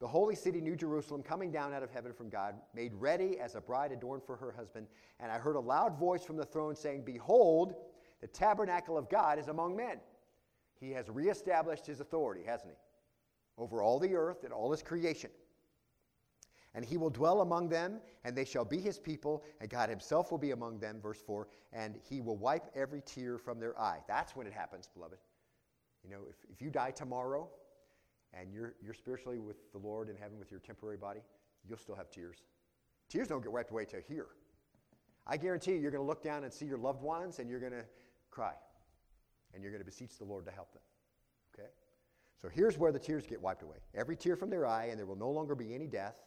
the 0.00 0.08
holy 0.08 0.34
city, 0.34 0.62
New 0.62 0.76
Jerusalem, 0.76 1.22
coming 1.22 1.52
down 1.52 1.74
out 1.74 1.82
of 1.82 1.90
heaven 1.90 2.12
from 2.14 2.30
God, 2.30 2.54
made 2.74 2.94
ready 2.94 3.38
as 3.38 3.54
a 3.54 3.60
bride 3.60 3.92
adorned 3.92 4.22
for 4.24 4.34
her 4.34 4.50
husband. 4.50 4.86
And 5.20 5.30
I 5.30 5.38
heard 5.38 5.56
a 5.56 5.60
loud 5.60 5.98
voice 5.98 6.24
from 6.24 6.38
the 6.38 6.44
throne 6.44 6.74
saying, 6.74 7.02
Behold, 7.04 7.74
the 8.22 8.26
tabernacle 8.26 8.96
of 8.96 9.10
God 9.10 9.38
is 9.38 9.48
among 9.48 9.76
men. 9.76 10.00
He 10.80 10.90
has 10.92 11.10
reestablished 11.10 11.86
his 11.86 12.00
authority, 12.00 12.42
hasn't 12.44 12.70
he? 12.70 12.76
Over 13.62 13.82
all 13.82 13.98
the 13.98 14.14
earth 14.14 14.44
and 14.44 14.54
all 14.54 14.70
his 14.70 14.82
creation. 14.82 15.30
And 16.74 16.82
he 16.82 16.96
will 16.96 17.10
dwell 17.10 17.42
among 17.42 17.68
them, 17.68 18.00
and 18.24 18.34
they 18.34 18.44
shall 18.46 18.64
be 18.64 18.78
his 18.78 18.98
people, 18.98 19.44
and 19.60 19.68
God 19.68 19.90
himself 19.90 20.30
will 20.30 20.38
be 20.38 20.52
among 20.52 20.78
them, 20.78 21.00
verse 21.02 21.20
4, 21.20 21.46
and 21.74 21.96
he 22.08 22.22
will 22.22 22.38
wipe 22.38 22.70
every 22.74 23.02
tear 23.02 23.36
from 23.36 23.60
their 23.60 23.78
eye. 23.78 23.98
That's 24.08 24.34
when 24.34 24.46
it 24.46 24.52
happens, 24.54 24.88
beloved. 24.94 25.18
You 26.04 26.10
know, 26.10 26.20
if, 26.30 26.36
if 26.50 26.62
you 26.62 26.70
die 26.70 26.92
tomorrow 26.92 27.50
and 28.32 28.52
you're, 28.52 28.74
you're 28.82 28.94
spiritually 28.94 29.38
with 29.38 29.72
the 29.72 29.78
Lord 29.78 30.08
in 30.08 30.16
heaven 30.16 30.38
with 30.38 30.50
your 30.50 30.60
temporary 30.60 30.96
body, 30.96 31.20
you'll 31.68 31.78
still 31.78 31.96
have 31.96 32.10
tears. 32.10 32.42
Tears 33.08 33.28
don't 33.28 33.42
get 33.42 33.52
wiped 33.52 33.70
away 33.70 33.84
till 33.84 34.00
here. 34.06 34.28
I 35.26 35.36
guarantee 35.36 35.72
you, 35.72 35.78
you're 35.78 35.90
going 35.90 36.02
to 36.02 36.08
look 36.08 36.22
down 36.22 36.44
and 36.44 36.52
see 36.52 36.64
your 36.64 36.78
loved 36.78 37.02
ones, 37.02 37.38
and 37.38 37.48
you're 37.48 37.60
going 37.60 37.72
to 37.72 37.84
cry. 38.30 38.54
And 39.52 39.62
you're 39.62 39.72
going 39.72 39.82
to 39.82 39.86
beseech 39.86 40.16
the 40.16 40.24
Lord 40.24 40.44
to 40.46 40.52
help 40.52 40.72
them. 40.72 40.82
Okay? 41.54 41.68
So 42.40 42.48
here's 42.48 42.78
where 42.78 42.92
the 42.92 42.98
tears 42.98 43.26
get 43.26 43.40
wiped 43.40 43.62
away 43.62 43.76
every 43.94 44.16
tear 44.16 44.36
from 44.36 44.50
their 44.50 44.66
eye, 44.66 44.86
and 44.86 44.98
there 44.98 45.06
will 45.06 45.16
no 45.16 45.30
longer 45.30 45.54
be 45.54 45.74
any 45.74 45.86
death. 45.86 46.20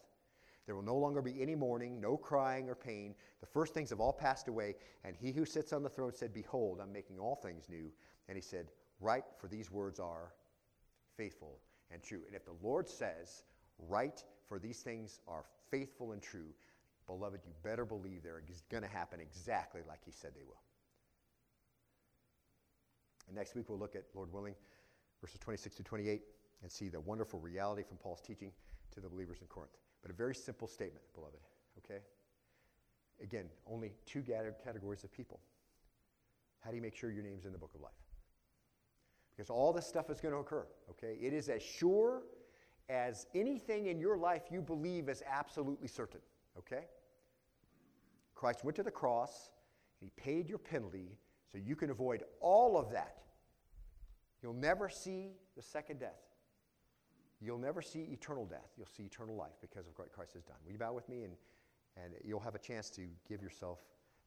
There 0.66 0.76
will 0.76 0.84
no 0.84 0.96
longer 0.96 1.22
be 1.22 1.42
any 1.42 1.56
mourning, 1.56 2.00
no 2.00 2.16
crying 2.16 2.70
or 2.70 2.76
pain. 2.76 3.16
The 3.42 3.48
first 3.48 3.74
things 3.74 3.90
have 3.90 4.00
all 4.00 4.14
passed 4.14 4.48
away. 4.48 4.76
And 5.04 5.14
he 5.14 5.32
who 5.32 5.44
sits 5.44 5.74
on 5.74 5.84
the 5.84 5.90
throne 5.90 6.14
said, 6.14 6.34
Behold, 6.34 6.80
I'm 6.82 6.94
making 6.94 7.20
all 7.20 7.36
things 7.36 7.66
new. 7.68 7.92
And 8.30 8.38
he 8.38 8.42
said, 8.42 8.72
Write, 9.02 9.26
for 9.38 9.50
these 9.50 9.72
words 9.72 10.00
are 10.00 10.32
faithful 11.18 11.60
and 11.94 12.02
true. 12.02 12.22
And 12.28 12.36
if 12.36 12.46
the 12.46 12.56
Lord 12.62 12.90
says, 12.90 13.44
Write, 13.90 14.24
for 14.48 14.60
these 14.60 14.82
things 14.82 15.20
are 15.28 15.44
faithful 15.70 16.12
and 16.12 16.22
true, 16.22 16.54
beloved, 17.08 17.42
you 17.46 17.52
better 17.64 17.86
believe 17.86 18.24
they're 18.24 18.42
going 18.70 18.84
to 18.84 18.90
happen 18.90 19.20
exactly 19.20 19.82
like 19.88 20.00
he 20.06 20.12
said 20.12 20.32
they 20.36 20.44
will. 20.44 20.62
And 23.28 23.36
next 23.36 23.56
week 23.56 23.70
we'll 23.70 23.80
look 23.80 23.96
at, 23.96 24.04
Lord 24.14 24.32
willing, 24.32 24.56
verses 25.22 25.40
26 25.40 25.76
to 25.78 25.84
28 25.84 26.22
and 26.62 26.72
see 26.72 26.90
the 26.90 27.00
wonderful 27.00 27.40
reality 27.40 27.84
from 27.84 27.98
Paul's 27.98 28.22
teaching 28.22 28.52
to 28.92 29.00
the 29.00 29.10
believers 29.10 29.40
in 29.42 29.48
Corinth. 29.48 29.74
But 30.02 30.12
a 30.12 30.14
very 30.14 30.36
simple 30.36 30.68
statement, 30.68 31.04
beloved, 31.14 31.40
okay? 31.80 32.02
Again, 33.22 33.46
only 33.68 33.92
two 34.06 34.24
categories 34.64 35.04
of 35.04 35.12
people. 35.12 35.40
How 36.60 36.70
do 36.70 36.76
you 36.76 36.82
make 36.82 36.96
sure 36.96 37.12
your 37.12 37.24
name's 37.24 37.46
in 37.46 37.52
the 37.52 37.58
book 37.58 37.72
of 37.76 37.82
life? 37.82 38.03
Because 39.36 39.50
all 39.50 39.74
this 39.74 39.88
stuff 39.88 40.10
is 40.10 40.22
going 40.22 40.34
to 40.34 40.40
occur, 40.40 40.66
okay? 40.90 41.18
It 41.20 41.34
is 41.34 41.50
as 41.50 41.62
sure 41.64 42.24
as 42.90 43.26
anything 43.34 43.88
in 43.88 44.00
your 44.00 44.18
life 44.18 44.44
you 44.52 44.62
believe 44.62 45.10
is 45.10 45.24
absolutely 45.28 45.88
certain, 45.88 46.20
okay? 46.58 46.86
Christ 48.36 48.64
went 48.64 48.76
to 48.76 48.84
the 48.84 48.92
cross, 48.92 49.50
he 50.00 50.12
paid 50.18 50.50
your 50.50 50.58
penalty 50.58 51.18
so 51.52 51.58
you 51.58 51.76
can 51.76 51.90
avoid 51.90 52.24
all 52.42 52.78
of 52.78 52.92
that. 52.92 53.18
You'll 54.42 54.54
never 54.54 54.90
see 54.90 55.32
the 55.56 55.62
second 55.62 56.00
death. 56.00 56.20
You'll 57.42 57.58
never 57.58 57.82
see 57.82 58.08
eternal 58.12 58.46
death. 58.46 58.72
You'll 58.78 58.88
see 58.88 59.04
eternal 59.04 59.36
life 59.36 59.54
because 59.62 59.88
of 59.88 59.98
what 59.98 60.12
Christ 60.12 60.34
has 60.34 60.44
done. 60.44 60.58
Will 60.66 60.74
you 60.74 60.78
bow 60.78 60.94
with 60.94 61.08
me? 61.10 61.24
And, 61.24 61.34
and 61.98 62.14
you'll 62.24 62.40
have 62.40 62.56
a 62.56 62.60
chance 62.60 62.90
to 62.92 63.02
give 63.28 63.42
yourself, 63.42 63.80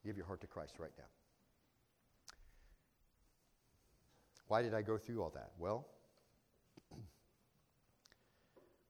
give 0.04 0.16
your 0.16 0.26
heart 0.26 0.40
to 0.42 0.46
Christ 0.46 0.74
right 0.78 0.90
now. 0.98 1.04
Why 4.49 4.62
did 4.62 4.74
I 4.74 4.82
go 4.82 4.97
through 4.97 5.22
all 5.22 5.30
that? 5.30 5.53
Well, 5.59 5.86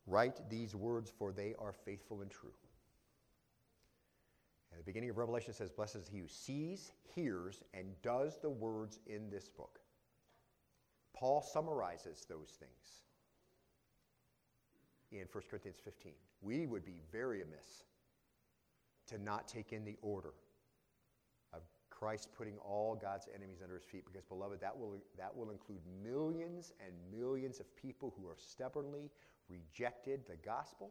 write 0.07 0.51
these 0.51 0.75
words, 0.75 1.11
for 1.19 1.33
they 1.33 1.55
are 1.59 1.73
faithful 1.73 2.21
and 2.21 2.31
true. 2.31 2.53
And 4.71 4.81
the 4.81 4.85
beginning 4.85 5.11
of 5.11 5.17
Revelation 5.17 5.55
says, 5.55 5.71
Blessed 5.71 5.97
is 5.97 6.09
he 6.09 6.19
who 6.19 6.29
sees, 6.29 6.93
hears, 7.15 7.63
and 7.73 7.87
does 8.03 8.39
the 8.43 8.51
words 8.51 8.99
in 9.07 9.31
this 9.31 9.49
book. 9.49 9.81
Paul 11.15 11.41
summarizes 11.41 12.27
those 12.29 12.51
things 12.61 13.01
in 15.13 15.27
1 15.33 15.45
Corinthians 15.49 15.79
15. 15.83 16.13
We 16.43 16.67
would 16.67 16.85
be 16.85 17.01
very 17.11 17.41
amiss 17.41 17.85
to 19.07 19.19
not 19.19 19.49
take 19.49 19.73
in 19.73 19.85
the 19.85 19.97
order 20.03 20.35
Christ 21.99 22.29
putting 22.37 22.59
all 22.59 22.95
God's 22.95 23.27
enemies 23.35 23.61
under 23.63 23.75
his 23.75 23.85
feet, 23.85 24.05
because, 24.05 24.25
beloved, 24.25 24.61
that 24.61 24.77
will, 24.77 24.99
that 25.17 25.35
will 25.35 25.51
include 25.51 25.81
millions 26.05 26.73
and 26.85 26.93
millions 27.11 27.59
of 27.59 27.75
people 27.75 28.15
who 28.19 28.29
have 28.29 28.39
stubbornly 28.39 29.11
rejected 29.49 30.21
the 30.29 30.37
gospel 30.45 30.91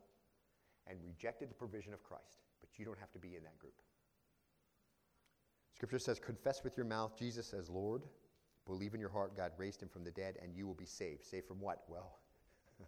and 0.88 0.98
rejected 1.06 1.50
the 1.50 1.54
provision 1.54 1.94
of 1.94 2.04
Christ. 2.04 2.40
But 2.60 2.70
you 2.80 2.86
don't 2.86 2.98
have 2.98 3.12
to 3.12 3.20
be 3.20 3.36
in 3.36 3.44
that 3.44 3.58
group. 3.60 3.76
Scripture 5.76 6.00
says, 6.00 6.20
Confess 6.20 6.64
with 6.64 6.76
your 6.76 6.86
mouth 6.88 7.18
Jesus 7.18 7.54
as 7.54 7.70
Lord, 7.70 8.02
believe 8.66 8.96
in 8.96 9.00
your 9.00 9.10
heart 9.10 9.38
God 9.38 9.52
raised 9.58 9.84
him 9.84 9.90
from 9.90 10.04
the 10.04 10.12
dead, 10.12 10.38
and 10.42 10.56
you 10.56 10.66
will 10.66 10.74
be 10.74 10.86
saved. 10.86 11.24
Saved 11.24 11.48
from 11.48 11.60
what? 11.60 11.84
Well, 11.88 12.18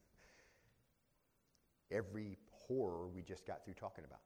every 1.91 2.38
horror 2.49 3.07
we 3.13 3.22
just 3.22 3.45
got 3.45 3.63
through 3.63 3.76
talking 3.76 4.05
about. 4.05 4.22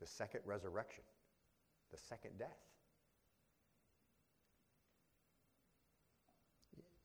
The 0.00 0.06
second 0.06 0.40
resurrection, 0.44 1.04
the 1.90 1.98
second 1.98 2.38
death. 2.38 2.48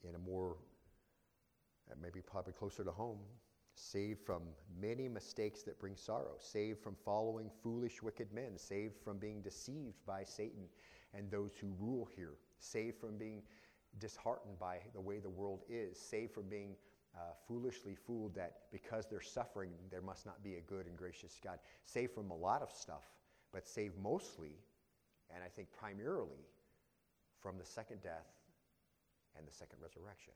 In 0.07 0.15
a 0.15 0.19
more, 0.19 0.55
uh, 1.91 1.95
maybe 2.01 2.21
probably 2.21 2.53
closer 2.53 2.83
to 2.83 2.91
home, 2.91 3.19
saved 3.75 4.21
from 4.25 4.43
many 4.79 5.07
mistakes 5.07 5.63
that 5.63 5.79
bring 5.79 5.95
sorrow, 5.95 6.35
saved 6.39 6.81
from 6.81 6.95
following 7.03 7.49
foolish, 7.61 8.01
wicked 8.01 8.31
men, 8.31 8.57
saved 8.57 8.95
from 9.03 9.17
being 9.17 9.41
deceived 9.41 9.97
by 10.05 10.23
Satan 10.23 10.65
and 11.13 11.29
those 11.29 11.51
who 11.59 11.73
rule 11.79 12.07
here, 12.15 12.35
saved 12.59 12.99
from 12.99 13.17
being 13.17 13.41
disheartened 13.99 14.59
by 14.59 14.77
the 14.93 15.01
way 15.01 15.19
the 15.19 15.29
world 15.29 15.63
is, 15.69 15.99
saved 15.99 16.33
from 16.33 16.47
being 16.49 16.75
uh, 17.17 17.33
foolishly 17.47 17.95
fooled 17.95 18.35
that 18.35 18.57
because 18.71 19.05
they're 19.05 19.21
suffering, 19.21 19.71
there 19.89 20.01
must 20.01 20.25
not 20.25 20.43
be 20.43 20.55
a 20.55 20.61
good 20.61 20.85
and 20.87 20.97
gracious 20.97 21.39
God. 21.43 21.59
Saved 21.85 22.13
from 22.13 22.31
a 22.31 22.35
lot 22.35 22.61
of 22.61 22.71
stuff, 22.71 23.03
but 23.53 23.67
saved 23.67 23.95
mostly, 24.01 24.57
and 25.33 25.43
I 25.43 25.47
think 25.47 25.69
primarily, 25.71 26.45
from 27.41 27.57
the 27.57 27.65
second 27.65 28.01
death 28.01 28.27
and 29.37 29.47
the 29.47 29.51
second 29.51 29.79
resurrection. 29.81 30.33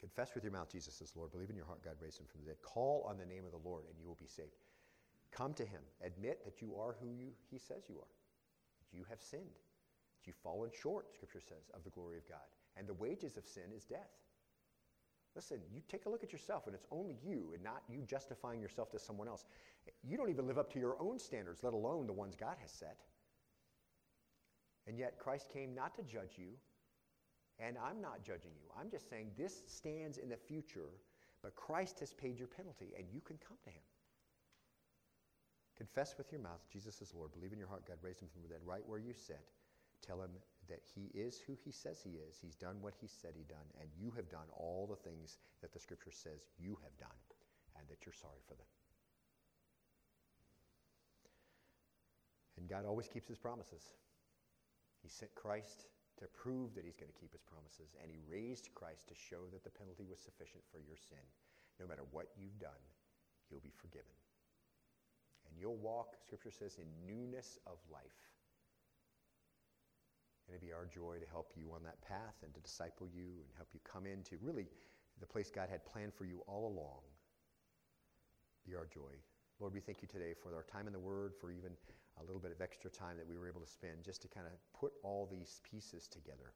Confess 0.00 0.34
with 0.34 0.44
your 0.44 0.52
mouth 0.52 0.70
Jesus 0.70 1.00
is 1.00 1.16
Lord. 1.16 1.32
Believe 1.32 1.50
in 1.50 1.56
your 1.56 1.64
heart 1.64 1.82
God 1.84 1.96
raised 2.00 2.20
him 2.20 2.26
from 2.30 2.40
the 2.44 2.48
dead. 2.48 2.62
Call 2.62 3.06
on 3.08 3.16
the 3.16 3.26
name 3.26 3.44
of 3.44 3.52
the 3.52 3.68
Lord 3.68 3.84
and 3.88 3.98
you 3.98 4.06
will 4.06 4.18
be 4.20 4.28
saved. 4.28 4.60
Come 5.32 5.54
to 5.54 5.64
him. 5.64 5.80
Admit 6.04 6.44
that 6.44 6.60
you 6.60 6.76
are 6.76 6.94
who 7.00 7.08
you, 7.08 7.32
he 7.50 7.58
says 7.58 7.88
you 7.88 7.96
are. 7.96 8.14
That 8.78 8.96
you 8.96 9.04
have 9.08 9.20
sinned. 9.20 9.58
That 10.20 10.26
you've 10.26 10.36
fallen 10.44 10.70
short, 10.70 11.12
Scripture 11.12 11.40
says, 11.40 11.70
of 11.74 11.82
the 11.84 11.90
glory 11.90 12.18
of 12.18 12.28
God. 12.28 12.46
And 12.76 12.86
the 12.86 12.94
wages 12.94 13.36
of 13.36 13.46
sin 13.46 13.72
is 13.74 13.84
death. 13.84 14.12
Listen, 15.34 15.58
you 15.72 15.82
take 15.88 16.06
a 16.06 16.08
look 16.08 16.22
at 16.22 16.32
yourself, 16.32 16.66
and 16.66 16.74
it's 16.74 16.86
only 16.92 17.16
you 17.24 17.50
and 17.54 17.62
not 17.62 17.82
you 17.88 18.02
justifying 18.06 18.60
yourself 18.60 18.90
to 18.92 18.98
someone 18.98 19.26
else. 19.26 19.44
You 20.02 20.16
don't 20.16 20.30
even 20.30 20.46
live 20.46 20.58
up 20.58 20.72
to 20.74 20.78
your 20.78 20.96
own 21.00 21.18
standards, 21.18 21.64
let 21.64 21.72
alone 21.72 22.06
the 22.06 22.12
ones 22.12 22.36
God 22.36 22.56
has 22.60 22.70
set. 22.70 22.98
And 24.86 24.98
yet, 24.98 25.18
Christ 25.18 25.48
came 25.52 25.74
not 25.74 25.94
to 25.96 26.02
judge 26.02 26.36
you, 26.36 26.50
and 27.58 27.76
I'm 27.78 28.00
not 28.00 28.22
judging 28.22 28.52
you. 28.60 28.68
I'm 28.78 28.90
just 28.90 29.10
saying 29.10 29.30
this 29.36 29.62
stands 29.66 30.18
in 30.18 30.28
the 30.28 30.36
future, 30.36 30.90
but 31.42 31.56
Christ 31.56 32.00
has 32.00 32.12
paid 32.12 32.38
your 32.38 32.48
penalty, 32.48 32.92
and 32.96 33.06
you 33.12 33.20
can 33.20 33.38
come 33.38 33.56
to 33.64 33.70
him. 33.70 33.82
Confess 35.76 36.14
with 36.16 36.30
your 36.30 36.40
mouth 36.40 36.60
Jesus 36.72 37.02
is 37.02 37.12
Lord. 37.14 37.32
Believe 37.32 37.52
in 37.52 37.58
your 37.58 37.68
heart 37.68 37.86
God 37.86 37.96
raised 38.02 38.22
him 38.22 38.28
from 38.32 38.42
the 38.42 38.48
dead, 38.48 38.60
right 38.64 38.82
where 38.86 38.98
you 39.00 39.12
sit. 39.12 39.40
Tell 40.06 40.22
him 40.22 40.30
that 40.68 40.82
he 40.94 41.10
is 41.18 41.40
who 41.46 41.56
he 41.64 41.70
says 41.70 42.00
he 42.02 42.18
is. 42.28 42.38
He's 42.40 42.54
done 42.54 42.76
what 42.80 42.94
he 43.00 43.06
said 43.06 43.32
he 43.36 43.44
done, 43.44 43.68
and 43.80 43.88
you 43.98 44.12
have 44.16 44.28
done 44.30 44.48
all 44.56 44.86
the 44.88 44.96
things 45.08 45.38
that 45.60 45.72
the 45.72 45.78
scripture 45.78 46.12
says 46.12 46.46
you 46.58 46.78
have 46.82 46.96
done, 46.98 47.20
and 47.78 47.86
that 47.88 48.04
you're 48.04 48.14
sorry 48.14 48.40
for 48.46 48.54
them. 48.54 48.66
And 52.56 52.68
God 52.68 52.86
always 52.86 53.08
keeps 53.08 53.28
his 53.28 53.38
promises. 53.38 53.92
He 55.02 55.08
sent 55.08 55.34
Christ 55.34 55.86
to 56.16 56.26
prove 56.32 56.74
that 56.74 56.84
he's 56.84 56.96
going 56.96 57.10
to 57.12 57.20
keep 57.20 57.32
his 57.32 57.42
promises, 57.42 57.92
and 58.00 58.08
he 58.10 58.22
raised 58.30 58.70
Christ 58.74 59.08
to 59.08 59.14
show 59.14 59.50
that 59.52 59.64
the 59.64 59.74
penalty 59.74 60.06
was 60.08 60.22
sufficient 60.22 60.62
for 60.70 60.78
your 60.78 60.96
sin. 60.96 61.24
no 61.80 61.86
matter 61.86 62.06
what 62.12 62.30
you've 62.38 62.58
done, 62.60 62.82
you'll 63.50 63.60
be 63.60 63.74
forgiven. 63.74 64.14
And 65.48 65.58
you'll 65.58 65.76
walk, 65.76 66.14
Scripture 66.22 66.50
says, 66.50 66.78
in 66.78 66.86
newness 67.06 67.58
of 67.66 67.78
life. 67.90 68.33
And 70.46 70.54
it'd 70.54 70.66
be 70.66 70.72
our 70.72 70.86
joy 70.86 71.18
to 71.18 71.30
help 71.30 71.52
you 71.56 71.72
on 71.74 71.82
that 71.84 72.00
path 72.02 72.36
and 72.42 72.52
to 72.54 72.60
disciple 72.60 73.08
you 73.08 73.40
and 73.40 73.48
help 73.56 73.68
you 73.72 73.80
come 73.84 74.06
into 74.06 74.36
really 74.42 74.66
the 75.20 75.26
place 75.26 75.50
God 75.50 75.68
had 75.70 75.84
planned 75.84 76.12
for 76.14 76.24
you 76.24 76.42
all 76.46 76.66
along. 76.66 77.00
Be 78.66 78.74
our 78.74 78.86
joy. 78.86 79.14
Lord, 79.60 79.72
we 79.72 79.80
thank 79.80 80.02
you 80.02 80.08
today 80.08 80.34
for 80.34 80.54
our 80.54 80.64
time 80.64 80.86
in 80.86 80.92
the 80.92 80.98
Word, 80.98 81.32
for 81.40 81.50
even 81.50 81.72
a 82.20 82.24
little 82.24 82.40
bit 82.40 82.52
of 82.52 82.60
extra 82.60 82.90
time 82.90 83.16
that 83.16 83.26
we 83.26 83.36
were 83.36 83.48
able 83.48 83.60
to 83.60 83.66
spend 83.66 84.04
just 84.04 84.22
to 84.22 84.28
kind 84.28 84.46
of 84.46 84.52
put 84.78 84.92
all 85.02 85.28
these 85.30 85.60
pieces 85.68 86.08
together. 86.08 86.52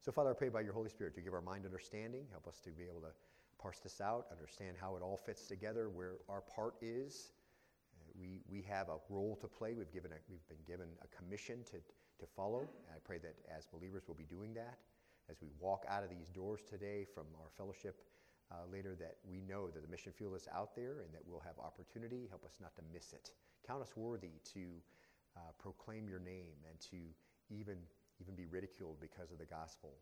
So, 0.00 0.10
Father, 0.10 0.30
I 0.30 0.34
pray 0.34 0.48
by 0.48 0.62
your 0.62 0.72
Holy 0.72 0.88
Spirit 0.88 1.14
to 1.16 1.20
give 1.20 1.34
our 1.34 1.42
mind 1.42 1.64
understanding, 1.66 2.24
help 2.30 2.46
us 2.48 2.60
to 2.60 2.70
be 2.70 2.84
able 2.84 3.02
to 3.02 3.12
parse 3.60 3.78
this 3.80 4.00
out, 4.00 4.26
understand 4.32 4.76
how 4.80 4.96
it 4.96 5.02
all 5.02 5.16
fits 5.16 5.46
together, 5.46 5.90
where 5.90 6.14
our 6.28 6.40
part 6.40 6.74
is. 6.80 7.32
Uh, 7.94 8.10
we, 8.18 8.40
we 8.50 8.62
have 8.62 8.88
a 8.88 8.96
role 9.10 9.36
to 9.40 9.46
play. 9.46 9.74
We've, 9.74 9.92
given 9.92 10.12
a, 10.12 10.16
we've 10.30 10.46
been 10.48 10.64
given 10.66 10.88
a 11.02 11.08
commission 11.14 11.58
to, 11.70 11.76
to 12.20 12.26
follow. 12.26 12.60
And 12.86 12.94
I 12.94 12.98
pray 13.04 13.18
that 13.18 13.34
as 13.50 13.66
believers 13.66 14.04
we'll 14.06 14.16
be 14.16 14.28
doing 14.28 14.54
that. 14.54 14.78
As 15.30 15.36
we 15.40 15.48
walk 15.58 15.84
out 15.88 16.02
of 16.02 16.10
these 16.10 16.28
doors 16.28 16.60
today 16.68 17.06
from 17.14 17.24
our 17.40 17.50
fellowship 17.56 18.02
uh, 18.50 18.66
later, 18.70 18.96
that 18.98 19.16
we 19.28 19.40
know 19.40 19.68
that 19.68 19.82
the 19.82 19.88
mission 19.88 20.12
field 20.12 20.34
is 20.34 20.48
out 20.52 20.74
there 20.74 21.06
and 21.06 21.14
that 21.14 21.22
we'll 21.26 21.40
have 21.40 21.58
opportunity. 21.58 22.26
Help 22.28 22.44
us 22.44 22.58
not 22.60 22.74
to 22.76 22.82
miss 22.92 23.12
it. 23.12 23.30
Count 23.66 23.82
us 23.82 23.96
worthy 23.96 24.42
to 24.54 24.66
uh, 25.36 25.52
proclaim 25.58 26.08
your 26.08 26.18
name 26.18 26.58
and 26.68 26.80
to 26.80 26.98
even, 27.48 27.76
even 28.20 28.34
be 28.34 28.46
ridiculed 28.46 28.98
because 29.00 29.30
of 29.30 29.38
the 29.38 29.46
gospel. 29.46 29.94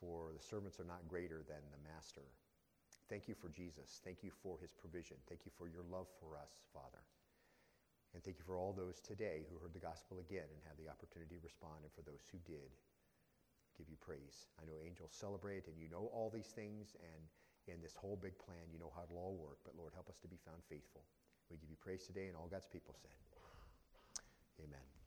For 0.00 0.32
the 0.32 0.42
servants 0.42 0.80
are 0.80 0.88
not 0.88 1.06
greater 1.08 1.44
than 1.46 1.60
the 1.70 1.92
master. 1.92 2.24
Thank 3.10 3.28
you 3.28 3.34
for 3.34 3.50
Jesus. 3.50 4.00
Thank 4.04 4.22
you 4.22 4.30
for 4.42 4.58
his 4.60 4.72
provision. 4.72 5.16
Thank 5.28 5.40
you 5.44 5.52
for 5.58 5.68
your 5.68 5.84
love 5.90 6.06
for 6.18 6.36
us, 6.38 6.50
Father. 6.72 7.04
And 8.12 8.22
thank 8.22 8.38
you 8.38 8.46
for 8.46 8.58
all 8.58 8.74
those 8.74 8.98
today 8.98 9.46
who 9.46 9.58
heard 9.62 9.74
the 9.74 9.82
gospel 9.82 10.18
again 10.18 10.50
and 10.50 10.60
had 10.66 10.74
the 10.74 10.90
opportunity 10.90 11.38
to 11.38 11.46
respond, 11.46 11.86
and 11.86 11.92
for 11.94 12.02
those 12.02 12.26
who 12.34 12.42
did, 12.42 12.74
give 13.78 13.86
you 13.86 13.96
praise. 14.02 14.50
I 14.58 14.66
know 14.66 14.82
angels 14.82 15.14
celebrate, 15.14 15.70
and 15.70 15.78
you 15.78 15.86
know 15.86 16.10
all 16.10 16.28
these 16.28 16.50
things, 16.50 16.98
and 16.98 17.22
in 17.70 17.78
this 17.78 17.94
whole 17.94 18.18
big 18.18 18.34
plan, 18.42 18.66
you 18.72 18.82
know 18.82 18.90
how 18.94 19.06
it'll 19.06 19.22
all 19.22 19.38
work. 19.38 19.62
But 19.62 19.78
Lord, 19.78 19.94
help 19.94 20.10
us 20.10 20.18
to 20.26 20.28
be 20.28 20.42
found 20.42 20.58
faithful. 20.66 21.06
We 21.50 21.56
give 21.58 21.70
you 21.70 21.78
praise 21.78 22.06
today, 22.06 22.26
and 22.26 22.36
all 22.36 22.50
God's 22.50 22.66
people 22.66 22.94
said, 22.98 23.14
Amen. 24.58 24.99